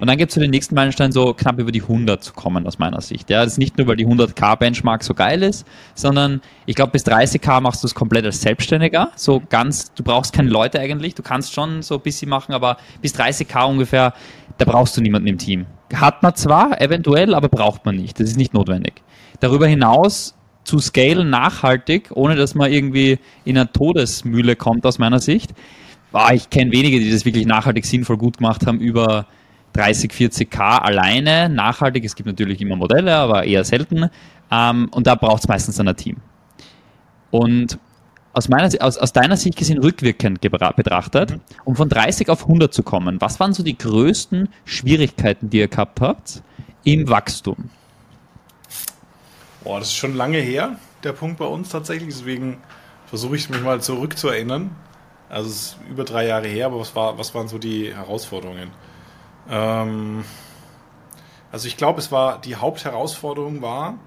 Und 0.00 0.06
dann 0.06 0.16
gibt 0.16 0.30
es 0.30 0.36
so 0.36 0.40
den 0.40 0.50
nächsten 0.50 0.76
Meilenstein, 0.76 1.10
so 1.10 1.34
knapp 1.34 1.58
über 1.58 1.72
die 1.72 1.82
100 1.82 2.22
zu 2.22 2.32
kommen, 2.32 2.66
aus 2.66 2.78
meiner 2.78 3.00
Sicht. 3.00 3.28
Ja. 3.28 3.42
Das 3.42 3.54
ist 3.54 3.58
nicht 3.58 3.78
nur, 3.78 3.88
weil 3.88 3.96
die 3.96 4.06
100k 4.06 4.56
Benchmark 4.56 5.02
so 5.02 5.14
geil 5.14 5.42
ist, 5.42 5.66
sondern 5.94 6.42
ich 6.66 6.76
glaube, 6.76 6.92
bis 6.92 7.04
30k 7.04 7.60
machst 7.60 7.82
du 7.82 7.88
es 7.88 7.94
komplett 7.94 8.24
als 8.24 8.40
Selbstständiger. 8.40 9.10
So 9.16 9.42
ganz, 9.48 9.92
du 9.94 10.04
brauchst 10.04 10.32
keine 10.32 10.48
Leute 10.48 10.78
eigentlich. 10.78 11.16
Du 11.16 11.22
kannst 11.22 11.52
schon 11.52 11.82
so 11.82 11.96
ein 11.96 12.02
bisschen 12.02 12.28
machen, 12.28 12.52
aber 12.52 12.76
bis 13.00 13.14
30k 13.16 13.68
ungefähr, 13.68 14.14
da 14.58 14.64
brauchst 14.64 14.96
du 14.96 15.00
niemanden 15.00 15.26
im 15.26 15.38
Team. 15.38 15.66
Hat 15.92 16.22
man 16.22 16.36
zwar, 16.36 16.80
eventuell, 16.80 17.34
aber 17.34 17.48
braucht 17.48 17.84
man 17.84 17.96
nicht. 17.96 18.20
Das 18.20 18.28
ist 18.28 18.36
nicht 18.36 18.54
notwendig. 18.54 19.02
Darüber 19.40 19.66
hinaus 19.66 20.34
zu 20.64 20.78
scalen 20.78 21.30
nachhaltig, 21.30 22.10
ohne 22.14 22.36
dass 22.36 22.54
man 22.54 22.72
irgendwie 22.72 23.18
in 23.44 23.58
eine 23.58 23.70
Todesmühle 23.72 24.56
kommt 24.56 24.86
aus 24.86 24.98
meiner 24.98 25.18
Sicht. 25.18 25.52
Boah, 26.12 26.32
ich 26.32 26.50
kenne 26.50 26.72
wenige, 26.72 27.00
die 27.00 27.10
das 27.10 27.24
wirklich 27.24 27.46
nachhaltig 27.46 27.84
sinnvoll 27.84 28.18
gut 28.18 28.38
gemacht 28.38 28.66
haben 28.66 28.80
über 28.80 29.26
30, 29.72 30.12
40k 30.12 30.78
alleine. 30.78 31.48
Nachhaltig, 31.48 32.04
es 32.04 32.14
gibt 32.14 32.26
natürlich 32.26 32.60
immer 32.60 32.76
Modelle, 32.76 33.16
aber 33.16 33.44
eher 33.44 33.64
selten. 33.64 34.10
Ähm, 34.50 34.88
und 34.92 35.06
da 35.06 35.14
braucht 35.14 35.42
es 35.42 35.48
meistens 35.48 35.76
dann 35.76 35.88
ein 35.88 35.96
Team. 35.96 36.16
Und 37.30 37.78
aus, 38.34 38.48
meiner, 38.48 38.68
aus, 38.80 38.98
aus 38.98 39.12
deiner 39.12 39.36
Sicht 39.36 39.56
gesehen 39.56 39.78
rückwirkend 39.78 40.40
betrachtet, 40.40 41.30
mhm. 41.30 41.40
um 41.64 41.76
von 41.76 41.88
30 41.88 42.28
auf 42.28 42.42
100 42.42 42.72
zu 42.72 42.82
kommen, 42.82 43.20
was 43.20 43.40
waren 43.40 43.52
so 43.52 43.62
die 43.62 43.76
größten 43.76 44.48
Schwierigkeiten, 44.64 45.50
die 45.50 45.58
ihr 45.58 45.68
gehabt 45.68 46.00
habt 46.00 46.42
im 46.84 47.08
Wachstum? 47.08 47.70
Boah, 49.64 49.78
das 49.78 49.88
ist 49.88 49.96
schon 49.96 50.14
lange 50.14 50.38
her, 50.38 50.76
der 51.04 51.12
Punkt 51.12 51.38
bei 51.38 51.44
uns 51.44 51.68
tatsächlich. 51.68 52.14
Deswegen 52.14 52.58
versuche 53.06 53.36
ich 53.36 53.48
mich 53.48 53.62
mal 53.62 53.80
zurückzuerinnern. 53.80 54.74
Also 55.28 55.48
es 55.48 55.56
ist 55.56 55.78
über 55.88 56.04
drei 56.04 56.26
Jahre 56.26 56.48
her, 56.48 56.66
aber 56.66 56.80
was, 56.80 56.94
war, 56.94 57.18
was 57.18 57.34
waren 57.34 57.48
so 57.48 57.58
die 57.58 57.94
Herausforderungen? 57.94 58.70
Ähm, 59.48 60.24
also 61.50 61.68
ich 61.68 61.76
glaube, 61.76 62.00
es 62.00 62.10
war 62.10 62.40
die 62.40 62.56
Hauptherausforderung 62.56 63.62
war, 63.62 63.98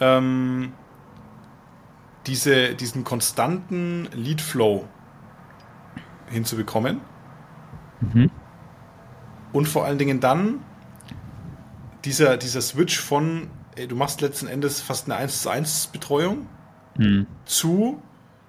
ähm, 0.00 0.72
diese, 2.26 2.74
diesen 2.74 3.04
konstanten 3.04 4.08
Lead 4.12 4.40
Flow 4.40 4.86
hinzubekommen. 6.30 7.00
Mhm. 8.00 8.30
Und 9.52 9.66
vor 9.66 9.84
allen 9.84 9.98
Dingen 9.98 10.20
dann 10.20 10.60
dieser, 12.04 12.36
dieser 12.36 12.60
Switch 12.60 12.98
von 12.98 13.50
du 13.86 13.96
machst 13.96 14.20
letzten 14.20 14.46
Endes 14.46 14.80
fast 14.80 15.06
eine 15.06 15.16
1 15.16 15.42
zu 15.42 15.50
1 15.50 15.88
Betreuung 15.88 16.46
hm. 16.96 17.26
zu, 17.44 18.02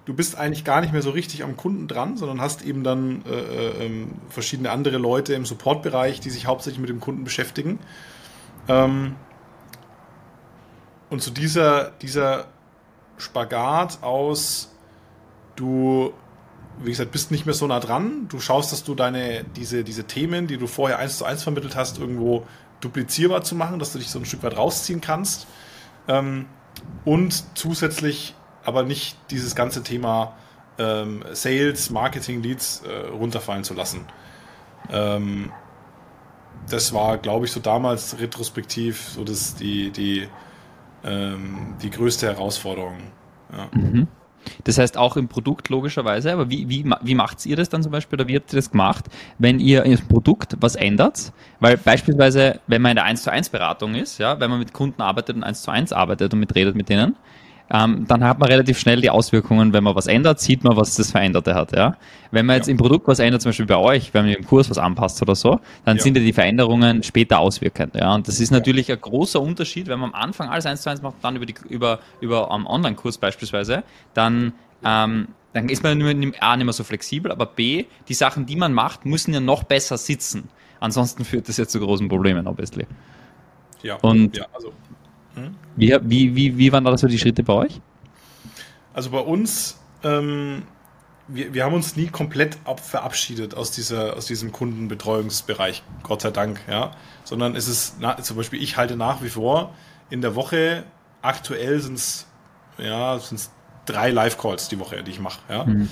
du 0.04 0.14
bist 0.14 0.36
eigentlich 0.36 0.64
gar 0.64 0.80
nicht 0.80 0.92
mehr 0.92 1.02
so 1.02 1.10
richtig 1.10 1.44
am 1.44 1.56
Kunden 1.56 1.88
dran, 1.88 2.16
sondern 2.16 2.40
hast 2.40 2.62
eben 2.62 2.84
dann 2.84 3.24
äh, 3.24 3.30
äh, 3.30 3.86
ähm, 3.86 4.12
verschiedene 4.28 4.70
andere 4.70 4.98
Leute 4.98 5.34
im 5.34 5.44
Supportbereich, 5.44 6.20
die 6.20 6.30
sich 6.30 6.46
hauptsächlich 6.46 6.80
mit 6.80 6.90
dem 6.90 7.00
Kunden 7.00 7.24
beschäftigen. 7.24 7.78
Ähm, 8.68 9.16
und 11.10 11.22
zu 11.22 11.30
dieser, 11.30 11.90
dieser 12.00 12.46
Spagat 13.18 14.02
aus, 14.02 14.74
du 15.56 16.12
wie 16.80 16.90
gesagt, 16.90 17.12
bist 17.12 17.30
nicht 17.30 17.46
mehr 17.46 17.54
so 17.54 17.66
nah 17.66 17.80
dran. 17.80 18.26
Du 18.28 18.40
schaust, 18.40 18.72
dass 18.72 18.84
du 18.84 18.94
deine, 18.94 19.44
diese, 19.56 19.84
diese 19.84 20.04
Themen, 20.04 20.46
die 20.46 20.56
du 20.56 20.66
vorher 20.66 20.98
eins 20.98 21.18
zu 21.18 21.24
eins 21.24 21.42
vermittelt 21.42 21.76
hast, 21.76 21.98
irgendwo 21.98 22.46
duplizierbar 22.82 23.42
zu 23.42 23.54
machen, 23.54 23.78
dass 23.78 23.92
du 23.92 23.98
dich 23.98 24.10
so 24.10 24.18
ein 24.18 24.26
Stück 24.26 24.42
weit 24.42 24.56
rausziehen 24.56 25.00
kannst. 25.00 25.46
Ähm, 26.08 26.46
und 27.04 27.44
zusätzlich 27.56 28.34
aber 28.64 28.82
nicht 28.82 29.16
dieses 29.30 29.54
ganze 29.54 29.82
Thema 29.82 30.34
ähm, 30.78 31.24
Sales, 31.32 31.90
Marketing, 31.90 32.42
Leads 32.42 32.82
äh, 32.82 33.08
runterfallen 33.08 33.64
zu 33.64 33.74
lassen. 33.74 34.04
Ähm, 34.90 35.50
das 36.70 36.92
war, 36.92 37.18
glaube 37.18 37.46
ich, 37.46 37.52
so 37.52 37.60
damals 37.60 38.18
retrospektiv 38.18 39.08
so 39.08 39.24
das, 39.24 39.54
die, 39.54 39.90
die, 39.90 40.28
ähm, 41.04 41.74
die 41.82 41.90
größte 41.90 42.26
Herausforderung. 42.26 42.98
Ja. 43.52 43.68
Mhm. 43.72 44.08
Das 44.64 44.78
heißt 44.78 44.96
auch 44.96 45.16
im 45.16 45.28
Produkt 45.28 45.68
logischerweise, 45.68 46.32
aber 46.32 46.50
wie, 46.50 46.68
wie, 46.68 46.84
wie 47.02 47.14
macht 47.14 47.44
ihr 47.46 47.56
das 47.56 47.68
dann 47.68 47.82
zum 47.82 47.92
Beispiel 47.92 48.20
oder 48.20 48.28
wie 48.28 48.36
habt 48.36 48.52
ihr 48.52 48.56
das 48.56 48.70
gemacht, 48.70 49.06
wenn 49.38 49.60
ihr 49.60 49.84
im 49.84 49.98
Produkt 50.08 50.56
was 50.60 50.76
ändert? 50.76 51.32
Weil 51.60 51.76
beispielsweise, 51.76 52.60
wenn 52.66 52.82
man 52.82 52.90
in 52.90 52.96
der 52.96 53.04
1 53.04 53.22
zu 53.22 53.30
1 53.30 53.50
Beratung 53.50 53.94
ist, 53.94 54.18
ja, 54.18 54.38
wenn 54.40 54.50
man 54.50 54.58
mit 54.58 54.72
Kunden 54.72 55.02
arbeitet 55.02 55.36
und 55.36 55.44
1 55.44 55.62
zu 55.62 55.70
1 55.70 55.92
arbeitet 55.92 56.32
und 56.32 56.40
mit 56.40 56.54
redet 56.54 56.74
mit 56.74 56.88
denen, 56.88 57.16
ähm, 57.72 58.04
dann 58.06 58.22
hat 58.22 58.38
man 58.38 58.50
relativ 58.50 58.78
schnell 58.78 59.00
die 59.00 59.08
Auswirkungen, 59.08 59.72
wenn 59.72 59.82
man 59.82 59.94
was 59.94 60.06
ändert, 60.06 60.40
sieht 60.40 60.62
man, 60.62 60.76
was 60.76 60.94
das 60.94 61.10
Veränderte 61.10 61.54
hat. 61.54 61.74
Ja? 61.74 61.96
Wenn 62.30 62.44
man 62.44 62.56
jetzt 62.56 62.66
ja. 62.66 62.72
im 62.72 62.76
Produkt 62.76 63.08
was 63.08 63.18
ändert, 63.18 63.40
zum 63.40 63.48
Beispiel 63.48 63.64
bei 63.64 63.78
euch, 63.78 64.12
wenn 64.12 64.26
man 64.26 64.34
im 64.34 64.46
Kurs 64.46 64.68
was 64.68 64.76
anpasst 64.76 65.22
oder 65.22 65.34
so, 65.34 65.58
dann 65.86 65.96
ja. 65.96 66.02
sind 66.02 66.16
ja 66.16 66.22
die 66.22 66.34
Veränderungen 66.34 67.02
später 67.02 67.38
auswirkend. 67.38 67.94
Ja? 67.94 68.14
Und 68.14 68.28
das 68.28 68.40
ist 68.40 68.50
natürlich 68.50 68.92
ein 68.92 69.00
großer 69.00 69.40
Unterschied, 69.40 69.88
wenn 69.88 69.98
man 69.98 70.12
am 70.12 70.20
Anfang 70.20 70.50
alles 70.50 70.66
eins 70.66 70.82
zu 70.82 70.90
eins 70.90 71.00
macht, 71.00 71.16
dann 71.22 71.34
über, 71.34 71.46
die, 71.46 71.54
über, 71.70 72.00
über 72.20 72.50
Online-Kurs 72.50 73.16
beispielsweise, 73.16 73.84
dann 74.12 74.52
ähm, 74.84 75.28
dann 75.54 75.68
ist 75.68 75.82
man 75.82 76.00
A 76.40 76.56
nicht 76.56 76.64
mehr 76.64 76.72
so 76.72 76.82
flexibel, 76.84 77.30
aber 77.30 77.46
B, 77.46 77.84
die 78.08 78.14
Sachen, 78.14 78.46
die 78.46 78.56
man 78.56 78.72
macht, 78.72 79.04
müssen 79.04 79.34
ja 79.34 79.40
noch 79.40 79.64
besser 79.64 79.98
sitzen. 79.98 80.48
Ansonsten 80.80 81.24
führt 81.24 81.48
das 81.48 81.58
ja 81.58 81.66
zu 81.66 81.78
großen 81.78 82.08
Problemen, 82.08 82.46
obviously. 82.46 82.86
Ja, 83.82 83.96
und 83.96 84.36
ja, 84.36 84.46
also 84.52 84.72
hm? 85.34 85.54
Wie, 85.76 85.96
wie, 86.02 86.36
wie, 86.36 86.58
wie 86.58 86.72
waren 86.72 86.84
da 86.84 86.96
so 86.96 87.06
die 87.06 87.18
Schritte 87.18 87.42
bei 87.42 87.54
euch? 87.54 87.80
Also 88.94 89.10
bei 89.10 89.20
uns, 89.20 89.78
ähm, 90.02 90.64
wir, 91.28 91.54
wir 91.54 91.64
haben 91.64 91.74
uns 91.74 91.96
nie 91.96 92.08
komplett 92.08 92.58
ab, 92.64 92.80
verabschiedet 92.80 93.54
aus, 93.54 93.70
dieser, 93.70 94.16
aus 94.16 94.26
diesem 94.26 94.52
Kundenbetreuungsbereich, 94.52 95.82
Gott 96.02 96.22
sei 96.22 96.30
Dank, 96.30 96.60
ja. 96.68 96.92
Sondern 97.24 97.56
es 97.56 97.68
ist, 97.68 97.96
na, 98.00 98.16
zum 98.18 98.36
Beispiel, 98.36 98.62
ich 98.62 98.76
halte 98.76 98.96
nach 98.96 99.22
wie 99.22 99.30
vor 99.30 99.74
in 100.10 100.20
der 100.20 100.34
Woche, 100.34 100.84
aktuell 101.22 101.80
sind 101.80 101.94
es 101.94 102.26
ja, 102.78 103.18
sind's 103.18 103.50
drei 103.86 104.10
Live-Calls 104.10 104.68
die 104.68 104.78
Woche, 104.78 105.02
die 105.02 105.10
ich 105.10 105.20
mache, 105.20 105.40
ja. 105.48 105.64
Mhm. 105.64 105.88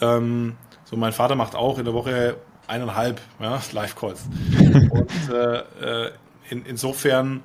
Ähm, 0.00 0.56
so, 0.84 0.96
mein 0.96 1.12
Vater 1.12 1.34
macht 1.34 1.54
auch 1.54 1.78
in 1.78 1.84
der 1.84 1.94
Woche 1.94 2.36
eineinhalb 2.66 3.20
ja, 3.40 3.60
Live-Calls. 3.72 4.22
Und 4.90 5.30
äh, 5.30 6.06
äh, 6.06 6.10
in, 6.50 6.64
insofern 6.66 7.42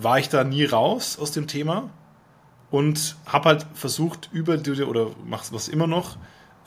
war 0.00 0.18
ich 0.18 0.28
da 0.28 0.44
nie 0.44 0.64
raus 0.64 1.18
aus 1.20 1.32
dem 1.32 1.46
Thema 1.46 1.90
und 2.70 3.16
habe 3.26 3.50
halt 3.50 3.66
versucht, 3.74 4.30
über 4.32 4.56
die, 4.56 4.82
oder 4.82 5.08
mach's 5.24 5.52
was 5.52 5.68
immer 5.68 5.86
noch, 5.86 6.16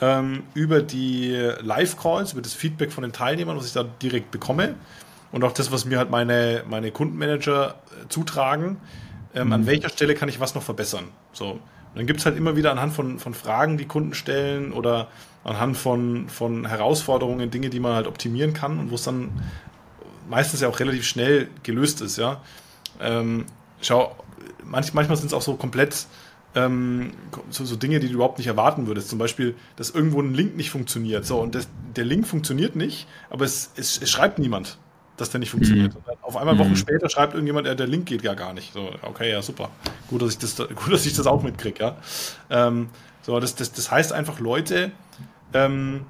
ähm, 0.01 0.43
über 0.53 0.81
die 0.81 1.31
Live-Calls, 1.61 2.33
über 2.33 2.41
das 2.41 2.53
Feedback 2.53 2.91
von 2.91 3.01
den 3.03 3.13
Teilnehmern, 3.13 3.57
was 3.57 3.67
ich 3.67 3.73
da 3.73 3.83
direkt 3.83 4.31
bekomme 4.31 4.75
und 5.31 5.43
auch 5.43 5.51
das, 5.51 5.71
was 5.71 5.85
mir 5.85 5.97
halt 5.97 6.09
meine, 6.09 6.63
meine 6.69 6.91
Kundenmanager 6.91 7.75
äh, 7.75 8.07
zutragen, 8.09 8.77
ähm, 9.33 9.47
mhm. 9.47 9.53
an 9.53 9.65
welcher 9.65 9.89
Stelle 9.89 10.15
kann 10.15 10.29
ich 10.29 10.39
was 10.39 10.55
noch 10.55 10.63
verbessern. 10.63 11.05
So. 11.33 11.51
Und 11.51 11.61
dann 11.95 12.07
gibt 12.07 12.19
es 12.19 12.25
halt 12.25 12.37
immer 12.37 12.55
wieder 12.55 12.71
anhand 12.71 12.93
von, 12.93 13.19
von 13.19 13.33
Fragen, 13.33 13.77
die 13.77 13.85
Kunden 13.85 14.13
stellen 14.13 14.73
oder 14.73 15.07
anhand 15.43 15.77
von, 15.77 16.27
von 16.29 16.65
Herausforderungen, 16.65 17.51
Dinge, 17.51 17.69
die 17.69 17.79
man 17.79 17.93
halt 17.93 18.07
optimieren 18.07 18.53
kann 18.53 18.79
und 18.79 18.91
wo 18.91 18.95
es 18.95 19.03
dann 19.03 19.29
meistens 20.29 20.61
ja 20.61 20.67
auch 20.67 20.79
relativ 20.79 21.05
schnell 21.05 21.49
gelöst 21.63 22.01
ist, 22.01 22.17
ja. 22.17 22.41
Ähm, 22.99 23.45
schau, 23.81 24.15
manch, 24.63 24.93
manchmal 24.93 25.17
sind 25.17 25.27
es 25.27 25.33
auch 25.33 25.41
so 25.41 25.55
komplett 25.55 26.07
ähm, 26.55 27.11
so, 27.49 27.65
so, 27.65 27.75
Dinge, 27.75 27.99
die 27.99 28.07
du 28.07 28.13
überhaupt 28.13 28.37
nicht 28.37 28.47
erwarten 28.47 28.87
würdest. 28.87 29.09
Zum 29.09 29.19
Beispiel, 29.19 29.55
dass 29.75 29.89
irgendwo 29.89 30.21
ein 30.21 30.33
Link 30.33 30.55
nicht 30.55 30.69
funktioniert. 30.69 31.25
So, 31.25 31.39
und 31.39 31.53
das, 31.53 31.67
der 31.95 32.05
Link 32.05 32.25
funktioniert 32.25 32.75
nicht, 32.75 33.07
aber 33.29 33.45
es, 33.45 33.71
es, 33.75 34.01
es 34.01 34.09
schreibt 34.09 34.39
niemand, 34.39 34.77
dass 35.17 35.29
der 35.29 35.39
nicht 35.39 35.51
funktioniert. 35.51 35.93
Mhm. 35.93 36.01
Auf 36.21 36.37
einmal 36.37 36.57
Wochen 36.57 36.69
mhm. 36.69 36.75
später 36.77 37.09
schreibt 37.09 37.33
irgendjemand, 37.33 37.67
der 37.67 37.87
Link 37.87 38.05
geht 38.05 38.23
ja 38.23 38.33
gar 38.33 38.53
nicht. 38.53 38.73
So, 38.73 38.89
okay, 39.01 39.31
ja, 39.31 39.41
super. 39.41 39.69
Gut, 40.07 40.21
dass 40.21 40.31
ich 40.31 40.37
das, 40.37 40.55
gut, 40.57 40.91
dass 40.91 41.05
ich 41.05 41.13
das 41.13 41.27
auch 41.27 41.43
mitkriege, 41.43 41.83
ja. 41.83 41.97
Ähm, 42.49 42.89
so, 43.21 43.39
das, 43.39 43.55
das, 43.55 43.73
das 43.73 43.91
heißt 43.91 44.13
einfach, 44.13 44.39
Leute 44.39 44.91
ähm, 45.53 46.05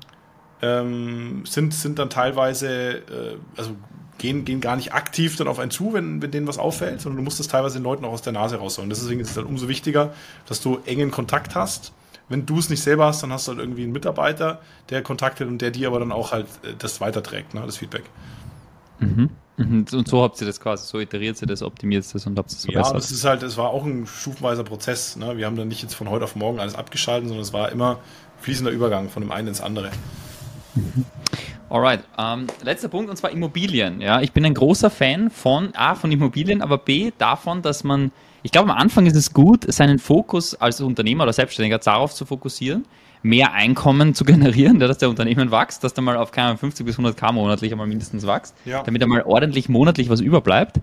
ähm, 0.61 1.43
sind, 1.45 1.73
sind 1.73 1.97
dann 1.97 2.09
teilweise, 2.09 2.69
äh, 2.69 3.37
also 3.57 3.75
gehen, 4.17 4.45
gehen 4.45 4.61
gar 4.61 4.75
nicht 4.75 4.93
aktiv 4.93 5.35
dann 5.35 5.47
auf 5.47 5.59
einen 5.59 5.71
zu, 5.71 5.93
wenn, 5.93 6.21
wenn 6.21 6.31
denen 6.31 6.47
was 6.47 6.57
auffällt, 6.57 7.01
sondern 7.01 7.17
du 7.17 7.23
musst 7.23 7.39
das 7.39 7.47
teilweise 7.47 7.79
den 7.79 7.83
Leuten 7.83 8.05
auch 8.05 8.13
aus 8.13 8.21
der 8.21 8.33
Nase 8.33 8.57
rausholen. 8.57 8.89
Deswegen 8.89 9.19
ist 9.19 9.29
es 9.29 9.35
dann 9.35 9.45
umso 9.45 9.67
wichtiger, 9.67 10.13
dass 10.47 10.61
du 10.61 10.79
engen 10.85 11.11
Kontakt 11.11 11.55
hast. 11.55 11.93
Wenn 12.27 12.45
du 12.45 12.57
es 12.57 12.69
nicht 12.69 12.81
selber 12.81 13.05
hast, 13.05 13.21
dann 13.21 13.31
hast 13.31 13.47
du 13.47 13.51
halt 13.51 13.59
irgendwie 13.59 13.83
einen 13.83 13.91
Mitarbeiter, 13.91 14.61
der 14.89 15.03
Kontakt 15.03 15.39
hat 15.39 15.47
und 15.47 15.61
der 15.61 15.71
dir 15.71 15.87
aber 15.87 15.99
dann 15.99 16.11
auch 16.11 16.31
halt 16.31 16.47
äh, 16.63 16.73
das 16.77 17.01
weiterträgt, 17.01 17.53
ne, 17.53 17.61
das 17.65 17.77
Feedback. 17.77 18.03
Mhm. 18.99 19.29
mhm. 19.57 19.85
Und 19.91 20.07
so 20.07 20.23
habt 20.23 20.39
ihr 20.41 20.47
das 20.47 20.59
quasi, 20.59 20.87
so 20.87 20.99
iteriert 20.99 21.39
ihr 21.41 21.47
das, 21.47 21.61
optimiert 21.61 22.05
das 22.11 22.25
und 22.25 22.39
habt 22.39 22.49
es 22.51 22.63
so 22.63 22.71
Ja, 22.71 22.91
das 22.91 23.11
ist 23.11 23.25
halt, 23.25 23.43
es 23.43 23.57
war 23.57 23.69
auch 23.69 23.85
ein 23.85 24.07
stufenweiser 24.07 24.63
Prozess. 24.63 25.17
Ne? 25.17 25.37
Wir 25.37 25.45
haben 25.45 25.55
dann 25.55 25.67
nicht 25.67 25.83
jetzt 25.83 25.93
von 25.93 26.09
heute 26.09 26.23
auf 26.23 26.35
morgen 26.35 26.59
alles 26.59 26.73
abgeschaltet, 26.73 27.27
sondern 27.27 27.43
es 27.43 27.53
war 27.53 27.71
immer 27.71 27.99
fließender 28.41 28.71
Übergang 28.71 29.09
von 29.09 29.21
dem 29.21 29.31
einen 29.31 29.49
ins 29.49 29.61
andere. 29.61 29.91
Mhm. 30.75 31.05
Alright, 31.69 32.01
ähm, 32.17 32.47
letzter 32.63 32.89
Punkt 32.89 33.09
und 33.09 33.17
zwar 33.17 33.31
Immobilien. 33.31 33.99
Ja, 33.99 34.21
ich 34.21 34.31
bin 34.31 34.45
ein 34.45 34.53
großer 34.53 34.89
Fan 34.89 35.29
von 35.29 35.73
A, 35.75 35.95
von 35.95 36.11
Immobilien, 36.11 36.61
aber 36.61 36.77
B, 36.77 37.11
davon, 37.17 37.61
dass 37.61 37.83
man, 37.83 38.11
ich 38.43 38.51
glaube, 38.51 38.71
am 38.71 38.77
Anfang 38.77 39.07
ist 39.07 39.15
es 39.15 39.33
gut, 39.33 39.71
seinen 39.71 39.97
Fokus 39.97 40.53
als 40.55 40.79
Unternehmer 40.79 41.23
oder 41.23 41.33
Selbstständiger 41.33 41.79
darauf 41.79 42.13
zu 42.13 42.25
fokussieren, 42.25 42.85
mehr 43.23 43.53
Einkommen 43.53 44.13
zu 44.13 44.23
generieren, 44.25 44.79
dass 44.79 44.99
der 44.99 45.09
Unternehmen 45.09 45.51
wächst, 45.51 45.83
dass 45.83 45.93
der 45.93 46.03
mal 46.03 46.17
auf 46.17 46.31
keine 46.31 46.55
50 46.55 46.85
bis 46.85 46.95
100 46.95 47.17
K 47.17 47.31
monatlich 47.31 47.71
einmal 47.71 47.87
mindestens 47.87 48.27
wächst, 48.27 48.55
ja. 48.65 48.83
damit 48.83 49.01
er 49.01 49.07
mal 49.07 49.23
ordentlich 49.23 49.67
monatlich 49.67 50.09
was 50.09 50.21
überbleibt. 50.21 50.79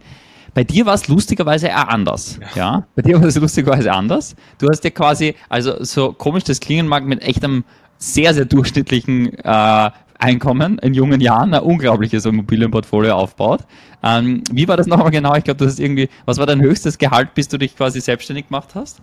Bei 0.55 0.65
dir 0.65 0.85
war 0.85 0.95
es 0.95 1.09
lustigerweise 1.09 1.69
eher 1.69 1.89
anders. 1.89 2.39
Ja. 2.41 2.49
ja. 2.57 2.87
Bei 2.95 3.03
dir 3.03 3.21
war 3.21 3.29
es 3.29 3.37
lustigerweise 3.41 3.93
anders. 3.93 4.37
Du 4.59 4.69
hast 4.69 4.85
ja 4.85 4.91
quasi, 4.91 5.35
also 5.49 5.83
so 5.83 6.13
komisch 6.13 6.45
das 6.45 6.61
klingen 6.61 6.87
mag, 6.87 7.05
mit 7.05 7.23
echtem 7.23 7.65
sehr, 8.03 8.35
sehr 8.35 8.47
durchschnittlichen 8.47 9.39
äh, 9.39 9.91
Einkommen 10.19 10.79
in 10.79 10.93
jungen 10.93 11.21
Jahren 11.21 11.55
ein 11.55 11.63
unglaubliches 11.63 12.25
Immobilienportfolio 12.25 13.15
aufbaut. 13.15 13.61
Ähm, 14.03 14.43
wie 14.51 14.67
war 14.67 14.77
das 14.77 14.89
nochmal 14.89 15.11
genau? 15.11 15.35
Ich 15.37 15.45
glaube, 15.45 15.65
das 15.65 15.75
ist 15.75 15.81
irgendwie, 15.81 16.09
was 16.25 16.39
war 16.39 16.47
dein 16.47 16.61
höchstes 16.61 16.99
Gehalt, 16.99 17.35
bis 17.35 17.47
du 17.47 17.59
dich 17.59 17.77
quasi 17.77 18.01
selbstständig 18.01 18.49
gemacht 18.49 18.71
hast? 18.75 19.01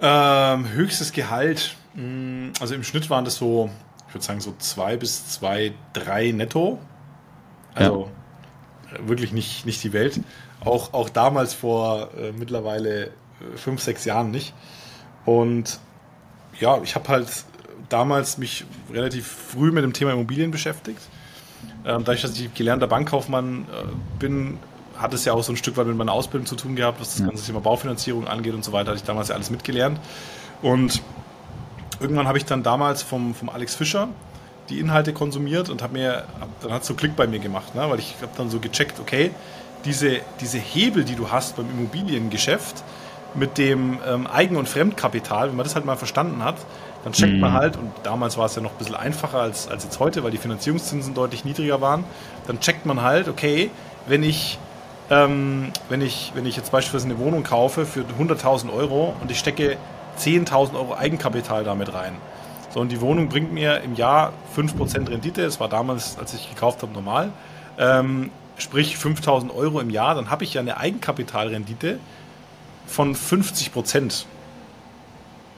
Ähm, 0.00 0.68
höchstes 0.72 1.12
Gehalt, 1.12 1.76
hm, 1.94 2.52
also 2.60 2.74
im 2.74 2.82
Schnitt 2.82 3.08
waren 3.10 3.24
das 3.24 3.36
so, 3.36 3.70
ich 4.08 4.14
würde 4.14 4.24
sagen, 4.24 4.40
so 4.40 4.54
zwei 4.58 4.96
bis 4.96 5.28
zwei, 5.28 5.72
drei 5.92 6.32
netto. 6.32 6.80
Also 7.74 8.08
ja. 8.92 9.08
wirklich 9.08 9.32
nicht, 9.32 9.66
nicht 9.66 9.82
die 9.84 9.92
Welt. 9.92 10.20
Auch, 10.64 10.92
auch 10.92 11.08
damals 11.08 11.54
vor 11.54 12.10
äh, 12.16 12.32
mittlerweile 12.32 13.04
äh, 13.06 13.10
fünf, 13.56 13.82
sechs 13.82 14.04
Jahren 14.04 14.32
nicht. 14.32 14.52
Und 15.24 15.78
ja, 16.60 16.80
ich 16.82 16.94
habe 16.94 17.08
halt 17.08 17.28
damals 17.88 18.38
mich 18.38 18.64
relativ 18.92 19.26
früh 19.26 19.70
mit 19.70 19.84
dem 19.84 19.92
Thema 19.92 20.12
Immobilien 20.12 20.50
beschäftigt. 20.50 21.00
Ähm, 21.86 22.04
dadurch, 22.04 22.22
dass 22.22 22.38
ich 22.38 22.52
gelernter 22.54 22.86
Bankkaufmann 22.86 23.62
äh, 23.62 24.18
bin, 24.18 24.58
hat 24.96 25.12
es 25.12 25.24
ja 25.24 25.32
auch 25.32 25.42
so 25.42 25.52
ein 25.52 25.56
Stück 25.56 25.76
weit 25.76 25.86
mit 25.86 25.96
meiner 25.96 26.12
Ausbildung 26.12 26.46
zu 26.46 26.56
tun 26.56 26.76
gehabt, 26.76 27.00
was 27.00 27.10
das 27.10 27.20
ja. 27.20 27.26
ganze 27.26 27.44
Thema 27.44 27.60
Baufinanzierung 27.60 28.26
angeht 28.26 28.54
und 28.54 28.64
so 28.64 28.72
weiter, 28.72 28.90
hatte 28.90 28.98
ich 28.98 29.04
damals 29.04 29.28
ja 29.28 29.34
alles 29.34 29.50
mitgelernt. 29.50 29.98
Und 30.62 31.02
irgendwann 32.00 32.26
habe 32.26 32.38
ich 32.38 32.44
dann 32.44 32.62
damals 32.62 33.02
vom, 33.02 33.34
vom 33.34 33.48
Alex 33.48 33.74
Fischer 33.74 34.08
die 34.70 34.80
Inhalte 34.80 35.12
konsumiert 35.12 35.68
und 35.68 35.82
habe 35.82 35.92
mir, 35.92 36.24
dann 36.62 36.72
hat 36.72 36.82
es 36.82 36.88
so 36.88 36.94
Klick 36.94 37.16
bei 37.16 37.26
mir 37.26 37.38
gemacht, 37.38 37.74
ne? 37.74 37.88
weil 37.90 37.98
ich 37.98 38.14
habe 38.22 38.32
dann 38.36 38.48
so 38.48 38.60
gecheckt, 38.60 38.98
okay, 38.98 39.30
diese, 39.84 40.20
diese 40.40 40.58
Hebel, 40.58 41.04
die 41.04 41.16
du 41.16 41.30
hast 41.30 41.56
beim 41.56 41.68
Immobiliengeschäft 41.68 42.82
mit 43.34 43.58
dem 43.58 43.98
ähm, 44.06 44.26
Eigen- 44.26 44.56
und 44.56 44.68
Fremdkapital, 44.68 45.48
wenn 45.48 45.56
man 45.56 45.64
das 45.64 45.74
halt 45.74 45.84
mal 45.84 45.96
verstanden 45.96 46.44
hat, 46.44 46.56
dann 47.04 47.12
checkt 47.12 47.34
mhm. 47.34 47.40
man 47.40 47.52
halt, 47.52 47.76
und 47.76 47.92
damals 48.02 48.38
war 48.38 48.46
es 48.46 48.56
ja 48.56 48.62
noch 48.62 48.72
ein 48.72 48.78
bisschen 48.78 48.94
einfacher 48.94 49.40
als, 49.40 49.68
als 49.68 49.84
jetzt 49.84 50.00
heute, 50.00 50.24
weil 50.24 50.30
die 50.30 50.38
Finanzierungszinsen 50.38 51.14
deutlich 51.14 51.44
niedriger 51.44 51.80
waren, 51.80 52.04
dann 52.46 52.60
checkt 52.60 52.86
man 52.86 53.02
halt, 53.02 53.28
okay, 53.28 53.70
wenn 54.06 54.22
ich, 54.22 54.58
ähm, 55.10 55.70
wenn 55.88 56.00
ich, 56.00 56.32
wenn 56.34 56.46
ich 56.46 56.56
jetzt 56.56 56.72
beispielsweise 56.72 57.06
eine 57.06 57.18
Wohnung 57.18 57.42
kaufe 57.42 57.84
für 57.84 58.04
100.000 58.18 58.72
Euro 58.72 59.14
und 59.20 59.30
ich 59.30 59.38
stecke 59.38 59.76
10.000 60.18 60.74
Euro 60.74 60.94
Eigenkapital 60.94 61.64
damit 61.64 61.92
rein. 61.92 62.14
So, 62.72 62.80
und 62.80 62.90
die 62.90 63.00
Wohnung 63.00 63.28
bringt 63.28 63.52
mir 63.52 63.82
im 63.82 63.94
Jahr 63.94 64.32
5% 64.56 65.08
Rendite, 65.08 65.42
das 65.42 65.60
war 65.60 65.68
damals, 65.68 66.18
als 66.18 66.34
ich 66.34 66.48
gekauft 66.48 66.82
habe, 66.82 66.92
normal. 66.92 67.30
Ähm, 67.78 68.30
sprich 68.56 68.96
5.000 68.96 69.54
Euro 69.54 69.80
im 69.80 69.90
Jahr, 69.90 70.14
dann 70.14 70.30
habe 70.30 70.44
ich 70.44 70.54
ja 70.54 70.60
eine 70.60 70.78
Eigenkapitalrendite 70.78 71.98
von 72.86 73.14
50 73.14 73.72
Prozent. 73.72 74.26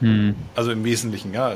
Hm. 0.00 0.34
Also 0.54 0.72
im 0.72 0.84
Wesentlichen, 0.84 1.32
ja. 1.32 1.52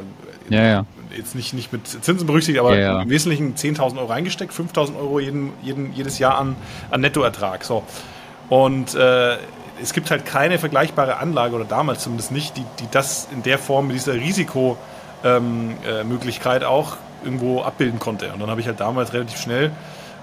Ja, 0.48 0.62
ja. 0.62 0.86
Jetzt 1.16 1.34
nicht, 1.34 1.54
nicht 1.54 1.72
mit 1.72 1.86
Zinsen 1.86 2.26
berücksichtigt, 2.26 2.60
aber 2.60 2.76
ja, 2.76 2.94
ja. 2.94 3.02
im 3.02 3.10
Wesentlichen 3.10 3.54
10.000 3.54 3.98
Euro 3.98 4.06
reingesteckt, 4.06 4.52
5.000 4.52 4.96
Euro 4.96 5.20
jeden, 5.20 5.52
jeden, 5.62 5.92
jedes 5.92 6.18
Jahr 6.18 6.38
an, 6.38 6.56
an 6.90 7.00
Nettoertrag. 7.00 7.64
So. 7.64 7.84
Und 8.48 8.94
äh, 8.94 9.36
es 9.82 9.92
gibt 9.92 10.10
halt 10.10 10.26
keine 10.26 10.58
vergleichbare 10.58 11.18
Anlage, 11.18 11.54
oder 11.54 11.64
damals 11.64 12.02
zumindest 12.02 12.32
nicht, 12.32 12.56
die, 12.56 12.64
die 12.80 12.88
das 12.90 13.28
in 13.32 13.42
der 13.42 13.58
Form 13.58 13.88
mit 13.88 13.96
dieser 13.96 14.14
Risikomöglichkeit 14.14 16.62
ähm, 16.62 16.66
äh, 16.66 16.70
auch 16.70 16.96
irgendwo 17.24 17.62
abbilden 17.62 17.98
konnte. 17.98 18.32
Und 18.32 18.40
dann 18.40 18.50
habe 18.50 18.60
ich 18.60 18.66
halt 18.66 18.80
damals 18.80 19.12
relativ 19.12 19.38
schnell 19.38 19.72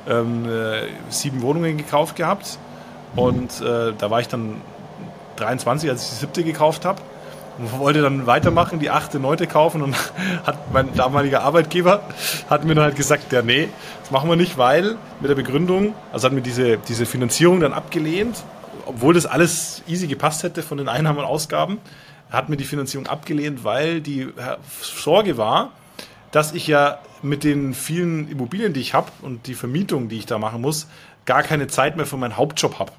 ähm, 0.10 0.46
äh, 0.46 0.88
sieben 1.10 1.42
Wohnungen 1.42 1.78
gekauft 1.78 2.16
gehabt. 2.16 2.58
Und 3.16 3.62
äh, 3.62 3.94
da 3.98 4.10
war 4.10 4.20
ich 4.20 4.28
dann 4.28 4.62
23, 5.40 5.90
als 5.90 6.04
ich 6.04 6.10
die 6.10 6.16
siebte 6.16 6.44
gekauft 6.44 6.86
habe. 6.86 7.02
Und 7.58 7.80
wollte 7.80 8.04
dann 8.04 8.28
weitermachen, 8.28 8.80
die 8.80 8.92
achte, 8.92 9.20
neunte 9.20 9.48
kaufen 9.48 9.82
und 9.82 9.96
hat 10.46 10.72
mein 10.72 10.94
damaliger 10.94 11.42
Arbeitgeber 11.42 12.02
hat 12.50 12.66
mir 12.66 12.76
dann 12.76 12.84
halt 12.84 12.96
gesagt, 12.96 13.34
ja 13.34 13.42
nee, 13.42 13.70
das 14.02 14.12
machen 14.12 14.30
wir 14.30 14.36
nicht, 14.36 14.60
weil 14.60 14.96
mit 15.20 15.30
der 15.30 15.36
Begründung, 15.36 15.96
also 16.14 16.28
hat 16.28 16.34
mir 16.34 16.42
diese, 16.42 16.78
diese 16.78 17.08
Finanzierung 17.08 17.60
dann 17.60 17.74
abgelehnt, 17.74 18.44
obwohl 18.86 19.16
das 19.16 19.26
alles 19.26 19.82
easy 19.88 20.06
gepasst 20.06 20.44
hätte 20.44 20.62
von 20.62 20.78
den 20.78 20.88
Einnahmen 20.88 21.18
und 21.18 21.26
Ausgaben, 21.26 21.80
hat 22.30 22.50
mir 22.50 22.58
die 22.58 22.64
Finanzierung 22.64 23.08
abgelehnt, 23.08 23.64
weil 23.64 24.02
die 24.02 24.28
Sorge 24.82 25.38
war, 25.38 25.72
dass 26.32 26.54
ich 26.54 26.68
ja 26.68 27.00
mit 27.22 27.44
den 27.44 27.74
vielen 27.74 28.30
Immobilien, 28.30 28.74
die 28.74 28.82
ich 28.82 28.94
habe 28.94 29.12
und 29.22 29.48
die 29.48 29.56
Vermietung, 29.56 30.10
die 30.10 30.18
ich 30.18 30.26
da 30.26 30.38
machen 30.38 30.62
muss, 30.62 30.88
gar 31.26 31.44
keine 31.44 31.68
Zeit 31.68 31.98
mehr 31.98 32.06
für 32.06 32.18
meinen 32.18 32.38
Hauptjob 32.38 32.80
habe. 32.80 32.92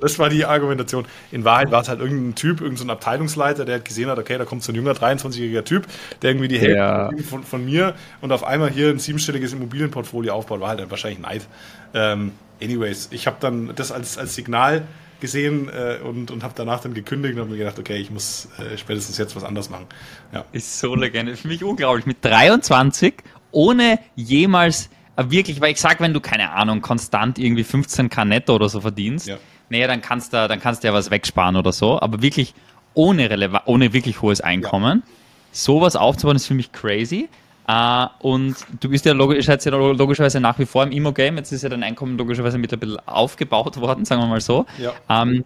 Das 0.00 0.18
war 0.18 0.28
die 0.28 0.44
Argumentation. 0.44 1.06
In 1.30 1.44
Wahrheit 1.44 1.70
war 1.70 1.82
es 1.82 1.88
halt 1.88 2.00
irgendein 2.00 2.34
Typ, 2.34 2.60
irgendein 2.60 2.86
so 2.86 2.92
Abteilungsleiter, 2.92 3.64
der 3.64 3.76
hat 3.76 3.84
gesehen 3.84 4.08
hat, 4.10 4.18
okay, 4.18 4.36
da 4.36 4.44
kommt 4.44 4.62
so 4.64 4.72
ein 4.72 4.74
junger 4.74 4.92
23-jähriger 4.92 5.64
Typ, 5.64 5.86
der 6.22 6.30
irgendwie 6.30 6.48
die 6.48 6.58
Hälfte 6.58 6.76
ja. 6.76 7.10
von, 7.28 7.44
von, 7.44 7.64
mir 7.64 7.94
und 8.20 8.32
auf 8.32 8.44
einmal 8.44 8.70
hier 8.70 8.88
ein 8.88 8.98
siebenstelliges 8.98 9.52
Immobilienportfolio 9.52 10.32
aufbaut, 10.32 10.60
war 10.60 10.70
halt 10.70 10.90
wahrscheinlich 10.90 11.20
Neid. 11.20 11.46
Ähm, 11.94 12.32
anyways, 12.60 13.08
ich 13.12 13.26
habe 13.26 13.36
dann 13.40 13.72
das 13.76 13.92
als, 13.92 14.18
als 14.18 14.34
Signal 14.34 14.82
gesehen 15.20 15.68
äh, 15.68 15.98
und, 16.02 16.30
und 16.30 16.42
habe 16.42 16.52
danach 16.56 16.80
dann 16.80 16.94
gekündigt 16.94 17.34
und 17.34 17.40
habe 17.40 17.50
mir 17.50 17.58
gedacht, 17.58 17.78
okay, 17.78 17.96
ich 17.96 18.10
muss 18.10 18.48
äh, 18.58 18.76
spätestens 18.76 19.18
jetzt 19.18 19.36
was 19.36 19.44
anderes 19.44 19.70
machen. 19.70 19.86
Ja. 20.32 20.44
Ist 20.52 20.80
so 20.80 20.96
legende. 20.96 21.36
Für 21.36 21.48
mich 21.48 21.62
unglaublich. 21.62 22.06
Mit 22.06 22.24
23, 22.24 23.14
ohne 23.52 24.00
jemals 24.16 24.90
wirklich, 25.16 25.60
weil 25.60 25.72
ich 25.72 25.80
sage, 25.80 26.00
wenn 26.00 26.12
du, 26.12 26.20
keine 26.20 26.50
Ahnung, 26.52 26.80
konstant 26.80 27.38
irgendwie 27.38 27.62
15k 27.62 28.24
netto 28.24 28.54
oder 28.54 28.68
so 28.68 28.80
verdienst, 28.80 29.28
ja. 29.28 29.36
naja, 29.68 29.86
dann 29.86 30.00
kannst 30.00 30.32
du 30.32 30.48
dann 30.48 30.60
kannst 30.60 30.82
du 30.82 30.88
ja 30.88 30.94
was 30.94 31.10
wegsparen 31.10 31.56
oder 31.56 31.72
so, 31.72 32.00
aber 32.00 32.22
wirklich 32.22 32.54
ohne, 32.94 33.30
Releva 33.30 33.62
ohne 33.66 33.92
wirklich 33.92 34.22
hohes 34.22 34.40
Einkommen, 34.40 35.02
ja. 35.04 35.12
sowas 35.52 35.96
aufzubauen, 35.96 36.36
ist 36.36 36.46
für 36.46 36.54
mich 36.54 36.72
crazy. 36.72 37.28
Uh, 37.68 38.08
und 38.18 38.56
du 38.80 38.88
bist 38.88 39.04
ja, 39.06 39.12
logisch, 39.12 39.46
ja 39.46 39.56
logischerweise 39.70 40.40
nach 40.40 40.58
wie 40.58 40.66
vor 40.66 40.82
im 40.82 40.90
Immo-Game. 40.90 41.36
Jetzt 41.36 41.52
ist 41.52 41.62
ja 41.62 41.68
dein 41.68 41.84
Einkommen 41.84 42.18
logischerweise 42.18 42.58
mit 42.58 42.72
ein 42.72 42.80
bisschen 42.80 42.98
aufgebaut 43.06 43.80
worden, 43.80 44.04
sagen 44.04 44.20
wir 44.20 44.26
mal 44.26 44.40
so. 44.40 44.66
Ja. 44.78 44.90
Um, 45.08 45.34
ähm, 45.34 45.44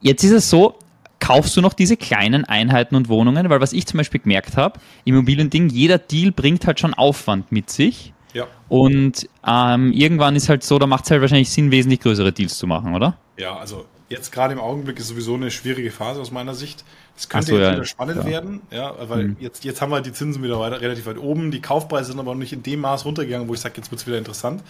jetzt 0.00 0.24
ist 0.24 0.32
es 0.32 0.50
so, 0.50 0.76
kaufst 1.20 1.56
du 1.56 1.60
noch 1.60 1.72
diese 1.72 1.96
kleinen 1.96 2.44
Einheiten 2.44 2.96
und 2.96 3.08
Wohnungen? 3.08 3.48
Weil 3.48 3.60
was 3.60 3.72
ich 3.72 3.86
zum 3.86 3.98
Beispiel 3.98 4.20
gemerkt 4.20 4.56
habe, 4.56 4.80
Immobiliending, 5.04 5.68
jeder 5.68 5.98
Deal 5.98 6.32
bringt 6.32 6.66
halt 6.66 6.80
schon 6.80 6.94
Aufwand 6.94 7.52
mit 7.52 7.70
sich. 7.70 8.12
Ja. 8.34 8.46
Und 8.68 9.28
ähm, 9.46 9.92
irgendwann 9.92 10.36
ist 10.36 10.48
halt 10.48 10.62
so, 10.62 10.78
da 10.78 10.86
macht 10.86 11.04
es 11.04 11.10
halt 11.10 11.20
wahrscheinlich 11.20 11.50
Sinn, 11.50 11.70
wesentlich 11.70 12.00
größere 12.00 12.32
Deals 12.32 12.58
zu 12.58 12.66
machen, 12.66 12.94
oder? 12.94 13.16
Ja, 13.36 13.56
also 13.56 13.86
jetzt 14.08 14.32
gerade 14.32 14.52
im 14.52 14.60
Augenblick 14.60 14.98
ist 14.98 15.08
sowieso 15.08 15.34
eine 15.34 15.50
schwierige 15.50 15.90
Phase 15.90 16.20
aus 16.20 16.30
meiner 16.30 16.54
Sicht. 16.54 16.84
Es 17.16 17.28
könnte 17.28 17.48
so, 17.48 17.56
jetzt 17.56 17.66
ja, 17.66 17.72
wieder 17.72 17.84
spannend 17.84 18.16
ja. 18.18 18.26
werden, 18.26 18.60
ja, 18.70 18.94
weil 19.08 19.28
mhm. 19.28 19.36
jetzt, 19.40 19.64
jetzt 19.64 19.80
haben 19.80 19.90
wir 19.90 20.00
die 20.00 20.12
Zinsen 20.12 20.42
wieder 20.42 20.58
weiter, 20.58 20.80
relativ 20.80 21.06
weit 21.06 21.18
oben. 21.18 21.50
Die 21.50 21.60
Kaufpreise 21.60 22.10
sind 22.10 22.20
aber 22.20 22.32
noch 22.32 22.38
nicht 22.38 22.52
in 22.52 22.62
dem 22.62 22.80
Maß 22.80 23.04
runtergegangen, 23.04 23.48
wo 23.48 23.54
ich 23.54 23.60
sage, 23.60 23.74
jetzt 23.76 23.90
wird 23.90 24.00
es 24.00 24.06
wieder 24.06 24.18
interessant. 24.18 24.62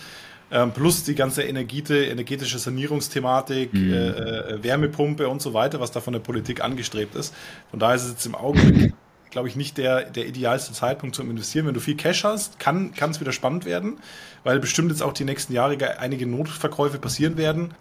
Ähm, 0.53 0.73
plus 0.73 1.05
die 1.05 1.15
ganze 1.15 1.43
Energiete, 1.43 2.07
energetische 2.07 2.59
Sanierungsthematik, 2.59 3.73
mhm. 3.73 3.93
äh, 3.93 4.09
äh, 4.09 4.63
Wärmepumpe 4.65 5.29
und 5.29 5.41
so 5.41 5.55
weiter, 5.55 5.79
was 5.79 5.93
da 5.93 6.01
von 6.01 6.13
der 6.13 6.21
Politik 6.21 6.63
angestrebt 6.63 7.15
ist. 7.15 7.35
Von 7.71 7.79
daher 7.79 7.95
ist 7.95 8.05
es 8.05 8.11
jetzt 8.13 8.27
im 8.27 8.35
Augenblick 8.35 8.93
glaube 9.31 9.49
ich, 9.49 9.57
nicht 9.57 9.79
der, 9.79 10.05
der 10.05 10.27
idealste 10.27 10.73
Zeitpunkt 10.73 11.15
zum 11.15 11.31
Investieren. 11.31 11.67
Wenn 11.67 11.75
du 11.75 11.81
viel 11.81 11.97
Cash 11.97 12.25
hast, 12.25 12.59
kann 12.59 12.93
es 12.99 13.21
wieder 13.21 13.33
spannend 13.33 13.65
werden, 13.65 13.99
weil 14.45 14.59
bestimmt 14.59 14.91
jetzt 14.91 15.03
auch 15.03 15.13
die 15.13 15.25
nächsten 15.25 15.53
Jahre 15.53 15.99
einige 15.99 16.27
Notverkäufe 16.27 16.99
passieren 16.99 17.37
werden. 17.37 17.75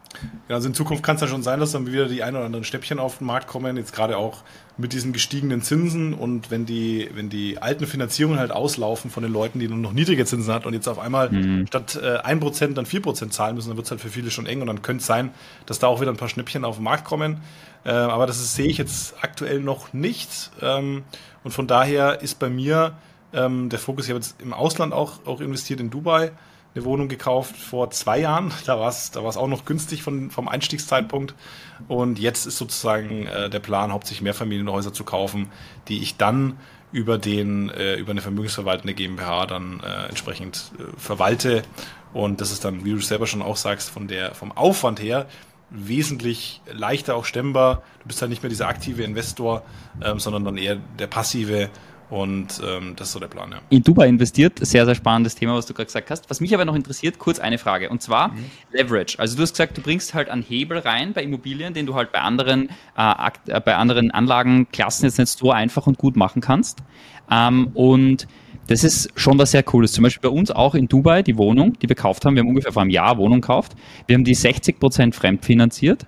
Also 0.47 0.67
in 0.67 0.73
Zukunft 0.73 1.03
kann 1.03 1.15
es 1.15 1.21
ja 1.21 1.27
schon 1.27 1.43
sein, 1.43 1.59
dass 1.59 1.71
dann 1.71 1.87
wieder 1.87 2.07
die 2.07 2.23
ein 2.23 2.35
oder 2.35 2.45
anderen 2.45 2.65
Stäbchen 2.65 2.99
auf 2.99 3.19
den 3.19 3.27
Markt 3.27 3.47
kommen, 3.47 3.77
jetzt 3.77 3.93
gerade 3.93 4.17
auch 4.17 4.43
mit 4.77 4.93
diesen 4.93 5.11
gestiegenen 5.11 5.61
Zinsen 5.61 6.13
und 6.13 6.51
wenn 6.51 6.65
die, 6.65 7.09
wenn 7.13 7.29
die 7.29 7.61
alten 7.61 7.85
Finanzierungen 7.85 8.39
halt 8.39 8.51
auslaufen 8.51 9.11
von 9.11 9.23
den 9.23 9.31
Leuten, 9.31 9.59
die 9.59 9.67
nur 9.67 9.77
noch 9.77 9.91
niedrige 9.91 10.25
Zinsen 10.25 10.53
hat 10.53 10.65
und 10.65 10.73
jetzt 10.73 10.87
auf 10.87 10.99
einmal 10.99 11.29
mhm. 11.29 11.67
statt 11.67 11.99
äh, 12.01 12.19
1% 12.19 12.73
dann 12.73 12.85
4% 12.85 13.29
zahlen 13.29 13.55
müssen, 13.55 13.69
dann 13.69 13.77
wird 13.77 13.85
es 13.85 13.91
halt 13.91 13.99
für 13.99 14.09
viele 14.09 14.31
schon 14.31 14.45
eng 14.45 14.61
und 14.61 14.67
dann 14.67 14.81
könnte 14.81 15.01
es 15.01 15.07
sein, 15.07 15.31
dass 15.65 15.79
da 15.79 15.87
auch 15.87 15.99
wieder 15.99 16.11
ein 16.11 16.17
paar 16.17 16.29
Schnäppchen 16.29 16.63
auf 16.63 16.75
den 16.77 16.85
Markt 16.85 17.03
kommen. 17.03 17.41
Äh, 17.83 17.91
aber 17.91 18.25
das 18.25 18.39
ist, 18.39 18.55
sehe 18.55 18.67
ich 18.67 18.77
jetzt 18.77 19.15
aktuell 19.21 19.59
noch 19.59 19.93
nicht. 19.93 20.51
Ähm, 20.61 21.03
und 21.43 21.51
von 21.51 21.67
daher 21.67 22.21
ist 22.21 22.39
bei 22.39 22.49
mir 22.49 22.97
ähm, 23.33 23.69
der 23.69 23.79
Fokus, 23.79 24.05
ich 24.05 24.11
habe 24.11 24.19
jetzt 24.19 24.41
im 24.41 24.53
Ausland 24.53 24.93
auch, 24.93 25.25
auch 25.25 25.41
investiert 25.41 25.79
in 25.79 25.89
Dubai, 25.89 26.31
eine 26.75 26.85
Wohnung 26.85 27.07
gekauft 27.07 27.55
vor 27.55 27.91
zwei 27.91 28.19
Jahren. 28.19 28.51
Da 28.65 28.79
war 28.79 28.89
es 28.89 29.11
da 29.11 29.23
war's 29.23 29.37
auch 29.37 29.47
noch 29.47 29.65
günstig 29.65 30.03
von, 30.03 30.31
vom 30.31 30.47
Einstiegszeitpunkt. 30.47 31.33
Und 31.87 32.19
jetzt 32.19 32.45
ist 32.45 32.57
sozusagen 32.57 33.25
äh, 33.27 33.49
der 33.49 33.59
Plan, 33.59 33.91
hauptsächlich 33.91 34.21
Mehrfamilienhäuser 34.21 34.93
zu 34.93 35.03
kaufen, 35.03 35.51
die 35.87 36.01
ich 36.01 36.17
dann 36.17 36.57
über 36.91 37.17
den 37.17 37.69
äh, 37.69 37.95
über 37.95 38.11
eine 38.11 38.21
vermögensverwaltende 38.21 38.93
GmbH 38.93 39.45
dann 39.45 39.79
äh, 39.81 40.07
entsprechend 40.07 40.71
äh, 40.79 40.99
verwalte 40.99 41.61
und 42.13 42.41
das 42.41 42.51
ist 42.51 42.65
dann 42.65 42.83
wie 42.83 42.91
du 42.91 42.99
selber 42.99 43.27
schon 43.27 43.43
auch 43.43 43.57
sagst 43.57 43.91
von 43.91 44.07
der 44.07 44.33
vom 44.33 44.51
Aufwand 44.51 44.99
her 44.99 45.27
wesentlich 45.69 46.61
leichter 46.71 47.15
auch 47.15 47.25
stemmbar. 47.25 47.83
Du 48.01 48.07
bist 48.07 48.21
halt 48.21 48.29
nicht 48.29 48.43
mehr 48.43 48.49
dieser 48.49 48.67
aktive 48.67 49.03
Investor, 49.03 49.63
ähm, 50.03 50.19
sondern 50.19 50.45
dann 50.45 50.57
eher 50.57 50.77
der 50.97 51.07
passive. 51.07 51.69
Und 52.09 52.59
ähm, 52.65 52.95
das 52.95 53.09
ist 53.09 53.13
so 53.13 53.19
der 53.19 53.27
Plan, 53.27 53.51
ja. 53.51 53.59
In 53.69 53.83
Dubai 53.83 54.07
investiert, 54.07 54.57
sehr, 54.65 54.85
sehr 54.85 54.95
spannendes 54.95 55.35
Thema, 55.35 55.53
was 55.53 55.67
du 55.67 55.75
gerade 55.75 55.85
gesagt 55.85 56.09
hast. 56.09 56.27
Was 56.29 56.41
mich 56.41 56.55
aber 56.55 56.65
noch 56.65 56.73
interessiert, 56.73 57.19
kurz 57.19 57.37
eine 57.37 57.59
Frage. 57.59 57.89
Und 57.89 58.01
zwar 58.01 58.29
mhm. 58.29 58.45
Leverage. 58.71 59.19
Also 59.19 59.35
du 59.35 59.43
hast 59.43 59.51
gesagt, 59.51 59.77
du 59.77 59.81
bringst 59.81 60.15
halt 60.15 60.27
einen 60.27 60.41
Hebel 60.41 60.79
rein 60.79 61.13
bei 61.13 61.21
Immobilien, 61.21 61.75
den 61.75 61.85
du 61.85 61.93
halt 61.93 62.11
bei 62.11 62.21
anderen, 62.21 62.69
äh, 62.97 63.29
äh 63.47 63.61
bei 63.61 63.75
anderen 63.75 64.09
Anlagenklassen 64.09 65.05
jetzt 65.05 65.19
nicht 65.19 65.29
so 65.29 65.51
einfach 65.51 65.85
und 65.85 65.99
gut 65.99 66.15
machen 66.15 66.41
kannst. 66.41 66.79
Ähm, 67.29 67.67
und 67.75 68.27
das 68.69 68.83
ist 68.83 69.09
schon 69.15 69.39
was 69.39 69.51
sehr 69.51 69.63
Cooles. 69.63 69.93
Zum 69.93 70.03
Beispiel 70.03 70.29
bei 70.29 70.35
uns 70.35 70.51
auch 70.51 70.75
in 70.75 70.87
Dubai, 70.87 71.23
die 71.23 71.37
Wohnung, 71.37 71.73
die 71.79 71.89
wir 71.89 71.95
gekauft 71.95 72.23
haben. 72.23 72.35
Wir 72.35 72.41
haben 72.41 72.49
ungefähr 72.49 72.71
vor 72.71 72.83
einem 72.83 72.91
Jahr 72.91 73.17
Wohnung 73.17 73.41
gekauft. 73.41 73.73
Wir 74.05 74.13
haben 74.13 74.23
die 74.23 74.35
60 74.35 74.79
Prozent 74.79 75.15
fremdfinanziert. 75.15 76.05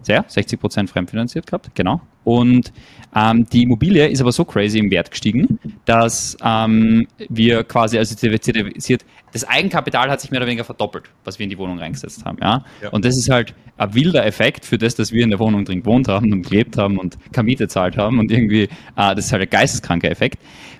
Sehr, 0.00 0.24
60 0.26 0.58
Prozent 0.58 0.88
fremdfinanziert 0.88 1.46
gehabt, 1.46 1.74
genau. 1.74 2.00
Und 2.24 2.72
ähm, 3.14 3.44
die 3.52 3.64
Immobilie 3.64 4.06
ist 4.08 4.22
aber 4.22 4.32
so 4.32 4.46
crazy 4.46 4.78
im 4.78 4.90
Wert 4.90 5.10
gestiegen, 5.10 5.58
dass 5.84 6.38
ähm, 6.42 7.06
wir 7.28 7.64
quasi, 7.64 7.98
also 7.98 8.14
das 8.14 9.44
Eigenkapital 9.48 10.10
hat 10.10 10.22
sich 10.22 10.30
mehr 10.30 10.40
oder 10.40 10.46
weniger 10.46 10.64
verdoppelt, 10.64 11.10
was 11.24 11.38
wir 11.38 11.44
in 11.44 11.50
die 11.50 11.58
Wohnung 11.58 11.78
reingesetzt 11.78 12.24
haben. 12.24 12.38
Ja? 12.40 12.64
ja? 12.82 12.88
Und 12.90 13.04
das 13.04 13.18
ist 13.18 13.28
halt 13.28 13.54
ein 13.76 13.94
wilder 13.94 14.24
Effekt 14.24 14.64
für 14.64 14.78
das, 14.78 14.94
dass 14.94 15.12
wir 15.12 15.22
in 15.22 15.30
der 15.30 15.38
Wohnung 15.38 15.66
drin 15.66 15.80
gewohnt 15.80 16.08
haben 16.08 16.32
und 16.32 16.48
gelebt 16.48 16.78
haben 16.78 16.98
und 16.98 17.18
Kamite 17.32 17.68
zahlt 17.68 17.98
haben 17.98 18.18
und 18.18 18.30
irgendwie, 18.30 18.62
äh, 18.62 19.14
das 19.14 19.26
ist 19.26 19.32
halt 19.32 19.42
ein 19.42 19.50
geisteskranker 19.50 20.10
Effekt. 20.10 20.38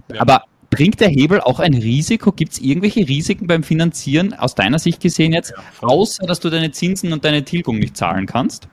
Ja. 0.08 0.22
Aber 0.22 0.44
Bringt 0.70 1.00
der 1.00 1.08
Hebel 1.08 1.40
auch 1.40 1.58
ein 1.58 1.74
Risiko? 1.74 2.30
Gibt 2.30 2.52
es 2.52 2.58
irgendwelche 2.60 3.06
Risiken 3.06 3.48
beim 3.48 3.64
Finanzieren 3.64 4.34
aus 4.34 4.54
deiner 4.54 4.78
Sicht 4.78 5.00
gesehen 5.00 5.32
jetzt, 5.32 5.52
außer 5.80 6.26
dass 6.26 6.38
du 6.38 6.48
deine 6.48 6.70
Zinsen 6.70 7.12
und 7.12 7.24
deine 7.24 7.44
Tilgung 7.44 7.78
nicht 7.78 7.96
zahlen 7.96 8.26
kannst? 8.26 8.68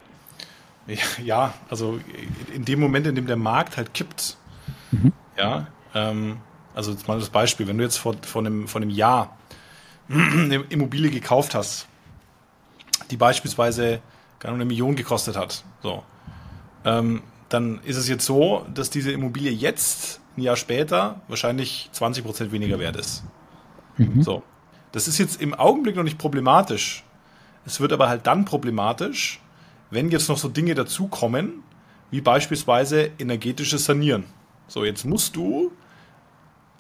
Ja, 1.24 1.54
also 1.70 2.00
in 2.54 2.64
dem 2.64 2.80
Moment, 2.80 3.08
in 3.08 3.16
dem 3.16 3.26
der 3.26 3.36
Markt 3.36 3.78
halt 3.78 3.94
kippt, 3.94 4.38
mhm. 4.92 5.12
ja, 5.38 5.68
ähm, 5.94 6.38
also 6.74 6.92
jetzt 6.92 7.08
mal 7.08 7.20
das 7.20 7.30
Beispiel, 7.30 7.68
wenn 7.68 7.78
du 7.78 7.84
jetzt 7.84 7.98
vor, 7.98 8.16
vor, 8.22 8.42
einem, 8.42 8.68
vor 8.68 8.80
einem 8.80 8.92
Jahr 8.92 9.36
eine 10.10 10.64
Immobilie 10.70 11.10
gekauft 11.10 11.56
hast, 11.56 11.88
die 13.12 13.18
beispielsweise 13.18 14.00
gar 14.40 14.54
eine 14.54 14.66
Million 14.66 14.96
gekostet 14.96 15.36
hat, 15.36 15.64
so, 15.82 16.04
ähm, 16.86 17.24
dann 17.50 17.82
ist 17.84 17.98
es 17.98 18.08
jetzt 18.08 18.26
so, 18.26 18.66
dass 18.74 18.90
diese 18.90 19.12
Immobilie 19.12 19.52
jetzt 19.52 20.22
ein 20.38 20.42
Jahr 20.42 20.56
später 20.56 21.22
wahrscheinlich 21.28 21.90
20 21.92 22.24
Prozent 22.24 22.52
weniger 22.52 22.80
wert 22.80 22.96
ist. 22.96 23.24
Mhm. 23.98 24.24
So. 24.24 24.44
Das 24.92 25.08
ist 25.08 25.18
jetzt 25.18 25.42
im 25.42 25.54
Augenblick 25.54 25.96
noch 25.96 26.04
nicht 26.04 26.18
problematisch. 26.18 27.04
Es 27.66 27.82
wird 27.82 27.92
aber 27.92 28.08
halt 28.08 28.26
dann 28.28 28.46
problematisch, 28.46 29.42
wenn 29.90 30.10
jetzt 30.10 30.30
noch 30.30 30.38
so 30.38 30.48
Dinge 30.48 30.76
dazukommen, 30.76 31.64
wie 32.12 32.22
beispielsweise 32.22 33.12
energetisches 33.20 33.86
Sanieren. 33.86 34.26
So, 34.68 34.86
jetzt 34.86 35.06
musst 35.06 35.36
du 35.36 35.72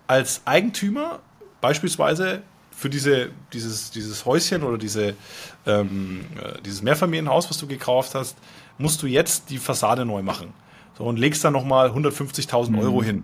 als 0.08 0.42
Eigentümer 0.46 1.20
beispielsweise 1.60 2.44
für 2.72 2.90
diese, 2.90 3.32
dieses, 3.54 3.92
dieses 3.92 4.26
Häuschen 4.26 4.64
oder 4.64 4.78
diese, 4.78 5.16
ähm, 5.66 6.26
äh, 6.42 6.62
dieses 6.62 6.82
Mehrfamilienhaus, 6.82 7.50
was 7.50 7.58
du 7.58 7.68
gekauft 7.68 8.14
hast, 8.14 8.38
musst 8.78 9.02
du 9.02 9.08
jetzt 9.08 9.50
die 9.50 9.58
Fassade 9.58 10.06
neu 10.06 10.22
machen. 10.22 10.54
So, 10.98 11.04
und 11.04 11.18
legst 11.18 11.44
dann 11.44 11.54
nochmal 11.54 11.90
150.000 11.90 12.70
mhm. 12.70 12.80
Euro 12.80 13.04
hin. 13.04 13.24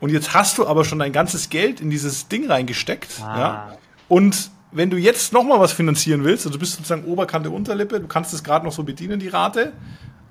Und 0.00 0.10
jetzt 0.10 0.34
hast 0.34 0.58
du 0.58 0.66
aber 0.66 0.84
schon 0.84 0.98
dein 0.98 1.12
ganzes 1.12 1.50
Geld 1.50 1.80
in 1.80 1.90
dieses 1.90 2.28
Ding 2.28 2.50
reingesteckt. 2.50 3.20
Ah. 3.22 3.38
Ja? 3.38 3.76
Und 4.08 4.50
wenn 4.72 4.90
du 4.90 4.96
jetzt 4.96 5.32
nochmal 5.32 5.60
was 5.60 5.72
finanzieren 5.72 6.24
willst, 6.24 6.46
also 6.46 6.54
du 6.54 6.60
bist 6.60 6.72
sozusagen 6.74 7.04
Oberkante, 7.04 7.50
Unterlippe, 7.50 8.00
du 8.00 8.06
kannst 8.06 8.32
es 8.32 8.42
gerade 8.42 8.64
noch 8.64 8.72
so 8.72 8.82
bedienen, 8.82 9.20
die 9.20 9.28
Rate, 9.28 9.72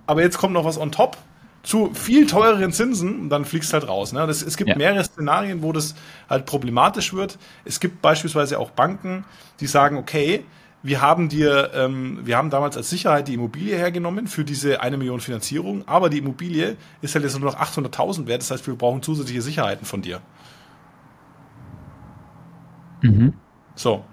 aber 0.07 0.21
jetzt 0.21 0.37
kommt 0.37 0.53
noch 0.53 0.65
was 0.65 0.77
on 0.77 0.91
top 0.91 1.17
zu 1.61 1.93
viel 1.93 2.25
teureren 2.25 2.71
Zinsen 2.71 3.19
und 3.19 3.29
dann 3.29 3.43
fliegst 3.43 3.73
halt 3.73 3.87
raus. 3.87 4.13
Ne? 4.13 4.25
Das, 4.25 4.41
es 4.41 4.55
gibt 4.55 4.69
ja. 4.69 4.77
mehrere 4.77 5.03
Szenarien, 5.03 5.61
wo 5.61 5.73
das 5.73 5.93
halt 6.29 6.45
problematisch 6.45 7.13
wird. 7.13 7.37
Es 7.65 7.79
gibt 7.79 8.01
beispielsweise 8.01 8.59
auch 8.59 8.71
Banken, 8.71 9.25
die 9.59 9.67
sagen, 9.67 9.97
okay, 9.97 10.45
wir 10.81 11.01
haben 11.01 11.29
dir, 11.29 11.71
ähm, 11.73 12.19
wir 12.23 12.37
haben 12.37 12.49
damals 12.49 12.77
als 12.77 12.89
Sicherheit 12.89 13.27
die 13.27 13.33
Immobilie 13.33 13.75
hergenommen 13.75 14.27
für 14.27 14.45
diese 14.45 14.81
eine 14.81 14.97
Million 14.97 15.19
Finanzierung, 15.19 15.87
aber 15.87 16.09
die 16.09 16.19
Immobilie 16.19 16.77
ist 17.01 17.15
halt 17.15 17.23
jetzt 17.25 17.37
nur 17.37 17.51
noch 17.51 17.59
800.000 17.59 18.27
wert, 18.27 18.41
das 18.41 18.51
heißt, 18.51 18.65
wir 18.65 18.75
brauchen 18.75 19.01
zusätzliche 19.01 19.41
Sicherheiten 19.41 19.85
von 19.85 20.01
dir. 20.01 20.21
Mhm. 23.01 23.33
So, 23.75 24.03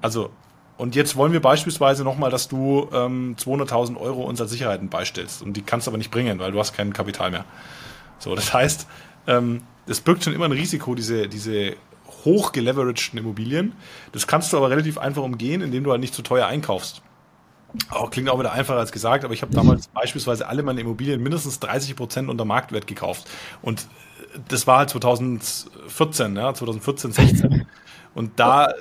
also 0.00 0.30
und 0.76 0.96
jetzt 0.96 1.14
wollen 1.16 1.32
wir 1.32 1.40
beispielsweise 1.40 2.02
nochmal, 2.02 2.30
dass 2.30 2.48
du 2.48 2.88
ähm, 2.92 3.36
200.000 3.38 3.96
Euro 3.96 4.24
uns 4.24 4.40
als 4.40 4.50
Sicherheiten 4.50 4.88
beistellst. 4.88 5.40
Und 5.42 5.52
die 5.56 5.62
kannst 5.62 5.86
du 5.86 5.90
aber 5.90 5.98
nicht 5.98 6.10
bringen, 6.10 6.38
weil 6.40 6.50
du 6.50 6.58
hast 6.58 6.74
kein 6.74 6.92
Kapital 6.92 7.30
mehr. 7.30 7.44
So, 8.18 8.34
das 8.34 8.52
heißt, 8.52 8.88
ähm, 9.28 9.62
das 9.86 10.00
birgt 10.00 10.24
schon 10.24 10.32
immer 10.32 10.46
ein 10.46 10.52
Risiko, 10.52 10.94
diese, 10.94 11.28
diese 11.28 11.76
hochgeleveragten 12.24 13.18
Immobilien. 13.18 13.72
Das 14.12 14.26
kannst 14.26 14.52
du 14.52 14.56
aber 14.56 14.70
relativ 14.70 14.98
einfach 14.98 15.22
umgehen, 15.22 15.60
indem 15.60 15.84
du 15.84 15.90
halt 15.90 16.00
nicht 16.00 16.14
zu 16.14 16.22
teuer 16.22 16.46
einkaufst. 16.46 17.02
Auch, 17.90 18.10
klingt 18.10 18.28
auch 18.28 18.38
wieder 18.38 18.52
einfacher 18.52 18.78
als 18.78 18.92
gesagt, 18.92 19.24
aber 19.24 19.34
ich 19.34 19.42
habe 19.42 19.52
damals 19.52 19.88
beispielsweise 19.88 20.46
alle 20.46 20.62
meine 20.62 20.80
Immobilien 20.80 21.22
mindestens 21.22 21.58
30 21.58 21.96
Prozent 21.96 22.28
unter 22.28 22.44
Marktwert 22.44 22.86
gekauft. 22.86 23.28
Und 23.62 23.88
das 24.48 24.66
war 24.66 24.78
halt 24.78 24.90
2014, 24.90 26.36
ja, 26.36 26.54
2014, 26.54 27.12
16. 27.12 27.66
Und 28.14 28.38
da, 28.38 28.72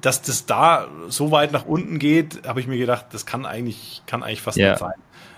dass 0.00 0.20
das 0.22 0.46
da 0.46 0.88
so 1.08 1.30
weit 1.30 1.52
nach 1.52 1.64
unten 1.64 2.00
geht, 2.00 2.46
habe 2.46 2.58
ich 2.58 2.66
mir 2.66 2.76
gedacht, 2.76 3.06
das 3.12 3.24
kann 3.24 3.46
eigentlich, 3.46 4.02
kann 4.06 4.24
eigentlich 4.24 4.42
fast 4.42 4.58
yeah. 4.58 4.70
nicht 4.70 4.80
sein. 4.80 4.94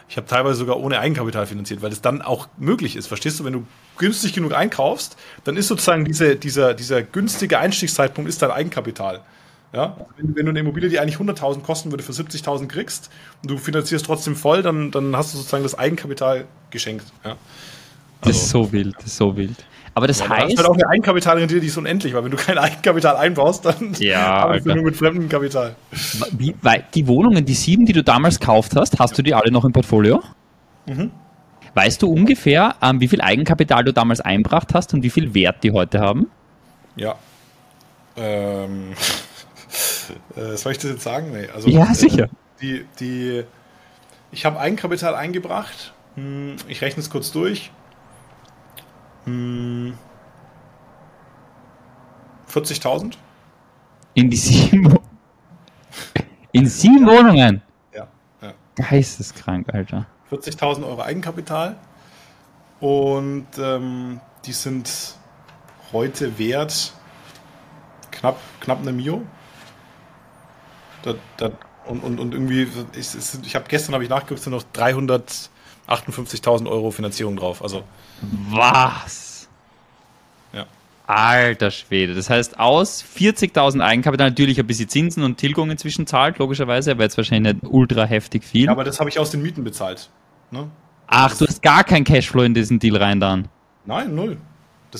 Ich 0.09 0.17
habe 0.17 0.27
teilweise 0.27 0.57
sogar 0.57 0.79
ohne 0.79 0.99
Eigenkapital 1.01 1.47
finanziert, 1.47 1.83
weil 1.83 1.93
es 1.93 2.01
dann 2.01 2.23
auch 2.23 2.49
möglich 2.57 2.97
ist. 2.97 3.07
Verstehst 3.07 3.41
du, 3.41 3.45
wenn 3.45 3.53
du 3.53 3.67
günstig 4.03 4.33
genug 4.33 4.53
einkaufst, 4.53 5.17
dann 5.45 5.57
ist 5.57 5.69
sozusagen 5.69 6.05
diese, 6.05 6.35
dieser, 6.35 6.75
dieser 6.75 7.03
günstige 7.03 7.61
Einstiegszeitpunkt 7.61 8.29
ist 8.29 8.43
dein 8.43 8.51
Eigenkapital. 8.51 9.21
Ja, 9.73 9.97
wenn, 10.19 10.35
wenn 10.35 10.45
du 10.45 10.51
eine 10.51 10.59
Immobilie, 10.59 10.91
die 10.91 10.99
eigentlich 10.99 11.17
100.000 11.17 11.63
kosten 11.63 11.93
würde, 11.93 12.03
für 12.03 12.13
70.000 12.13 12.67
kriegst 12.67 13.11
und 13.43 13.51
du 13.51 13.57
finanzierst 13.57 14.05
trotzdem 14.05 14.35
voll, 14.35 14.63
dann, 14.63 14.91
dann 14.91 15.17
hast 15.17 15.33
du 15.33 15.39
sozusagen 15.39 15.63
das 15.63 15.79
Eigenkapital 15.79 16.45
geschenkt. 16.71 17.07
Ja. 17.25 17.31
Also. 17.31 17.39
Das 18.23 18.37
ist 18.37 18.51
so 18.51 18.73
wild, 18.73 18.97
das 18.97 19.07
ist 19.07 19.17
so 19.17 19.37
wild. 19.37 19.57
Aber 19.95 20.09
das 20.09 20.19
ja, 20.19 20.29
heißt. 20.29 20.43
Du 20.43 20.49
hast 20.49 20.59
halt 20.59 20.69
auch 20.69 20.75
eine 20.75 20.89
Eigenkapitalrendite, 20.89 21.61
die 21.61 21.69
ist 21.69 21.77
unendlich, 21.77 22.13
weil 22.13 22.25
wenn 22.25 22.33
du 22.33 22.37
kein 22.37 22.59
Eigenkapital 22.59 23.17
einbaust, 23.17 23.65
dann 23.65 23.95
ja, 24.01 24.27
arbeitest 24.37 24.67
du 24.67 24.75
nur 24.75 24.85
mit 24.85 24.97
fremdem 24.97 25.29
Kapital. 25.29 25.77
Wie, 26.33 26.55
weil 26.61 26.85
die 26.93 27.07
Wohnungen, 27.07 27.45
die 27.45 27.55
sieben, 27.55 27.87
die 27.87 27.93
du 27.93 28.03
damals 28.03 28.41
gekauft 28.41 28.73
hast, 28.75 28.99
hast 28.99 29.17
du 29.17 29.23
die 29.23 29.33
alle 29.33 29.53
noch 29.53 29.65
im 29.65 29.73
Portfolio? 29.73 30.23
Mhm. 30.87 31.13
Weißt 31.75 32.03
du 32.03 32.13
ungefähr, 32.13 32.77
ähm, 32.83 33.01
wie 33.01 33.09
viel 33.09 33.23
Eigenkapital 33.23 33.85
du 33.85 33.93
damals 33.93 34.21
einbracht 34.21 34.75
hast 34.75 34.93
und 34.93 35.03
wie 35.03 35.11
viel 35.11 35.35
Wert 35.35 35.65
die 35.65 35.73
heute 35.73 36.01
haben? 36.01 36.31
Ja. 36.97 37.17
Ähm, 38.17 38.93
äh, 40.37 40.57
soll 40.57 40.73
ich 40.73 40.79
das 40.79 40.91
jetzt 40.91 41.03
sagen? 41.03 41.33
Nee. 41.33 41.49
Also, 41.55 41.69
ja, 41.69 41.95
sicher. 41.95 42.25
Äh, 42.25 42.29
die, 42.61 42.87
die, 43.01 43.45
ich 44.31 44.45
habe 44.45 44.61
Eigenkapital 44.61 45.15
eingebracht. 45.15 45.95
Hm, 46.17 46.57
ich 46.69 46.83
rechne 46.83 47.01
es 47.01 47.09
kurz 47.09 47.33
durch. 47.33 47.71
40.000? 49.27 49.95
In 54.15 54.29
die 54.29 54.37
sieben. 54.37 54.93
In 56.53 56.67
sieben 56.67 57.07
Wohnungen? 57.07 57.63
Ja, 57.95 58.09
ja. 58.43 58.53
Geisteskrank, 58.75 59.73
Alter. 59.73 60.07
40.000 60.33 60.87
Euro 60.87 61.03
Eigenkapital. 61.03 61.77
Und 62.81 63.47
ähm, 63.59 64.21
die 64.45 64.53
sind 64.53 64.91
heute 65.93 66.39
wert 66.39 66.95
knapp, 68.11 68.39
knapp 68.61 68.81
eine 68.81 68.93
Mio. 68.93 69.23
Da, 71.03 71.15
da, 71.37 71.51
und, 71.87 72.03
und, 72.03 72.19
und 72.21 72.33
irgendwie, 72.33 72.69
ich, 72.97 73.09
ich 73.45 73.55
habe 73.55 73.67
gestern 73.69 73.95
habe 73.95 74.05
ich 74.05 74.11
nachgeguckt, 74.11 74.41
sind 74.41 74.53
noch 74.53 74.65
358.000 74.75 76.69
Euro 76.69 76.91
Finanzierung 76.93 77.37
drauf. 77.37 77.63
Also 77.63 77.83
was? 78.51 79.49
Ja. 80.53 80.67
Alter 81.07 81.71
Schwede. 81.73 82.15
Das 82.15 82.31
heißt, 82.31 82.59
aus 82.61 83.05
40.000 83.05 83.81
Eigenkapital 83.81 84.31
natürlich 84.31 84.61
ein 84.61 84.67
bisschen 84.67 84.89
Zinsen 84.89 85.25
und 85.25 85.39
Tilgung 85.39 85.71
inzwischen 85.71 86.07
zahlt, 86.07 86.39
logischerweise, 86.39 86.93
aber 86.93 87.03
jetzt 87.03 87.17
wahrscheinlich 87.17 87.55
nicht 87.55 87.67
ultra 87.73 88.05
heftig 88.05 88.45
viel. 88.45 88.67
Ja, 88.67 88.73
aber 88.73 88.85
das 88.85 89.01
habe 89.01 89.11
ich 89.11 89.19
aus 89.19 89.33
den 89.33 89.43
Mieten 89.43 89.65
bezahlt. 89.65 90.09
Ne? 90.53 90.71
Ach, 91.07 91.31
das 91.31 91.39
du 91.39 91.47
hast 91.47 91.63
gar 91.63 91.85
kein 91.85 92.05
Cashflow 92.05 92.43
in 92.43 92.55
diesen 92.55 92.79
Deal 92.79 92.97
rein 92.97 93.21
dann? 93.21 93.49
Nein, 93.85 94.15
null. 94.15 94.37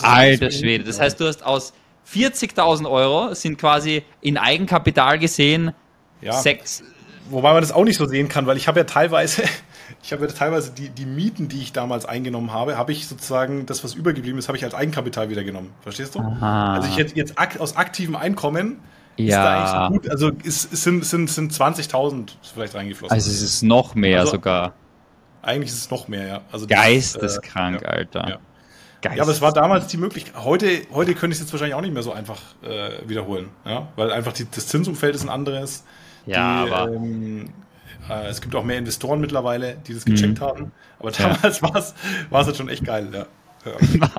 Alter 0.01 0.51
Schwede. 0.51 0.85
Das 0.85 0.99
heißt, 0.99 1.21
du 1.21 1.27
hast 1.27 1.45
aus 1.45 1.73
40.000 2.11 2.91
Euro 2.91 3.35
sind 3.35 3.59
quasi 3.59 4.03
in 4.21 4.39
Eigenkapital 4.39 5.19
gesehen 5.19 5.73
ja. 6.21 6.33
sechs. 6.33 6.83
Wobei 7.31 7.53
man 7.53 7.63
das 7.63 7.73
auch 7.73 7.85
nicht 7.85 7.99
so 7.99 8.07
sehen 8.07 8.29
kann, 8.29 8.47
weil 8.47 8.57
ich 8.57 8.67
habe 8.69 8.81
ja 8.81 8.85
teilweise 8.85 9.43
ich 10.03 10.13
habe 10.13 10.27
ja 10.27 10.33
teilweise 10.33 10.73
die, 10.73 10.89
die 10.89 11.07
Mieten, 11.07 11.49
die 11.49 11.61
ich 11.61 11.73
damals 11.73 12.07
eingenommen 12.07 12.53
habe, 12.53 12.77
habe 12.77 12.93
ich 12.93 13.07
sozusagen, 13.07 13.67
das, 13.67 13.85
was 13.85 13.95
übergeblieben 13.95 14.39
ist, 14.39 14.49
habe 14.49 14.59
ich 14.59 14.65
als 14.65 14.75
Eigenkapital 14.75 15.31
wieder 15.31 15.45
genommen. 15.45 15.71
Verstehst 15.83 16.15
du? 16.15 16.21
Aha. 16.21 16.75
Also 16.75 16.89
ich 16.89 16.97
hätte 16.97 17.15
jetzt 17.17 17.39
ak 17.39 17.61
aus 17.61 17.77
aktivem 17.77 18.17
Einkommen 18.17 18.81
ja. 19.17 19.89
ist 19.89 20.11
also 20.11 20.31
ist, 20.43 20.75
sind, 20.77 21.05
sind, 21.05 21.31
sind 21.31 21.53
20.000 21.53 22.31
vielleicht 22.55 22.75
reingeflossen. 22.75 23.15
Also 23.15 23.31
es 23.31 23.43
ist 23.43 23.63
noch 23.63 23.95
mehr 23.95 24.21
also, 24.21 24.33
sogar. 24.33 24.73
Eigentlich 25.43 25.71
ist 25.71 25.79
es 25.79 25.91
noch 25.91 26.09
mehr, 26.09 26.27
ja. 26.27 26.41
Also 26.53 26.67
Geisteskrank, 26.67 27.83
ist, 27.83 27.83
äh, 27.83 27.87
Alter. 27.89 28.29
Ja. 28.29 28.39
Geist. 29.03 29.17
Ja, 29.17 29.23
aber 29.25 29.33
es 29.33 29.41
war 29.41 29.53
damals 29.53 29.89
die 29.89 29.97
Möglichkeit. 29.97 30.45
Heute, 30.45 30.83
heute 30.93 31.15
könnte 31.15 31.35
ich 31.35 31.41
es 31.41 31.41
jetzt 31.41 31.53
wahrscheinlich 31.53 31.75
auch 31.75 31.81
nicht 31.81 31.93
mehr 31.93 32.05
so 32.05 32.13
einfach 32.13 32.41
äh, 32.63 33.09
wiederholen, 33.09 33.49
ja, 33.65 33.89
weil 33.97 34.13
einfach 34.13 34.33
die, 34.33 34.47
das 34.49 34.69
Zinsumfeld 34.69 35.17
ist 35.17 35.25
ein 35.25 35.29
anderes. 35.29 35.85
Ja, 36.25 36.65
die, 36.65 36.71
aber 36.71 36.93
ähm, 36.93 37.49
äh, 38.09 38.29
es 38.29 38.41
gibt 38.41 38.55
auch 38.55 38.63
mehr 38.63 38.79
Investoren 38.79 39.21
mittlerweile, 39.21 39.77
die 39.87 39.95
das 39.95 40.05
gecheckt 40.05 40.41
mhm. 40.41 40.45
haben. 40.45 40.73
Aber 41.01 41.11
damals 41.11 41.61
ja. 41.61 41.75
war 42.31 42.41
es 42.41 42.47
halt 42.47 42.57
schon 42.57 42.69
echt 42.69 42.85
geil, 42.85 43.09
ja. 43.13 43.27
ja. 43.65 44.11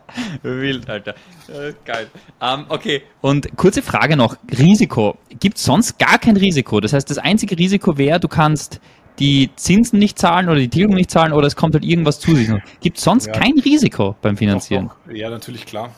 Wild, 0.43 0.89
Alter. 0.89 1.15
Äh, 1.47 1.73
geil. 1.85 2.07
Ähm, 2.41 2.65
okay, 2.67 3.03
und 3.21 3.55
kurze 3.55 3.81
Frage 3.81 4.17
noch. 4.17 4.35
Risiko. 4.51 5.17
Gibt 5.39 5.57
es 5.57 5.63
sonst 5.63 5.97
gar 5.97 6.19
kein 6.19 6.35
Risiko? 6.35 6.81
Das 6.81 6.91
heißt, 6.91 7.09
das 7.09 7.19
einzige 7.19 7.57
Risiko 7.57 7.97
wäre, 7.97 8.19
du 8.19 8.27
kannst 8.27 8.81
die 9.19 9.49
Zinsen 9.55 9.99
nicht 9.99 10.17
zahlen 10.17 10.49
oder 10.49 10.59
die 10.59 10.69
Tilgung 10.69 10.95
nicht 10.95 11.11
zahlen 11.11 11.33
oder 11.33 11.47
es 11.47 11.55
kommt 11.55 11.75
halt 11.75 11.83
irgendwas 11.83 12.19
zu 12.19 12.35
sich. 12.35 12.49
Gibt 12.79 12.97
es 12.97 13.03
sonst 13.03 13.27
ja. 13.27 13.33
kein 13.33 13.59
Risiko 13.59 14.15
beim 14.21 14.37
Finanzieren? 14.37 14.87
Doch, 14.87 14.95
doch. 15.07 15.13
Ja, 15.13 15.29
natürlich, 15.29 15.65
klar. 15.65 15.91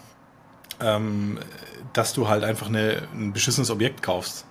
Ähm, 0.82 1.40
dass 1.94 2.14
du 2.14 2.28
halt 2.28 2.44
einfach 2.44 2.68
eine, 2.68 3.04
ein 3.14 3.32
beschissenes 3.32 3.72
Objekt 3.72 4.02
kaufst. 4.04 4.46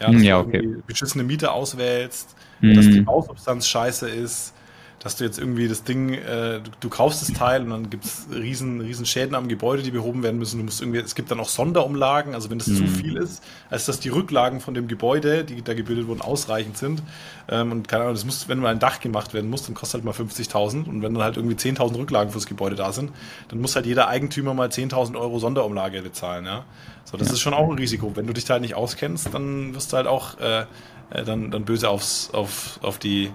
Ja, 0.00 0.12
dass 0.12 0.22
ja 0.22 0.38
okay. 0.38 0.76
beschissene 0.86 1.24
Miete 1.24 1.50
auswählst, 1.50 2.36
mhm. 2.60 2.74
dass 2.74 2.86
die 2.86 3.00
Bausubstanz 3.00 3.66
scheiße 3.66 4.08
ist, 4.08 4.54
dass 5.00 5.16
du 5.16 5.24
jetzt 5.24 5.38
irgendwie 5.38 5.68
das 5.68 5.84
Ding, 5.84 6.12
äh, 6.12 6.60
du, 6.60 6.70
du, 6.80 6.88
kaufst 6.88 7.22
das 7.22 7.32
Teil 7.36 7.62
und 7.62 7.70
dann 7.70 7.90
gibt 7.90 8.04
es 8.04 8.26
riesen, 8.32 8.80
riesen 8.80 9.06
Schäden 9.06 9.36
am 9.36 9.46
Gebäude, 9.46 9.82
die 9.82 9.92
behoben 9.92 10.24
werden 10.24 10.38
müssen. 10.38 10.58
Du 10.58 10.64
musst 10.64 10.80
irgendwie, 10.80 10.98
es 10.98 11.14
gibt 11.14 11.30
dann 11.30 11.38
auch 11.38 11.48
Sonderumlagen, 11.48 12.34
also 12.34 12.50
wenn 12.50 12.58
das 12.58 12.66
mhm. 12.66 12.76
zu 12.76 12.86
viel 12.86 13.16
ist, 13.16 13.42
als 13.70 13.86
dass 13.86 14.00
die 14.00 14.08
Rücklagen 14.08 14.60
von 14.60 14.74
dem 14.74 14.88
Gebäude, 14.88 15.44
die 15.44 15.62
da 15.62 15.74
gebildet 15.74 16.08
wurden, 16.08 16.20
ausreichend 16.20 16.76
sind. 16.76 17.02
Ähm, 17.48 17.70
und 17.70 17.88
keine 17.88 18.04
Ahnung, 18.04 18.14
das 18.14 18.24
muss, 18.24 18.48
wenn 18.48 18.58
mal 18.58 18.70
ein 18.70 18.80
Dach 18.80 19.00
gemacht 19.00 19.34
werden 19.34 19.48
muss, 19.48 19.64
dann 19.66 19.74
kostet 19.74 20.02
halt 20.02 20.04
mal 20.04 20.26
50.000 20.26 20.86
und 20.88 21.02
wenn 21.02 21.14
dann 21.14 21.22
halt 21.22 21.36
irgendwie 21.36 21.56
10.000 21.56 21.96
Rücklagen 21.96 22.32
fürs 22.32 22.46
Gebäude 22.46 22.74
da 22.74 22.92
sind, 22.92 23.12
dann 23.48 23.60
muss 23.60 23.76
halt 23.76 23.86
jeder 23.86 24.08
Eigentümer 24.08 24.52
mal 24.52 24.68
10.000 24.68 25.16
Euro 25.16 25.38
Sonderumlage 25.38 26.02
bezahlen, 26.02 26.44
ja. 26.44 26.64
So, 27.04 27.16
das 27.16 27.28
ja. 27.28 27.34
ist 27.34 27.40
schon 27.40 27.54
auch 27.54 27.70
ein 27.70 27.78
Risiko. 27.78 28.16
Wenn 28.16 28.26
du 28.26 28.32
dich 28.32 28.44
da 28.44 28.54
halt 28.54 28.62
nicht 28.62 28.74
auskennst, 28.74 29.32
dann 29.32 29.74
wirst 29.74 29.92
du 29.92 29.96
halt 29.96 30.06
auch 30.06 30.38
äh, 30.40 30.62
äh 31.10 31.24
dann, 31.24 31.50
dann 31.50 31.64
böse 31.64 31.88
aufs, 31.88 32.30
auf, 32.34 32.80
auf 32.82 32.98
die, 32.98 33.30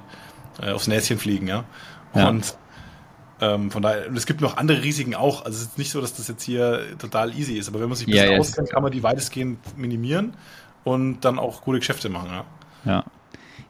äh, 0.61 0.71
aufs 0.71 0.87
Näschen 0.87 1.17
fliegen, 1.17 1.47
ja. 1.47 1.63
ja. 2.15 2.29
Und 2.29 2.55
ähm, 3.41 3.71
von 3.71 3.81
daher, 3.81 4.07
und 4.07 4.15
es 4.15 4.25
gibt 4.25 4.41
noch 4.41 4.57
andere 4.57 4.83
Risiken 4.83 5.15
auch. 5.15 5.45
Also 5.45 5.57
es 5.57 5.63
ist 5.63 5.77
nicht 5.77 5.91
so, 5.91 5.99
dass 5.99 6.13
das 6.13 6.27
jetzt 6.27 6.43
hier 6.43 6.97
total 6.97 7.35
easy 7.35 7.53
ist, 7.53 7.67
aber 7.67 7.79
wenn 7.79 7.89
man 7.89 7.97
sich 7.97 8.07
ein 8.07 8.11
bisschen 8.11 8.31
ja, 8.31 8.39
auskennt, 8.39 8.69
kann 8.69 8.83
man 8.83 8.91
die 8.91 9.03
weitestgehend 9.03 9.59
minimieren 9.77 10.33
und 10.83 11.21
dann 11.21 11.39
auch 11.39 11.61
gute 11.61 11.79
Geschäfte 11.79 12.09
machen, 12.09 12.29
ja. 12.31 12.45
Ja. 12.85 13.03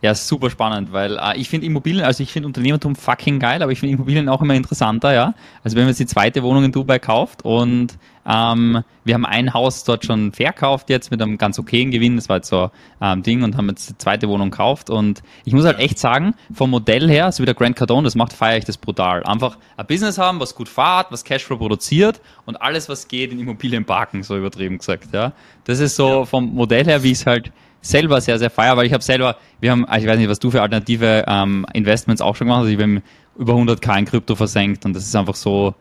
Ja, 0.02 0.14
super 0.16 0.50
spannend, 0.50 0.92
weil 0.92 1.18
äh, 1.18 1.38
ich 1.38 1.48
finde 1.48 1.66
Immobilien, 1.66 2.04
also 2.04 2.24
ich 2.24 2.32
finde 2.34 2.48
Unternehmertum 2.48 2.94
fucking 2.94 3.40
geil, 3.40 3.64
aber 3.64 3.72
ich 3.72 3.80
finde 3.80 3.96
Immobilien 3.96 4.28
auch 4.28 4.42
immer 4.42 4.54
interessanter, 4.54 5.14
ja. 5.14 5.34
Also 5.64 5.78
wenn 5.78 5.84
man 5.84 5.92
jetzt 5.92 6.00
die 6.00 6.06
zweite 6.06 6.44
Wohnung 6.44 6.66
in 6.66 6.74
Dubai 6.74 7.00
kauft 7.00 7.46
und 7.46 7.98
ähm, 8.26 8.84
wir 9.04 9.14
haben 9.16 9.26
ein 9.26 9.54
Haus 9.54 9.84
dort 9.84 10.06
schon 10.06 10.32
verkauft 10.32 10.90
jetzt 10.90 11.12
mit 11.12 11.22
einem 11.22 11.38
ganz 11.38 11.60
okayen 11.60 11.92
Gewinn, 11.92 12.16
das 12.16 12.30
war 12.30 12.38
jetzt 12.38 12.50
so 12.50 12.72
ähm, 13.02 13.24
Ding 13.24 13.44
und 13.44 13.58
haben 13.58 13.68
jetzt 13.70 13.90
die 13.90 13.98
zweite 13.98 14.30
Wohnung 14.30 14.52
gekauft 14.52 14.90
und 14.90 15.24
ich 15.46 15.54
muss 15.54 15.66
halt 15.66 15.80
echt 15.80 16.00
sagen, 16.00 16.36
vom 16.54 16.70
Modell 16.70 17.10
her, 17.10 17.32
so 17.32 17.42
wie 17.42 17.46
der 17.46 17.56
Grant 17.56 17.76
Cardone, 17.76 18.06
das 18.06 18.16
macht, 18.16 18.34
feiere 18.34 18.58
ich 18.58 18.66
das 18.66 18.78
brutal. 18.78 19.24
Einfach 19.24 19.58
ein 19.78 19.88
Business 19.88 20.18
haben, 20.18 20.40
was 20.40 20.56
gut 20.56 20.70
fahrt, 20.70 21.12
was 21.12 21.24
Cashflow 21.24 21.58
produziert 21.58 22.22
und 22.46 22.62
alles, 22.62 22.88
was 22.90 23.08
geht, 23.08 23.32
in 23.32 23.40
Immobilien 23.40 23.86
parken, 23.86 24.24
so 24.24 24.38
übertrieben 24.38 24.78
gesagt, 24.78 25.10
ja. 25.12 25.34
Das 25.66 25.80
ist 25.80 25.96
so 25.96 26.08
ja. 26.20 26.26
vom 26.26 26.54
Modell 26.54 26.86
her, 26.86 27.04
wie 27.04 27.12
es 27.12 27.26
halt 27.26 27.52
selber 27.82 28.22
sehr, 28.22 28.40
sehr 28.40 28.50
feier, 28.50 28.78
weil 28.78 28.86
ich 28.86 28.94
habe 28.94 29.04
selber, 29.04 29.38
wir 29.60 29.72
haben, 29.72 29.86
also 29.86 30.06
ich 30.06 30.12
weiß 30.12 30.18
nicht, 30.18 30.30
was 30.30 30.40
du 30.40 30.50
für 30.50 30.62
alternative 30.62 31.26
ähm, 31.28 31.66
Investments 31.74 32.22
auch 32.22 32.36
schon 32.36 32.48
gemacht 32.48 32.62
hast, 32.62 32.68
also 32.68 32.78
ich 32.78 32.82
habe 32.82 33.02
über 33.38 33.54
100k 33.54 34.00
in 34.00 34.06
Krypto 34.06 34.36
versenkt 34.36 34.86
und 34.86 34.96
das 34.96 35.04
ist 35.04 35.16
einfach 35.16 35.36
so 35.36 35.76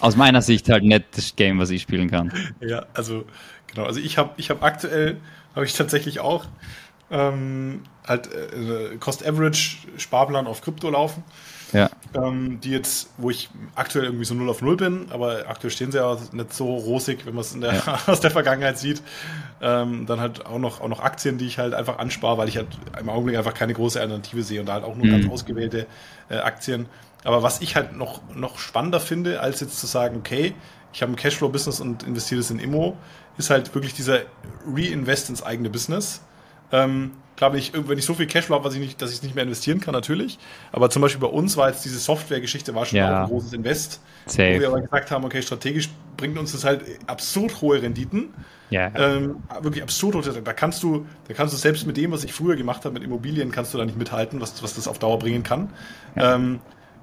aus 0.00 0.16
meiner 0.16 0.42
Sicht 0.42 0.68
halt 0.68 0.84
nicht 0.84 1.04
das 1.16 1.36
Game, 1.36 1.58
was 1.58 1.70
ich 1.70 1.82
spielen 1.82 2.10
kann. 2.10 2.32
Ja, 2.60 2.86
also 2.94 3.24
genau, 3.66 3.86
also 3.86 4.00
ich 4.00 4.18
habe 4.18 4.30
ich 4.36 4.50
hab 4.50 4.62
aktuell, 4.62 5.18
habe 5.54 5.64
ich 5.64 5.72
tatsächlich 5.72 6.20
auch 6.20 6.46
ähm, 7.10 7.82
halt 8.06 8.28
äh, 8.32 8.96
Cost-Average-Sparplan 8.98 10.46
auf 10.46 10.60
Krypto 10.60 10.90
laufen 10.90 11.22
ja. 11.72 11.90
ähm, 12.14 12.60
die 12.62 12.70
jetzt, 12.70 13.10
wo 13.16 13.30
ich 13.30 13.50
aktuell 13.74 14.06
irgendwie 14.06 14.24
so 14.24 14.34
0 14.34 14.48
auf 14.48 14.62
0 14.62 14.76
bin, 14.76 15.06
aber 15.10 15.44
aktuell 15.48 15.70
stehen 15.70 15.90
sie 15.90 15.98
ja 15.98 16.16
nicht 16.32 16.52
so 16.52 16.74
rosig, 16.74 17.26
wenn 17.26 17.34
man 17.34 17.42
es 17.42 17.56
ja. 17.60 17.98
aus 18.06 18.20
der 18.20 18.30
Vergangenheit 18.30 18.78
sieht. 18.78 19.02
Ähm, 19.60 20.06
dann 20.06 20.20
halt 20.20 20.46
auch 20.46 20.58
noch, 20.58 20.80
auch 20.80 20.88
noch 20.88 21.00
Aktien, 21.00 21.38
die 21.38 21.46
ich 21.46 21.58
halt 21.58 21.74
einfach 21.74 21.98
anspare, 21.98 22.38
weil 22.38 22.48
ich 22.48 22.56
halt 22.56 22.68
im 23.00 23.08
Augenblick 23.08 23.36
einfach 23.36 23.54
keine 23.54 23.74
große 23.74 24.00
Alternative 24.00 24.42
sehe 24.42 24.60
und 24.60 24.66
da 24.66 24.74
halt 24.74 24.84
auch 24.84 24.96
nur 24.96 25.06
mhm. 25.06 25.12
ganz 25.12 25.28
ausgewählte 25.28 25.86
äh, 26.28 26.36
Aktien. 26.36 26.86
Aber 27.26 27.42
was 27.42 27.60
ich 27.60 27.76
halt 27.76 27.96
noch, 27.96 28.20
noch 28.34 28.58
spannender 28.58 29.00
finde, 29.00 29.40
als 29.40 29.60
jetzt 29.60 29.78
zu 29.78 29.86
sagen, 29.86 30.16
okay, 30.16 30.54
ich 30.92 31.02
habe 31.02 31.12
ein 31.12 31.16
Cashflow-Business 31.16 31.80
und 31.80 32.04
investiere 32.04 32.40
das 32.40 32.50
in 32.50 32.58
Immo, 32.58 32.96
ist 33.36 33.50
halt 33.50 33.74
wirklich 33.74 33.94
dieser 33.94 34.20
Reinvest 34.66 35.28
ins 35.28 35.42
eigene 35.42 35.68
Business. 35.68 36.22
Ähm, 36.72 37.12
Klar, 37.36 37.52
wenn 37.52 37.58
ich, 37.58 37.72
wenn 37.74 37.98
ich 37.98 38.04
so 38.04 38.14
viel 38.14 38.26
Cashflow 38.26 38.56
habe, 38.56 38.68
ich 38.70 38.78
nicht, 38.78 39.02
dass 39.02 39.10
ich 39.10 39.16
es 39.16 39.22
nicht 39.22 39.34
mehr 39.34 39.44
investieren 39.44 39.78
kann, 39.80 39.92
natürlich. 39.92 40.38
Aber 40.72 40.88
zum 40.88 41.02
Beispiel 41.02 41.20
bei 41.20 41.32
uns 41.32 41.56
war 41.56 41.68
jetzt 41.68 41.84
diese 41.84 41.98
Software-Geschichte 41.98 42.74
war 42.74 42.86
schon 42.86 42.98
ja. 42.98 43.10
auch 43.10 43.22
ein 43.24 43.28
großes 43.28 43.52
Invest. 43.52 44.00
Safe. 44.24 44.56
Wo 44.56 44.60
wir 44.60 44.68
aber 44.68 44.80
gesagt 44.80 45.10
haben, 45.10 45.24
okay, 45.24 45.42
strategisch 45.42 45.90
bringt 46.16 46.38
uns 46.38 46.52
das 46.52 46.64
halt 46.64 46.82
absurd 47.06 47.60
hohe 47.60 47.82
Renditen. 47.82 48.32
Ja. 48.70 48.90
Ähm, 48.96 49.42
wirklich 49.60 49.82
absurd 49.82 50.14
hohe. 50.14 50.22
Da 50.22 50.52
kannst 50.54 50.82
du, 50.82 51.06
da 51.28 51.34
kannst 51.34 51.52
du 51.52 51.58
selbst 51.58 51.86
mit 51.86 51.98
dem, 51.98 52.10
was 52.10 52.24
ich 52.24 52.32
früher 52.32 52.56
gemacht 52.56 52.86
habe 52.86 52.94
mit 52.94 53.04
Immobilien, 53.04 53.52
kannst 53.52 53.74
du 53.74 53.78
da 53.78 53.84
nicht 53.84 53.98
mithalten, 53.98 54.40
was, 54.40 54.62
was 54.62 54.74
das 54.74 54.88
auf 54.88 54.98
Dauer 54.98 55.18
bringen 55.18 55.42
kann. 55.42 55.68
Ja. 56.16 56.36
Ähm, 56.36 56.60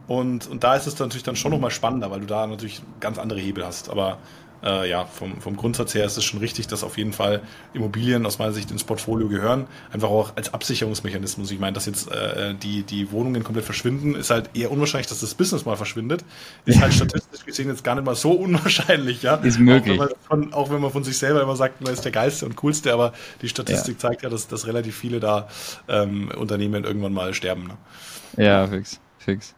und, 0.07 0.47
und 0.47 0.63
da 0.63 0.75
ist 0.75 0.87
es 0.87 0.95
dann 0.95 1.07
natürlich 1.07 1.23
dann 1.23 1.35
schon 1.35 1.51
nochmal 1.51 1.71
spannender, 1.71 2.11
weil 2.11 2.19
du 2.19 2.25
da 2.25 2.45
natürlich 2.45 2.81
ganz 2.99 3.17
andere 3.17 3.39
Hebel 3.39 3.65
hast. 3.65 3.89
Aber 3.89 4.17
äh, 4.63 4.89
ja, 4.89 5.05
vom, 5.05 5.41
vom 5.41 5.57
Grundsatz 5.57 5.93
her 5.93 6.05
ist 6.05 6.17
es 6.17 6.23
schon 6.23 6.39
richtig, 6.39 6.67
dass 6.67 6.83
auf 6.83 6.97
jeden 6.97 7.13
Fall 7.13 7.41
Immobilien 7.73 8.25
aus 8.25 8.39
meiner 8.39 8.53
Sicht 8.53 8.71
ins 8.71 8.83
Portfolio 8.83 9.27
gehören. 9.27 9.67
Einfach 9.91 10.09
auch 10.09 10.35
als 10.35 10.53
Absicherungsmechanismus. 10.53 11.51
Ich 11.51 11.59
meine, 11.59 11.73
dass 11.73 11.85
jetzt 11.85 12.09
äh, 12.11 12.55
die, 12.55 12.83
die 12.83 13.11
Wohnungen 13.11 13.43
komplett 13.43 13.65
verschwinden, 13.65 14.15
ist 14.15 14.29
halt 14.29 14.49
eher 14.53 14.71
unwahrscheinlich, 14.71 15.07
dass 15.07 15.19
das 15.19 15.35
Business 15.35 15.65
mal 15.65 15.75
verschwindet. 15.75 16.23
Ist 16.65 16.81
halt 16.81 16.93
statistisch 16.93 17.45
gesehen 17.45 17.67
jetzt 17.67 17.83
gar 17.83 17.95
nicht 17.95 18.05
mal 18.05 18.15
so 18.15 18.31
unwahrscheinlich, 18.31 19.21
ja. 19.23 19.35
Ist 19.35 19.59
möglich. 19.59 19.99
Auch 19.99 20.07
wenn 20.07 20.09
man 20.37 20.49
von, 20.49 20.53
auch 20.53 20.69
wenn 20.69 20.81
man 20.81 20.91
von 20.91 21.03
sich 21.03 21.17
selber 21.17 21.41
immer 21.41 21.55
sagt, 21.55 21.81
man 21.81 21.91
ist 21.91 22.05
der 22.05 22.11
geilste 22.11 22.45
und 22.45 22.55
coolste, 22.55 22.93
aber 22.93 23.13
die 23.41 23.49
Statistik 23.49 23.95
ja. 23.95 23.99
zeigt 23.99 24.21
ja, 24.21 24.29
dass, 24.29 24.47
dass 24.47 24.65
relativ 24.65 24.95
viele 24.95 25.19
da 25.19 25.47
ähm, 25.89 26.31
Unternehmen 26.37 26.85
irgendwann 26.85 27.13
mal 27.13 27.33
sterben. 27.33 27.67
Ne? 27.67 28.43
Ja, 28.43 28.65
fix, 28.67 28.99
fix. 29.17 29.55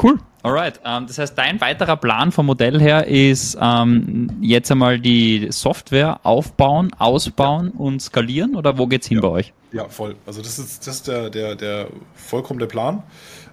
Cool. 0.00 0.18
Alright. 0.42 0.80
Ähm, 0.84 1.06
das 1.06 1.18
heißt, 1.18 1.38
dein 1.38 1.60
weiterer 1.60 1.96
Plan 1.96 2.30
vom 2.30 2.46
Modell 2.46 2.80
her 2.80 3.06
ist 3.06 3.56
ähm, 3.60 4.28
jetzt 4.42 4.70
einmal 4.70 4.98
die 4.98 5.48
Software 5.50 6.20
aufbauen, 6.22 6.90
ausbauen 6.98 7.72
ja. 7.72 7.80
und 7.80 8.00
skalieren 8.00 8.54
oder 8.54 8.76
wo 8.76 8.86
geht's 8.86 9.06
hin 9.06 9.18
ja. 9.18 9.22
bei 9.22 9.28
euch? 9.28 9.52
Ja, 9.72 9.88
voll. 9.88 10.16
Also 10.26 10.42
das 10.42 10.58
ist, 10.58 10.86
das 10.86 10.96
ist 10.96 11.08
der, 11.08 11.30
der, 11.30 11.54
der 11.54 11.88
vollkommen 12.14 12.58
der 12.58 12.66
Plan. 12.66 13.02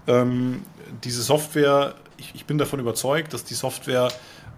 Ähm, 0.08 0.64
diese 1.04 1.22
Software, 1.22 1.96
ich, 2.18 2.36
ich 2.36 2.46
bin 2.46 2.58
davon 2.58 2.80
überzeugt, 2.80 3.34
dass 3.34 3.46
die 3.46 3.54
Software 3.54 4.10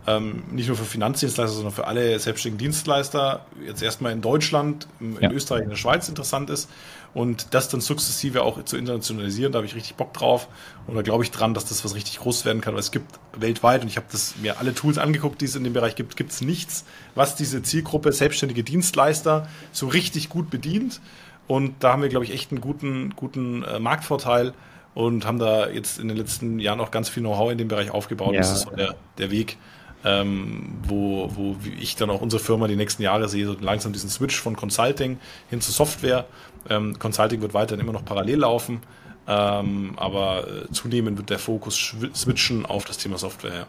ähm, 0.05 0.43
nicht 0.51 0.67
nur 0.67 0.77
für 0.77 0.85
Finanzdienstleister, 0.85 1.55
sondern 1.55 1.73
für 1.73 1.87
alle 1.87 2.19
selbstständigen 2.19 2.71
Dienstleister 2.71 3.45
jetzt 3.65 3.81
erstmal 3.81 4.11
in 4.11 4.21
Deutschland, 4.21 4.87
in 4.99 5.17
ja. 5.19 5.31
Österreich, 5.31 5.63
in 5.63 5.69
der 5.69 5.77
Schweiz 5.77 6.09
interessant 6.09 6.49
ist 6.49 6.69
und 7.13 7.53
das 7.53 7.69
dann 7.69 7.79
sukzessive 7.79 8.43
auch 8.43 8.63
zu 8.65 8.75
internationalisieren, 8.75 9.51
da 9.51 9.57
habe 9.57 9.65
ich 9.65 9.75
richtig 9.75 9.95
Bock 9.95 10.13
drauf 10.13 10.49
und 10.87 10.95
da 10.95 11.01
glaube 11.03 11.23
ich 11.23 11.31
dran, 11.31 11.53
dass 11.53 11.65
das 11.65 11.85
was 11.85 11.95
richtig 11.95 12.19
groß 12.19 12.43
werden 12.43 12.61
kann, 12.61 12.73
weil 12.73 12.81
es 12.81 12.91
gibt 12.91 13.19
weltweit 13.37 13.81
und 13.81 13.87
ich 13.87 13.97
habe 13.97 14.07
das 14.11 14.35
mir 14.41 14.59
alle 14.59 14.73
Tools 14.73 14.97
angeguckt, 14.97 15.39
die 15.39 15.45
es 15.45 15.55
in 15.55 15.63
dem 15.63 15.73
Bereich 15.73 15.95
gibt, 15.95 16.17
gibt 16.17 16.31
es 16.31 16.41
nichts, 16.41 16.85
was 17.15 17.35
diese 17.35 17.63
Zielgruppe 17.63 18.11
selbstständige 18.11 18.63
Dienstleister 18.63 19.47
so 19.71 19.87
richtig 19.87 20.29
gut 20.29 20.49
bedient 20.49 20.99
und 21.47 21.75
da 21.79 21.93
haben 21.93 22.01
wir 22.01 22.09
glaube 22.09 22.25
ich 22.25 22.33
echt 22.33 22.51
einen 22.51 22.61
guten 22.61 23.15
guten 23.15 23.63
äh, 23.63 23.79
Marktvorteil 23.79 24.53
und 24.95 25.25
haben 25.25 25.39
da 25.39 25.69
jetzt 25.69 25.99
in 25.99 26.07
den 26.07 26.17
letzten 26.17 26.59
Jahren 26.59 26.79
auch 26.79 26.91
ganz 26.91 27.09
viel 27.09 27.23
Know-how 27.23 27.51
in 27.51 27.57
dem 27.57 27.67
Bereich 27.67 27.91
aufgebaut. 27.91 28.33
Ja. 28.33 28.39
Das 28.39 28.51
ist 28.51 28.61
so 28.61 28.75
der, 28.75 28.95
der 29.17 29.31
Weg, 29.31 29.57
ähm, 30.05 30.73
wo, 30.87 31.29
wo 31.35 31.55
ich 31.79 31.95
dann 31.95 32.09
auch 32.09 32.21
unsere 32.21 32.41
Firma 32.41 32.67
die 32.67 32.75
nächsten 32.75 33.03
Jahre 33.03 33.29
sehe, 33.29 33.45
so 33.45 33.55
langsam 33.59 33.93
diesen 33.93 34.09
Switch 34.09 34.39
von 34.39 34.55
Consulting 34.55 35.17
hin 35.49 35.61
zu 35.61 35.71
Software. 35.71 36.25
Ähm, 36.69 36.97
Consulting 36.99 37.41
wird 37.41 37.53
weiterhin 37.53 37.83
immer 37.83 37.93
noch 37.93 38.05
parallel 38.05 38.39
laufen, 38.39 38.81
ähm, 39.27 39.93
aber 39.97 40.47
äh, 40.47 40.71
zunehmend 40.71 41.17
wird 41.17 41.29
der 41.29 41.39
Fokus 41.39 41.95
switchen 42.15 42.65
auf 42.65 42.85
das 42.85 42.97
Thema 42.97 43.17
Software. 43.17 43.53
Ja. 43.53 43.67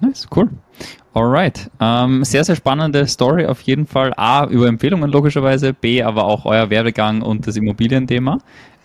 Nice, 0.00 0.26
cool. 0.34 0.48
Alright. 1.12 1.70
Ähm, 1.78 2.24
sehr, 2.24 2.44
sehr 2.44 2.56
spannende 2.56 3.06
Story 3.06 3.44
auf 3.46 3.60
jeden 3.62 3.86
Fall. 3.86 4.14
A, 4.16 4.46
über 4.46 4.66
Empfehlungen 4.66 5.10
logischerweise, 5.10 5.74
B, 5.74 6.02
aber 6.02 6.24
auch 6.24 6.46
euer 6.46 6.70
Werdegang 6.70 7.20
und 7.20 7.46
das 7.46 7.56
Immobilienthema. 7.56 8.38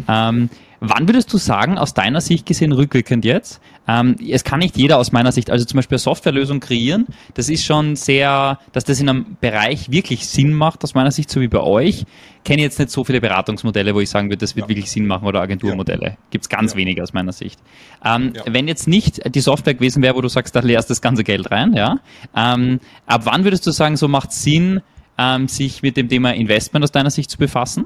Ähm, 0.10 0.50
Wann 0.88 1.08
würdest 1.08 1.32
du 1.34 1.38
sagen, 1.38 1.78
aus 1.78 1.94
deiner 1.94 2.22
Sicht 2.22 2.46
gesehen, 2.46 2.72
rückwirkend 2.72 3.26
jetzt, 3.26 3.60
ähm, 3.88 4.16
es 4.28 4.44
kann 4.44 4.60
nicht 4.60 4.78
jeder 4.78 4.98
aus 4.98 5.12
meiner 5.12 5.32
Sicht, 5.32 5.50
also 5.50 5.66
zum 5.66 5.78
Beispiel 5.78 5.96
eine 5.96 6.00
Softwarelösung 6.00 6.60
kreieren, 6.60 7.08
das 7.34 7.50
ist 7.50 7.66
schon 7.66 7.96
sehr, 7.96 8.60
dass 8.72 8.84
das 8.84 9.00
in 9.00 9.10
einem 9.10 9.38
Bereich 9.42 9.92
wirklich 9.92 10.28
Sinn 10.28 10.54
macht, 10.54 10.84
aus 10.84 10.94
meiner 10.94 11.12
Sicht, 11.12 11.30
so 11.30 11.42
wie 11.42 11.48
bei 11.48 11.60
euch, 11.60 12.06
kenne 12.44 12.62
jetzt 12.62 12.80
nicht 12.80 12.92
so 12.92 13.04
viele 13.04 13.20
Beratungsmodelle, 13.20 13.96
wo 13.96 14.00
ich 14.00 14.10
sagen 14.10 14.30
würde, 14.30 14.38
das 14.38 14.56
wird 14.56 14.66
ja. 14.66 14.70
wirklich 14.70 14.92
Sinn 14.92 15.08
machen 15.08 15.28
oder 15.28 15.42
Agenturmodelle. 15.42 16.06
Ja. 16.06 16.18
Gibt 16.30 16.46
es 16.46 16.50
ganz 16.50 16.74
ja. 16.74 16.78
wenige 16.78 17.02
aus 17.04 17.14
meiner 17.14 17.32
Sicht. 17.32 17.60
Ähm, 18.04 18.34
wenn 18.46 18.68
jetzt 18.68 18.88
nicht 18.88 19.22
die 19.34 19.42
Software 19.42 19.74
gewesen 19.74 20.04
wäre, 20.04 20.16
wo 20.16 20.22
du 20.22 20.28
sagst, 20.28 20.56
da 20.56 20.60
leerst 20.60 20.90
das 20.90 21.02
ganze 21.02 21.24
Geld 21.24 21.52
rein, 21.52 21.74
ja, 21.74 22.00
ähm, 22.36 22.80
ab 23.06 23.22
wann 23.26 23.44
würdest 23.44 23.66
du 23.66 23.72
sagen, 23.72 23.98
so 23.98 24.08
macht 24.08 24.32
Sinn, 24.32 24.82
ähm, 25.18 25.48
sich 25.48 25.82
mit 25.82 25.98
dem 25.98 26.10
Thema 26.10 26.34
Investment 26.34 26.84
aus 26.84 26.92
deiner 26.92 27.10
Sicht 27.10 27.32
zu 27.32 27.38
befassen? 27.38 27.86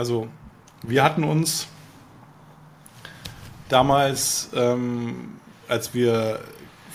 Also 0.00 0.28
wir 0.82 1.04
hatten 1.04 1.24
uns 1.24 1.68
damals, 3.68 4.48
ähm, 4.54 5.32
als 5.68 5.92
wir 5.92 6.40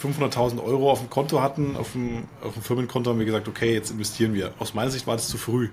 500.000 0.02 0.60
Euro 0.64 0.90
auf 0.90 1.02
dem 1.02 1.12
Konto 1.12 1.40
hatten, 1.40 1.78
auf 1.78 1.92
dem, 1.92 2.24
auf 2.44 2.54
dem 2.54 2.64
Firmenkonto, 2.64 3.12
haben 3.12 3.20
wir 3.20 3.28
gesagt, 3.28 3.48
okay, 3.48 3.76
jetzt 3.76 3.92
investieren 3.92 4.34
wir. 4.34 4.56
Aus 4.58 4.74
meiner 4.74 4.90
Sicht 4.90 5.06
war 5.06 5.18
das 5.18 5.28
zu 5.28 5.38
früh. 5.38 5.70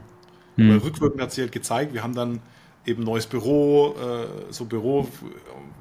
Mhm. 0.57 0.69
Weil 0.69 0.79
rückwirkend 0.81 1.23
hat 1.23 1.33
sich 1.33 1.41
halt 1.41 1.53
gezeigt, 1.53 1.95
wir 1.95 2.03
haben 2.03 2.15
dann 2.15 2.41
eben 2.85 3.03
neues 3.03 3.27
Büro, 3.27 3.95
äh, 3.95 4.53
so 4.53 4.67
Büro, 4.67 5.09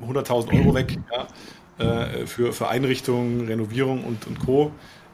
100.000 0.01 0.57
Euro 0.57 0.73
weg 0.73 0.99
ja, 1.11 1.85
äh, 1.85 2.27
für, 2.27 2.53
für 2.53 2.69
Einrichtungen, 2.69 3.45
Renovierung 3.47 4.05
und, 4.05 4.25
und 4.25 4.39
Co. 4.39 4.71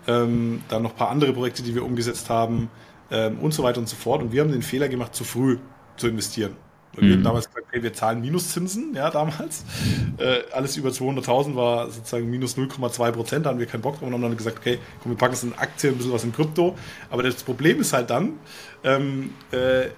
Ähm, 0.08 0.62
dann 0.70 0.84
noch 0.84 0.92
ein 0.92 0.98
paar 0.98 1.10
andere 1.10 1.34
Projekte, 1.34 1.64
die 1.64 1.74
wir 1.74 1.84
umgesetzt 1.84 2.30
haben 2.30 2.70
ähm, 3.10 3.40
und 3.40 3.56
so 3.56 3.64
weiter 3.64 3.80
und 3.80 3.90
so 3.90 3.96
fort. 3.96 4.22
Und 4.22 4.32
wir 4.32 4.42
haben 4.42 4.52
den 4.52 4.62
Fehler 4.62 4.88
gemacht, 4.88 5.16
zu 5.16 5.24
früh 5.24 5.58
zu 5.98 6.08
investieren. 6.08 6.56
Und 6.96 7.04
mhm. 7.04 7.08
wir 7.08 7.16
haben 7.16 7.24
damals 7.24 7.48
gesagt, 7.48 7.68
okay, 7.70 7.84
wir 7.84 7.94
zahlen 7.94 8.22
Minuszinsen, 8.22 8.94
ja, 8.96 9.10
damals. 9.10 9.64
Äh, 10.18 10.52
alles 10.52 10.76
über 10.78 10.90
200.000 10.90 11.56
war 11.56 11.92
sozusagen 11.92 12.28
minus 12.28 12.58
0,2 12.58 13.12
Prozent, 13.12 13.46
da 13.46 13.52
haben 13.52 13.60
wir 13.60 13.68
keinen 13.68 13.82
Bock 13.82 14.00
drauf 14.00 14.08
und 14.08 14.14
haben 14.14 14.22
dann 14.24 14.36
gesagt, 14.36 14.58
okay, 14.58 14.80
komm, 15.04 15.12
wir 15.12 15.18
packen 15.18 15.34
es 15.34 15.44
in 15.44 15.54
Aktien, 15.54 15.94
ein 15.94 15.98
bisschen 15.98 16.12
was 16.12 16.24
in 16.24 16.34
Krypto. 16.34 16.76
Aber 17.12 17.22
das 17.22 17.44
Problem 17.44 17.80
ist 17.80 17.94
halt 17.94 18.10
dann, 18.10 18.40
ähm, 18.84 19.30
äh, 19.52 19.90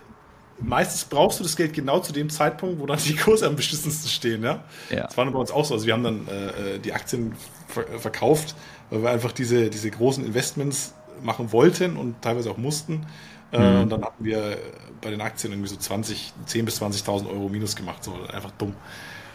meistens 0.60 1.06
brauchst 1.06 1.39
du 1.39 1.43
das 1.43 1.56
Geld 1.56 1.72
genau 1.72 2.00
zu 2.00 2.12
dem 2.12 2.30
Zeitpunkt, 2.30 2.82
wo 2.82 2.86
dann 2.86 3.00
die 3.00 3.16
Kurse 3.16 3.47
am 3.47 3.56
beschissensten 3.56 4.10
stehen, 4.10 4.43
ja. 4.43 4.66
ja. 4.89 5.04
Das 5.04 5.16
war 5.16 5.26
bei 5.32 5.39
uns 5.39 5.52
auch 5.52 5.64
so. 5.64 5.74
Also 5.74 5.86
wir 5.86 5.93
haben 5.93 6.04
dann 6.04 6.28
äh, 6.28 6.76
äh 6.76 6.80
die 6.80 6.91
Aktien 6.91 7.34
ver 7.68 7.86
verkauft, 7.97 8.56
weil 8.89 9.04
wir 9.04 9.10
einfach 9.10 9.32
diese, 9.32 9.70
diese 9.70 9.89
großen 9.89 10.26
Investments 10.26 10.93
machen 11.24 11.54
wollten 11.54 11.95
und 11.95 12.22
teilweise 12.22 12.52
auch 12.52 12.58
mussten. 12.58 13.06
Äh, 13.52 13.60
mhm. 13.60 13.82
und 13.82 13.89
dann 13.89 14.04
hatten 14.04 14.24
wir 14.24 14.58
bei 15.02 15.10
den 15.10 15.22
Aktien 15.22 15.54
irgendwie 15.54 15.70
so 15.70 15.76
20, 15.76 16.34
10 16.45 16.66
bis 16.66 16.82
20.000 16.82 17.30
Euro 17.30 17.50
Minus 17.50 17.76
gemacht. 17.76 18.04
So 18.04 18.14
einfach 18.32 18.52
dumm. 18.52 18.76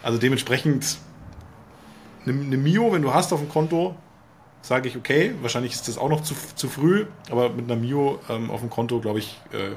Also 0.03 0.17
dementsprechend 0.19 0.97
eine, 2.25 2.39
eine 2.39 2.57
Mio, 2.57 2.91
wenn 2.91 3.01
du 3.01 3.13
hast 3.13 3.33
auf 3.33 3.39
dem 3.39 3.49
Konto, 3.49 3.95
sage 4.61 4.87
ich, 4.87 4.97
okay, 4.97 5.33
wahrscheinlich 5.41 5.73
ist 5.73 5.87
das 5.87 5.97
auch 5.97 6.09
noch 6.09 6.21
zu, 6.21 6.35
zu 6.55 6.69
früh, 6.69 7.05
aber 7.29 7.49
mit 7.49 7.65
einer 7.65 7.79
Mio 7.79 8.19
ähm, 8.29 8.49
auf 8.49 8.61
dem 8.61 8.69
Konto, 8.69 8.99
glaube 8.99 9.19
ich, 9.19 9.39
äh, 9.53 9.75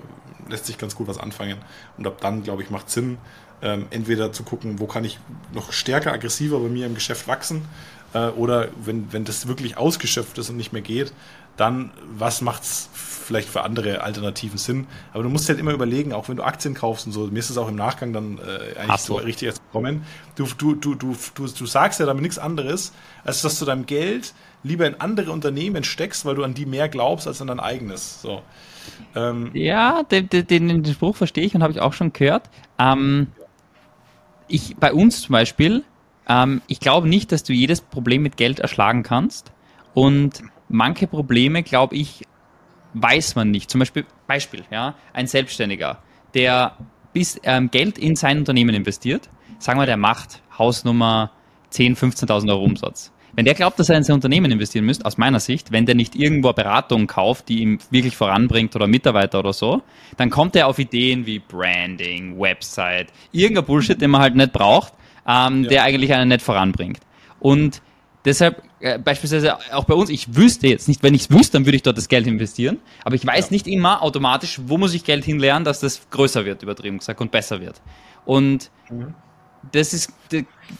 lässt 0.50 0.66
sich 0.66 0.78
ganz 0.78 0.94
gut 0.94 1.08
was 1.08 1.18
anfangen. 1.18 1.58
Und 1.96 2.06
ab 2.06 2.20
dann, 2.20 2.42
glaube 2.42 2.62
ich, 2.62 2.70
macht 2.70 2.88
Sinn, 2.90 3.18
ähm, 3.60 3.86
entweder 3.90 4.32
zu 4.32 4.44
gucken, 4.44 4.78
wo 4.78 4.86
kann 4.86 5.04
ich 5.04 5.18
noch 5.52 5.72
stärker, 5.72 6.12
aggressiver 6.12 6.58
bei 6.60 6.68
mir 6.68 6.86
im 6.86 6.94
Geschäft 6.94 7.28
wachsen, 7.28 7.66
äh, 8.14 8.28
oder 8.28 8.68
wenn, 8.82 9.12
wenn 9.12 9.24
das 9.24 9.48
wirklich 9.48 9.76
ausgeschöpft 9.76 10.38
ist 10.38 10.48
und 10.50 10.56
nicht 10.56 10.72
mehr 10.72 10.82
geht, 10.82 11.12
dann 11.58 11.90
was 12.16 12.40
macht 12.40 12.62
es 12.62 12.88
vielleicht 13.28 13.48
für 13.50 13.62
andere 13.62 14.02
Alternativen 14.02 14.56
Sinn. 14.56 14.86
Aber 15.12 15.22
du 15.22 15.28
musst 15.28 15.48
halt 15.50 15.58
immer 15.58 15.72
überlegen, 15.72 16.14
auch 16.14 16.28
wenn 16.28 16.38
du 16.38 16.42
Aktien 16.42 16.72
kaufst 16.72 17.06
und 17.06 17.12
so, 17.12 17.26
mir 17.26 17.38
ist 17.38 17.50
es 17.50 17.58
auch 17.58 17.68
im 17.68 17.76
Nachgang 17.76 18.14
dann 18.14 18.38
äh, 18.38 18.78
eigentlich 18.78 19.02
so 19.02 19.16
richtig 19.16 19.46
jetzt 19.46 19.62
gekommen. 19.66 20.02
Du, 20.34 20.46
du, 20.56 20.74
du, 20.74 20.94
du, 20.94 21.14
du, 21.34 21.46
du 21.46 21.66
sagst 21.66 22.00
ja 22.00 22.06
damit 22.06 22.22
nichts 22.22 22.38
anderes, 22.38 22.92
als 23.24 23.42
dass 23.42 23.58
du 23.58 23.66
deinem 23.66 23.84
Geld 23.84 24.32
lieber 24.62 24.86
in 24.86 24.98
andere 24.98 25.30
Unternehmen 25.30 25.84
steckst, 25.84 26.24
weil 26.24 26.36
du 26.36 26.42
an 26.42 26.54
die 26.54 26.64
mehr 26.64 26.88
glaubst 26.88 27.26
als 27.26 27.42
an 27.42 27.48
dein 27.48 27.60
eigenes. 27.60 28.22
So. 28.22 28.42
Ähm, 29.14 29.50
ja, 29.52 30.02
den, 30.04 30.28
den, 30.30 30.46
den, 30.46 30.84
Spruch 30.86 31.16
verstehe 31.16 31.44
ich 31.44 31.54
und 31.54 31.62
habe 31.62 31.72
ich 31.72 31.80
auch 31.80 31.92
schon 31.92 32.14
gehört. 32.14 32.48
Ähm, 32.78 33.28
ich, 34.48 34.76
bei 34.76 34.92
uns 34.92 35.20
zum 35.20 35.34
Beispiel, 35.34 35.84
ähm, 36.28 36.62
ich 36.66 36.80
glaube 36.80 37.08
nicht, 37.08 37.30
dass 37.30 37.42
du 37.42 37.52
jedes 37.52 37.82
Problem 37.82 38.22
mit 38.22 38.38
Geld 38.38 38.58
erschlagen 38.58 39.02
kannst. 39.02 39.52
Und 39.92 40.42
manche 40.68 41.06
Probleme, 41.06 41.62
glaube 41.62 41.96
ich, 41.96 42.24
weiß 42.94 43.34
man 43.36 43.50
nicht. 43.50 43.70
Zum 43.70 43.80
Beispiel, 43.80 44.04
Beispiel, 44.26 44.64
ja, 44.70 44.94
ein 45.12 45.26
Selbstständiger, 45.26 45.98
der 46.34 46.76
bis 47.12 47.40
ähm, 47.42 47.70
Geld 47.70 47.98
in 47.98 48.16
sein 48.16 48.38
Unternehmen 48.38 48.74
investiert, 48.74 49.28
sagen 49.58 49.78
wir, 49.78 49.86
der 49.86 49.96
macht 49.96 50.42
Hausnummer 50.58 51.32
10, 51.70 51.96
15.000 51.96 52.50
Euro 52.50 52.64
Umsatz. 52.64 53.12
Wenn 53.34 53.44
der 53.44 53.54
glaubt, 53.54 53.78
dass 53.78 53.88
er 53.88 53.96
in 53.96 54.02
sein 54.02 54.14
Unternehmen 54.14 54.50
investieren 54.50 54.84
müsste, 54.84 55.04
aus 55.04 55.16
meiner 55.16 55.38
Sicht, 55.38 55.70
wenn 55.70 55.86
der 55.86 55.94
nicht 55.94 56.16
irgendwo 56.16 56.52
Beratung 56.52 57.06
kauft, 57.06 57.48
die 57.48 57.60
ihm 57.60 57.78
wirklich 57.90 58.16
voranbringt 58.16 58.74
oder 58.74 58.86
Mitarbeiter 58.86 59.38
oder 59.38 59.52
so, 59.52 59.82
dann 60.16 60.30
kommt 60.30 60.56
er 60.56 60.66
auf 60.66 60.78
Ideen 60.78 61.24
wie 61.26 61.38
Branding, 61.38 62.38
Website, 62.40 63.12
irgendein 63.30 63.64
Bullshit, 63.64 64.00
den 64.00 64.10
man 64.10 64.22
halt 64.22 64.34
nicht 64.34 64.52
braucht, 64.52 64.92
ähm, 65.26 65.62
ja. 65.62 65.68
der 65.68 65.82
eigentlich 65.84 66.12
einen 66.12 66.30
nicht 66.30 66.42
voranbringt. 66.42 67.00
Und 67.38 67.80
deshalb 68.24 68.62
äh, 68.80 68.98
beispielsweise 68.98 69.56
auch 69.72 69.84
bei 69.84 69.94
uns, 69.94 70.10
ich 70.10 70.36
wüsste 70.36 70.68
jetzt 70.68 70.88
nicht, 70.88 71.02
wenn 71.02 71.14
ich 71.14 71.22
es 71.22 71.30
wüsste, 71.30 71.54
dann 71.54 71.66
würde 71.66 71.76
ich 71.76 71.82
dort 71.82 71.98
das 71.98 72.08
Geld 72.08 72.26
investieren, 72.26 72.78
aber 73.04 73.14
ich 73.14 73.26
weiß 73.26 73.46
ja. 73.46 73.52
nicht 73.52 73.66
immer 73.66 74.02
automatisch, 74.02 74.60
wo 74.66 74.78
muss 74.78 74.94
ich 74.94 75.04
Geld 75.04 75.24
hinlernen, 75.24 75.64
dass 75.64 75.80
das 75.80 76.08
größer 76.10 76.44
wird, 76.44 76.62
übertrieben 76.62 76.98
gesagt, 76.98 77.20
und 77.20 77.30
besser 77.30 77.60
wird. 77.60 77.80
Und 78.24 78.70
mhm. 78.90 79.14
das 79.72 79.94
ist, 79.94 80.12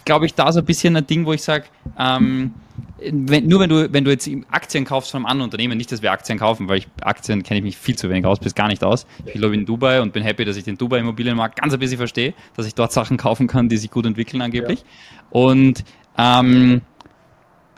glaube 0.05 0.27
ich, 0.27 0.35
da 0.35 0.53
so 0.53 0.61
ein 0.61 0.65
bisschen 0.65 0.97
ein 0.97 1.07
Ding, 1.07 1.27
wo 1.27 1.33
ich 1.33 1.43
sage, 1.43 1.65
ähm, 1.99 2.55
wenn, 3.01 3.47
nur 3.47 3.61
wenn 3.61 3.71
du, 3.71 3.93
wenn 3.93 4.05
du 4.05 4.11
jetzt 4.11 4.29
Aktien 4.51 4.85
kaufst 4.85 5.11
von 5.11 5.19
einem 5.19 5.27
anderen 5.27 5.47
Unternehmen, 5.47 5.77
nicht, 5.77 5.91
dass 5.91 6.03
wir 6.03 6.13
Aktien 6.13 6.39
kaufen, 6.39 6.69
weil 6.69 6.79
ich 6.79 6.89
Aktien 7.01 7.43
kenne 7.43 7.59
ich 7.59 7.65
mich 7.65 7.77
viel 7.77 7.97
zu 7.97 8.09
wenig 8.09 8.25
aus, 8.25 8.39
bis 8.39 8.55
gar 8.55 8.69
nicht 8.69 8.85
aus. 8.85 9.07
Ich 9.25 9.35
lebe 9.35 9.55
in 9.55 9.67
Dubai 9.67 10.01
und 10.01 10.13
bin 10.13 10.23
happy, 10.23 10.45
dass 10.45 10.57
ich 10.57 10.65
den 10.65 10.77
Dubai-Immobilienmarkt 10.77 11.61
ganz 11.61 11.73
ein 11.73 11.79
bisschen 11.81 11.99
verstehe, 11.99 12.35
dass 12.57 12.67
ich 12.67 12.75
dort 12.75 12.93
Sachen 12.93 13.17
kaufen 13.17 13.47
kann, 13.47 13.69
die 13.69 13.77
sich 13.77 13.91
gut 13.91 14.07
entwickeln 14.07 14.43
angeblich. 14.43 14.81
Ja. 14.81 14.87
Und 15.31 15.85
ähm, 16.17 16.83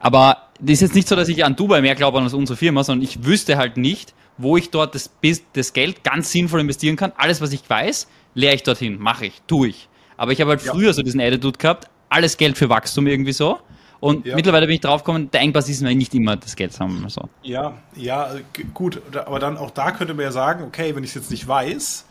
aber 0.01 0.49
das 0.59 0.75
ist 0.75 0.81
jetzt 0.81 0.95
nicht 0.95 1.09
so, 1.09 1.17
dass 1.17 1.29
ich 1.29 1.45
an 1.45 1.57
Dubai 1.57 1.81
mehr 1.81 1.95
glaube 1.95 2.19
als 2.21 2.35
unsere 2.35 2.57
Firma, 2.57 2.83
sondern 2.85 3.05
ich 3.05 3.25
wüsste 3.25 3.57
halt 3.57 3.77
nicht, 3.77 4.15
wo 4.37 4.57
ich 4.57 4.71
dort 4.71 4.95
das, 4.95 5.11
das 5.53 5.73
Geld 5.73 6.03
ganz 6.03 6.33
sinnvoll 6.33 6.61
investieren 6.61 6.97
kann. 6.97 7.13
Alles, 7.17 7.41
was 7.41 7.53
ich 7.53 7.69
weiß, 7.69 8.09
lehre 8.35 8.55
ich 8.55 8.63
dorthin, 8.63 8.99
mache 8.99 9.27
ich, 9.27 9.43
tue 9.47 9.69
ich. 9.69 9.89
Aber 10.17 10.33
ich 10.33 10.41
habe 10.41 10.51
halt 10.51 10.63
ja. 10.63 10.73
früher 10.73 10.93
so 10.93 11.03
diesen 11.03 11.21
Attitude 11.21 11.59
gehabt, 11.59 11.89
alles 12.09 12.37
Geld 12.37 12.59
für 12.59 12.69
Wachstum 12.69 13.07
irgendwie 13.07 13.33
so. 13.33 13.59
Und 14.01 14.25
ja. 14.27 14.35
mittlerweile 14.35 14.67
bin 14.67 14.75
ich 14.75 14.81
draufgekommen, 14.81 15.31
der 15.31 15.43
Engpass 15.43 15.69
ist 15.69 15.83
mir 15.83 15.95
nicht 15.95 16.15
immer 16.15 16.37
das 16.37 16.57
Geld 16.57 16.79
haben. 16.81 17.05
So. 17.09 17.29
Ja, 17.43 17.75
ja, 17.95 18.31
gut. 18.73 19.01
Aber 19.15 19.39
dann 19.39 19.59
auch 19.59 19.71
da 19.71 19.93
könnte 19.93 20.15
man 20.15 20.25
ja 20.25 20.33
sagen, 20.33 20.65
okay, 20.65 20.97
wenn 20.97 21.05
ich 21.05 21.11
es 21.11 21.15
jetzt 21.15 21.31
nicht 21.31 21.47
weiß, 21.47 22.07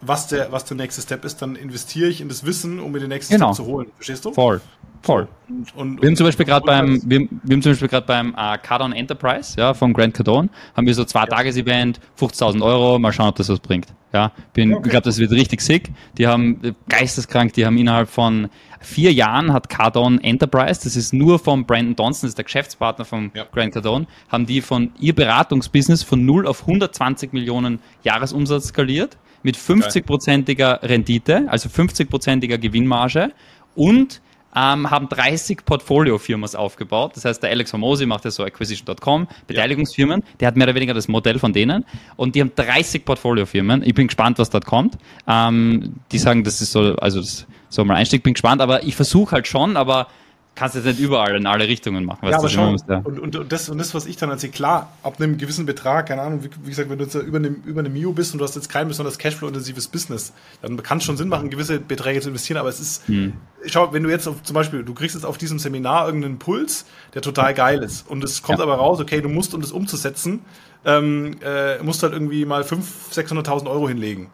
was 0.00 0.28
der, 0.28 0.52
was 0.52 0.64
der 0.64 0.76
nächste 0.76 1.02
Step 1.02 1.24
ist, 1.24 1.42
dann 1.42 1.56
investiere 1.56 2.08
ich 2.08 2.20
in 2.20 2.28
das 2.28 2.44
Wissen, 2.44 2.80
um 2.80 2.92
mir 2.92 3.00
den 3.00 3.08
nächsten 3.08 3.34
genau. 3.34 3.52
Step 3.52 3.64
zu 3.64 3.70
holen. 3.70 3.88
Verstehst 3.96 4.24
du? 4.24 4.32
Voll. 4.32 4.60
Voll. 5.02 5.28
Und, 5.48 5.76
und, 5.76 6.02
wir 6.02 6.08
haben 6.08 6.16
zum 6.16 6.26
Beispiel 6.26 6.46
gerade 6.46 6.66
beim, 6.66 7.00
wir, 7.04 7.20
wir, 7.20 7.54
haben 7.54 7.62
zum 7.62 7.72
Beispiel 7.72 7.86
gerade 7.86 8.06
beim 8.06 8.34
äh, 8.36 8.58
Cardon 8.58 8.92
Enterprise, 8.92 9.54
ja, 9.56 9.72
von 9.72 9.92
Grant 9.92 10.14
Cardone, 10.14 10.48
haben 10.76 10.86
wir 10.86 10.94
so 10.94 11.04
zwei 11.04 11.26
Tages-Event, 11.26 12.00
50.000 12.18 12.60
Euro, 12.62 12.98
mal 12.98 13.12
schauen, 13.12 13.28
ob 13.28 13.36
das 13.36 13.48
was 13.48 13.60
bringt. 13.60 13.86
Ja, 14.12 14.32
bin, 14.52 14.72
okay. 14.72 14.82
ich 14.86 14.90
glaube, 14.90 15.04
das 15.04 15.18
wird 15.18 15.30
richtig 15.30 15.60
sick. 15.60 15.92
Die 16.18 16.26
haben 16.26 16.58
äh, 16.64 16.72
geisteskrank, 16.88 17.52
die 17.52 17.66
haben 17.66 17.76
innerhalb 17.78 18.08
von 18.08 18.48
vier 18.80 19.12
Jahren 19.12 19.52
hat 19.52 19.68
Cardone 19.68 20.22
Enterprise, 20.22 20.80
das 20.82 20.96
ist 20.96 21.12
nur 21.12 21.38
von 21.38 21.66
Brandon 21.66 21.94
Johnson, 21.96 22.26
das 22.26 22.30
ist 22.30 22.38
der 22.38 22.44
Geschäftspartner 22.44 23.04
von 23.04 23.30
ja. 23.34 23.44
Grant 23.52 23.74
Cardone, 23.74 24.06
haben 24.28 24.46
die 24.46 24.60
von 24.60 24.92
ihr 24.98 25.14
Beratungsbusiness 25.14 26.02
von 26.02 26.24
0 26.24 26.46
auf 26.46 26.62
120 26.62 27.32
Millionen 27.32 27.80
Jahresumsatz 28.02 28.68
skaliert 28.68 29.16
mit 29.42 29.56
50-prozentiger 29.56 30.82
Rendite, 30.82 31.46
also 31.48 31.68
50-prozentiger 31.68 32.58
Gewinnmarge 32.58 33.32
und 33.74 34.20
ähm, 34.56 34.90
haben 34.90 35.08
30 35.08 35.64
Portfolio-Firmas 35.66 36.54
aufgebaut. 36.54 37.12
Das 37.14 37.26
heißt, 37.26 37.42
der 37.42 37.50
Alex 37.50 37.72
Hormosi 37.74 38.06
macht 38.06 38.24
ja 38.24 38.30
so 38.30 38.42
Acquisition.com, 38.42 39.28
Beteiligungsfirmen. 39.46 40.22
Der 40.40 40.48
hat 40.48 40.56
mehr 40.56 40.66
oder 40.66 40.74
weniger 40.74 40.94
das 40.94 41.08
Modell 41.08 41.38
von 41.38 41.52
denen. 41.52 41.84
Und 42.16 42.34
die 42.34 42.40
haben 42.40 42.52
30 42.56 43.04
Portfolio-Firmen. 43.04 43.82
Ich 43.82 43.94
bin 43.94 44.06
gespannt, 44.06 44.38
was 44.38 44.48
dort 44.48 44.64
kommt. 44.64 44.96
Ähm, 45.28 45.96
die 46.10 46.18
sagen, 46.18 46.42
das 46.42 46.62
ist 46.62 46.72
so, 46.72 46.96
also 46.96 47.20
das 47.20 47.46
soll 47.68 47.84
mal 47.84 47.96
Einstieg, 47.96 48.22
bin 48.22 48.32
gespannt, 48.32 48.62
aber 48.62 48.82
ich 48.82 48.96
versuche 48.96 49.32
halt 49.32 49.46
schon, 49.46 49.76
aber 49.76 50.08
kannst 50.56 50.74
jetzt 50.74 50.86
nicht 50.86 50.98
überall 50.98 51.36
in 51.36 51.46
alle 51.46 51.68
Richtungen 51.68 52.04
machen. 52.04 52.26
Ja, 52.26 52.38
aber 52.38 52.48
schon. 52.48 52.76
Ja. 52.88 52.98
Und, 53.04 53.36
und, 53.36 53.52
das, 53.52 53.68
und 53.68 53.78
das, 53.78 53.94
was 53.94 54.06
ich 54.06 54.16
dann 54.16 54.30
erzähle, 54.30 54.52
klar, 54.52 54.90
ab 55.02 55.20
einem 55.20 55.36
gewissen 55.36 55.66
Betrag, 55.66 56.06
keine 56.06 56.22
Ahnung, 56.22 56.42
wie, 56.42 56.50
wie 56.64 56.70
gesagt, 56.70 56.88
wenn 56.90 56.98
du 56.98 57.04
jetzt 57.04 57.14
über 57.14 57.36
eine, 57.36 57.48
über 57.48 57.80
eine 57.80 57.90
Mio 57.90 58.12
bist 58.12 58.32
und 58.32 58.38
du 58.38 58.44
hast 58.44 58.56
jetzt 58.56 58.68
kein 58.68 58.88
besonders 58.88 59.18
Cashflow-intensives 59.18 59.86
Business, 59.88 60.32
dann 60.62 60.82
kann 60.82 60.98
es 60.98 61.04
schon 61.04 61.18
Sinn 61.18 61.28
machen, 61.28 61.50
gewisse 61.50 61.78
Beträge 61.78 62.20
zu 62.20 62.30
investieren, 62.30 62.58
aber 62.58 62.70
es 62.70 62.80
ist, 62.80 63.06
hm. 63.06 63.34
schau, 63.66 63.92
wenn 63.92 64.02
du 64.02 64.10
jetzt 64.10 64.26
auf, 64.26 64.42
zum 64.42 64.54
Beispiel, 64.54 64.82
du 64.82 64.94
kriegst 64.94 65.14
jetzt 65.14 65.24
auf 65.24 65.36
diesem 65.36 65.58
Seminar 65.58 66.06
irgendeinen 66.06 66.34
Impuls, 66.34 66.86
der 67.14 67.20
total 67.20 67.52
geil 67.52 67.82
ist 67.82 68.08
und 68.08 68.24
es 68.24 68.42
kommt 68.42 68.58
ja. 68.58 68.64
aber 68.64 68.76
raus, 68.76 68.98
okay, 68.98 69.20
du 69.20 69.28
musst, 69.28 69.54
um 69.54 69.60
das 69.60 69.72
umzusetzen, 69.72 70.40
ähm, 70.86 71.36
äh, 71.44 71.82
musst 71.82 72.02
halt 72.02 72.14
irgendwie 72.14 72.46
mal 72.46 72.62
500.000, 72.62 73.44
600.000 73.44 73.70
Euro 73.70 73.88
hinlegen 73.88 74.30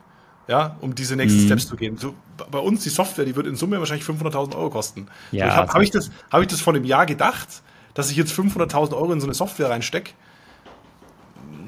ja, 0.52 0.76
um 0.82 0.94
diese 0.94 1.16
nächsten 1.16 1.40
mhm. 1.40 1.46
Steps 1.46 1.66
zu 1.66 1.76
gehen. 1.76 1.96
So, 1.96 2.14
bei 2.50 2.58
uns 2.58 2.82
die 2.82 2.90
Software, 2.90 3.24
die 3.24 3.34
wird 3.34 3.46
in 3.46 3.56
Summe 3.56 3.78
wahrscheinlich 3.78 4.06
500.000 4.06 4.54
Euro 4.54 4.68
kosten. 4.68 5.06
Ja, 5.30 5.50
so, 5.50 5.56
habe 5.56 5.72
hab 5.72 5.80
ich, 5.80 5.90
das, 5.90 6.10
hab 6.30 6.42
ich 6.42 6.48
das 6.48 6.60
vor 6.60 6.74
einem 6.74 6.84
Jahr 6.84 7.06
gedacht, 7.06 7.62
dass 7.94 8.10
ich 8.10 8.18
jetzt 8.18 8.32
500.000 8.34 8.92
Euro 8.92 9.14
in 9.14 9.20
so 9.20 9.26
eine 9.26 9.32
Software 9.32 9.70
reinstecke? 9.70 10.12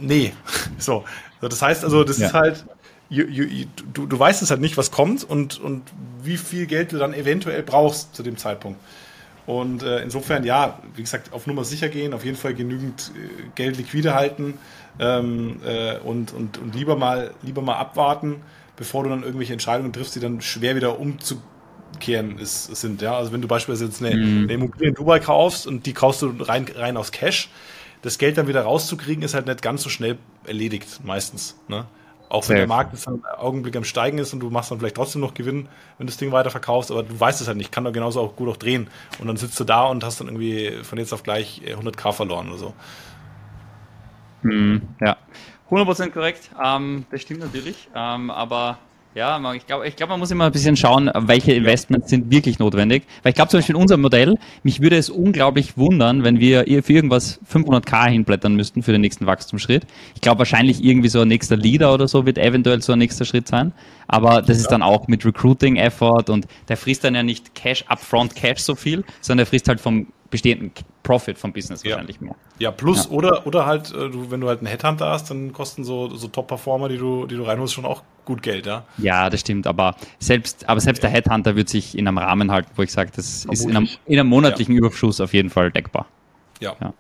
Nee. 0.01 0.35
So. 0.79 1.05
Das 1.41 1.63
heißt 1.63 1.85
also, 1.85 2.05
das 2.05 2.19
ja. 2.19 2.27
ist 2.27 2.35
halt, 2.35 2.67
you, 3.09 3.25
you, 3.25 3.67
du, 3.93 4.07
du 4.07 4.19
weißt 4.19 4.43
es 4.43 4.51
halt 4.51 4.61
nicht, 4.61 4.77
was 4.77 4.91
kommt 4.91 5.25
und, 5.25 5.59
und 5.61 5.83
wie 6.23 6.37
viel 6.37 6.67
Geld 6.67 6.93
du 6.93 6.99
dann 6.99 7.15
eventuell 7.15 7.63
brauchst 7.63 8.15
zu 8.15 8.23
dem 8.23 8.37
Zeitpunkt. 8.37 8.79
Und 9.47 9.83
äh, 9.83 10.03
insofern, 10.03 10.45
ja, 10.45 10.79
wie 10.95 11.03
gesagt, 11.03 11.33
auf 11.33 11.47
Nummer 11.47 11.65
sicher 11.65 11.89
gehen, 11.89 12.13
auf 12.13 12.25
jeden 12.25 12.37
Fall 12.37 12.55
genügend 12.55 13.13
äh, 13.15 13.49
Geld 13.55 13.77
liquide 13.77 14.15
halten 14.15 14.55
ähm, 14.99 15.61
äh, 15.65 15.99
und, 15.99 16.33
und, 16.33 16.59
und 16.59 16.75
lieber 16.75 16.97
mal, 16.97 17.31
lieber 17.43 17.63
mal 17.63 17.77
abwarten 17.77 18.43
bevor 18.77 19.05
du 19.05 19.11
dann 19.11 19.23
irgendwelche 19.23 19.53
Entscheidungen 19.53 19.93
triffst, 19.93 20.15
die 20.17 20.21
dann 20.21 20.41
schwer 20.41 20.77
wieder 20.77 20.99
umzukehren 20.99 22.39
ist, 22.39 22.75
sind. 22.77 23.03
Ja? 23.03 23.17
Also 23.17 23.33
wenn 23.33 23.43
du 23.43 23.49
beispielsweise 23.49 23.87
jetzt 23.87 24.03
eine, 24.03 24.17
mhm. 24.17 24.43
eine 24.45 24.53
Immobilie 24.53 24.89
in 24.89 24.95
Dubai 24.95 25.21
kaufst 25.21 25.67
und 25.67 25.87
die 25.87 25.93
kaufst 25.93 26.23
du 26.23 26.35
rein, 26.41 26.67
rein 26.75 26.97
aus 26.97 27.13
Cash, 27.13 27.51
das 28.03 28.19
Geld 28.19 28.37
dann 28.37 28.49
wieder 28.49 28.63
rauszukriegen, 28.63 29.23
ist 29.23 29.35
halt 29.35 29.47
nicht 29.47 29.63
ganz 29.63 29.83
so 29.83 29.89
schnell 29.89 30.19
erledigt, 30.47 31.01
meistens. 31.05 31.57
Ne? 31.69 31.87
Auch 32.29 32.49
wenn 32.49 32.57
der 32.57 32.67
Markt 32.67 32.93
jetzt 32.93 33.07
im 33.07 33.25
Augenblick 33.39 33.77
am 33.77 33.85
Steigen 33.85 34.19
ist 34.19 34.33
und 34.33 34.41
du 34.41 34.51
machst 34.51 34.71
dann 34.71 34.79
vielleicht 34.79 34.97
trotzdem 34.97 35.21
noch 35.21 35.35
Gewinn, 35.35 35.69
wenn 35.99 36.07
du 36.07 36.11
das 36.11 36.17
Ding 36.17 36.33
weiter 36.33 36.51
verkaufst, 36.51 36.91
aber 36.91 37.03
du 37.03 37.19
weißt 37.19 37.41
es 37.41 37.47
halt 37.47 37.57
nicht, 37.57 37.71
kann 37.71 37.85
doch 37.85 37.93
genauso 37.93 38.21
auch 38.21 38.35
gut 38.35 38.49
auch 38.49 38.57
drehen. 38.57 38.89
Und 39.21 39.29
dann 39.29 39.37
sitzt 39.37 39.59
du 39.61 39.65
da 39.65 39.85
und 39.85 40.03
hast 40.03 40.21
dann 40.21 40.27
irgendwie 40.27 40.83
von 40.83 40.99
jetzt 40.99 41.13
auf 41.13 41.23
gleich 41.23 41.63
100k 41.65 42.13
verloren 42.13 42.49
oder 42.49 42.59
so. 42.59 42.75
Mhm, 44.45 44.83
ja. 45.01 45.17
100% 45.71 46.11
korrekt, 46.11 46.51
ähm, 46.63 47.05
das 47.11 47.23
stimmt 47.23 47.41
natürlich, 47.41 47.89
ähm, 47.97 48.31
aber 48.31 48.79
ja, 49.15 49.55
ich 49.55 49.67
glaube, 49.67 49.87
ich 49.87 49.95
glaub, 49.95 50.11
man 50.11 50.19
muss 50.19 50.33
immer 50.33 50.47
ein 50.47 50.53
bisschen 50.53 50.77
schauen, 50.77 51.09
welche 51.15 51.53
Investments 51.53 52.11
sind 52.11 52.33
wirklich 52.33 52.59
notwendig. 52.59 53.05
Weil 53.23 53.31
ich 53.31 53.37
glaube 53.37 53.49
zum 53.49 53.59
Beispiel 53.59 53.77
in 53.77 53.81
unserem 53.81 54.01
Modell, 54.01 54.35
mich 54.65 54.81
würde 54.81 54.97
es 54.97 55.09
unglaublich 55.09 55.77
wundern, 55.77 56.25
wenn 56.25 56.41
wir 56.41 56.65
für 56.83 56.93
irgendwas 56.93 57.41
500k 57.49 58.09
hinblättern 58.09 58.57
müssten 58.57 58.83
für 58.83 58.91
den 58.91 59.03
nächsten 59.03 59.27
Wachstumsschritt. 59.27 59.87
Ich 60.17 60.21
glaube 60.21 60.41
wahrscheinlich 60.41 60.83
irgendwie 60.83 61.09
so 61.09 61.21
ein 61.21 61.29
nächster 61.29 61.57
Leader 61.57 61.95
oder 61.95 62.09
so 62.09 62.27
wird 62.27 62.39
eventuell 62.39 62.83
so 62.83 62.93
ein 62.93 62.99
nächster 62.99 63.25
Schritt 63.25 63.47
sein. 63.47 63.73
Aber 64.09 64.43
das 64.43 64.59
ist 64.59 64.73
dann 64.73 64.83
auch 64.83 65.07
mit 65.07 65.25
Recruiting-Effort 65.25 66.29
und 66.29 66.49
der 66.69 66.77
frisst 66.77 67.05
dann 67.05 67.15
ja 67.15 67.23
nicht 67.23 67.55
Cash, 67.55 67.85
upfront 67.87 68.35
Cash 68.35 68.63
so 68.63 68.75
viel, 68.75 69.05
sondern 69.21 69.45
der 69.45 69.47
frisst 69.47 69.69
halt 69.69 69.81
vom 69.81 70.09
bestehenden 70.35 70.73
Profit 71.05 71.39
vom 71.39 71.53
Business 71.53 71.85
ja. 71.85 71.93
wahrscheinlich 71.93 72.21
mehr. 72.21 72.35
Ja, 72.59 72.73
plus 72.73 73.05
ja. 73.05 73.11
oder 73.13 73.47
oder 73.47 73.67
halt, 73.67 73.93
äh, 73.93 74.11
du, 74.11 74.33
wenn 74.33 74.41
du 74.41 74.49
halt 74.49 74.59
einen 74.59 74.67
Headhunter 74.67 75.09
hast, 75.09 75.31
dann 75.31 75.53
kosten 75.53 75.85
so, 75.85 76.09
so 76.17 76.27
Top-Performer, 76.27 76.89
die 76.89 76.99
du, 76.99 77.27
die 77.27 77.37
du 77.37 77.45
reinholst, 77.45 77.73
schon 77.73 77.85
auch 77.85 78.03
gut 78.25 78.43
Geld, 78.43 78.67
ja. 78.67 78.83
Ja, 78.99 79.31
das 79.31 79.43
stimmt, 79.43 79.69
aber 79.69 79.95
selbst, 80.19 80.69
aber 80.69 80.81
selbst 80.81 81.05
der 81.05 81.11
Headhunter 81.11 81.55
wird 81.55 81.69
sich 81.69 81.97
in 81.97 82.09
einem 82.09 82.19
Rahmen 82.19 82.51
halten, 82.51 82.73
wo 82.75 82.83
ich 82.83 82.91
sage, 82.91 83.13
das 83.15 83.43
Vermutlich. 83.43 83.61
ist 83.61 83.71
in 83.71 83.77
einem, 83.77 83.89
in 84.07 84.19
einem 84.19 84.29
monatlichen 84.29 84.75
ja. 84.75 84.79
Überschuss 84.79 85.21
auf 85.21 85.33
jeden 85.33 85.51
Fall 85.51 85.71
deckbar. 85.71 86.07
Ja. 86.59 86.75
ja. 86.81 86.93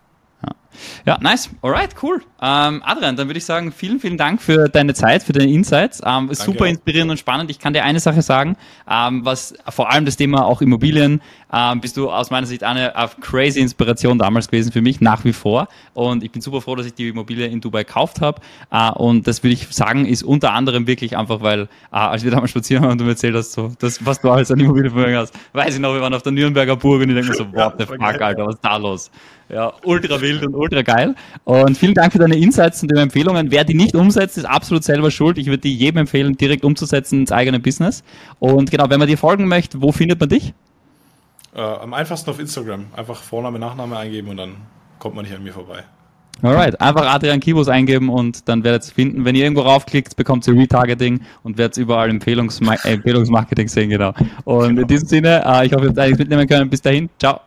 Ja, 1.06 1.18
nice. 1.20 1.50
Alright, 1.62 1.94
cool. 2.02 2.22
Ähm, 2.40 2.82
Adrian, 2.84 3.16
dann 3.16 3.28
würde 3.28 3.38
ich 3.38 3.44
sagen, 3.44 3.72
vielen, 3.72 4.00
vielen 4.00 4.18
Dank 4.18 4.42
für 4.42 4.68
deine 4.68 4.94
Zeit, 4.94 5.22
für 5.22 5.32
deine 5.32 5.50
Insights. 5.50 6.00
Ähm, 6.04 6.28
super 6.32 6.66
inspirierend 6.66 7.10
und 7.10 7.18
spannend. 7.18 7.50
Ich 7.50 7.58
kann 7.58 7.72
dir 7.72 7.84
eine 7.84 8.00
Sache 8.00 8.22
sagen, 8.22 8.56
ähm, 8.90 9.24
was 9.24 9.54
vor 9.68 9.90
allem 9.90 10.04
das 10.04 10.16
Thema 10.16 10.44
auch 10.44 10.60
Immobilien, 10.60 11.20
ähm, 11.52 11.80
bist 11.80 11.96
du 11.96 12.10
aus 12.10 12.30
meiner 12.30 12.46
Sicht 12.46 12.64
eine, 12.64 12.96
eine 12.96 13.10
crazy 13.20 13.60
Inspiration 13.60 14.18
damals 14.18 14.48
gewesen 14.48 14.72
für 14.72 14.82
mich, 14.82 15.00
nach 15.00 15.24
wie 15.24 15.32
vor. 15.32 15.68
Und 15.94 16.24
ich 16.24 16.32
bin 16.32 16.42
super 16.42 16.60
froh, 16.60 16.74
dass 16.74 16.86
ich 16.86 16.94
die 16.94 17.08
Immobilie 17.08 17.46
in 17.46 17.60
Dubai 17.60 17.84
gekauft 17.84 18.20
habe. 18.20 18.40
Äh, 18.70 18.90
und 18.90 19.26
das 19.26 19.42
würde 19.42 19.54
ich 19.54 19.68
sagen, 19.68 20.04
ist 20.04 20.22
unter 20.22 20.52
anderem 20.52 20.86
wirklich 20.86 21.16
einfach, 21.16 21.40
weil, 21.40 21.62
äh, 21.62 21.66
als 21.90 22.24
wir 22.24 22.30
damals 22.30 22.50
spazieren 22.50 22.82
waren 22.82 22.92
und 22.92 22.98
du 22.98 23.04
mir 23.04 23.10
erzählt 23.10 23.36
hast, 23.36 23.52
so, 23.52 23.72
das, 23.78 24.04
was 24.04 24.20
du 24.20 24.30
alles 24.30 24.50
an 24.50 24.58
Immobilienvermögen 24.58 25.16
hast, 25.16 25.34
weiß 25.52 25.74
ich 25.74 25.80
noch, 25.80 25.94
wir 25.94 26.00
waren 26.00 26.14
auf 26.14 26.22
der 26.22 26.32
Nürnberger 26.32 26.76
Burg 26.76 27.02
und 27.02 27.10
ich 27.10 27.14
denke 27.14 27.30
mir 27.30 27.36
so, 27.36 27.52
what 27.52 27.74
the 27.78 27.86
fuck, 27.86 28.00
Alter, 28.02 28.46
was 28.46 28.56
ist 28.56 28.64
da 28.64 28.76
los? 28.76 29.10
Ja, 29.48 29.72
ultra 29.84 30.20
wild 30.20 30.44
und 30.46 30.54
ultra 30.54 30.63
geil. 30.70 31.14
Und 31.44 31.76
vielen 31.76 31.94
Dank 31.94 32.12
für 32.12 32.18
deine 32.18 32.36
Insights 32.36 32.82
und 32.82 32.90
deine 32.90 33.02
Empfehlungen. 33.02 33.50
Wer 33.50 33.64
die 33.64 33.74
nicht 33.74 33.94
umsetzt, 33.94 34.38
ist 34.38 34.44
absolut 34.44 34.84
selber 34.84 35.10
schuld. 35.10 35.38
Ich 35.38 35.46
würde 35.46 35.58
die 35.58 35.74
jedem 35.74 35.98
empfehlen, 35.98 36.36
direkt 36.36 36.64
umzusetzen 36.64 37.20
ins 37.20 37.32
eigene 37.32 37.60
Business. 37.60 38.02
Und 38.38 38.70
genau, 38.70 38.88
wenn 38.90 38.98
man 38.98 39.08
dir 39.08 39.18
folgen 39.18 39.46
möchte, 39.46 39.82
wo 39.82 39.92
findet 39.92 40.20
man 40.20 40.28
dich? 40.28 40.54
Äh, 41.54 41.60
am 41.60 41.94
einfachsten 41.94 42.30
auf 42.30 42.40
Instagram. 42.40 42.86
Einfach 42.96 43.22
Vorname, 43.22 43.58
Nachname 43.58 43.96
eingeben 43.96 44.28
und 44.28 44.36
dann 44.36 44.56
kommt 44.98 45.14
man 45.14 45.24
nicht 45.24 45.34
an 45.34 45.42
mir 45.42 45.52
vorbei. 45.52 45.84
Alright, 46.42 46.80
einfach 46.80 47.06
Adrian 47.06 47.40
Kibos 47.40 47.68
eingeben 47.68 48.08
und 48.08 48.48
dann 48.48 48.64
werdet 48.64 48.82
ihr 48.82 48.86
es 48.86 48.92
finden. 48.92 49.24
Wenn 49.24 49.36
ihr 49.36 49.44
irgendwo 49.44 49.62
raufklickt, 49.62 50.16
bekommt 50.16 50.46
ihr 50.48 50.54
Retargeting 50.54 51.20
und 51.42 51.58
werdet 51.58 51.76
überall 51.76 52.10
Empfehlungsma 52.10 52.74
Empfehlungsmarketing 52.84 53.68
sehen, 53.68 53.90
genau. 53.90 54.12
Und 54.44 54.68
genau. 54.68 54.82
in 54.82 54.88
diesem 54.88 55.08
Sinne, 55.08 55.44
äh, 55.46 55.66
ich 55.66 55.72
hoffe, 55.72 55.84
ihr 55.84 55.88
habt 55.90 55.98
einiges 55.98 56.18
mitnehmen 56.18 56.48
können. 56.48 56.68
Bis 56.68 56.82
dahin, 56.82 57.08
ciao. 57.18 57.40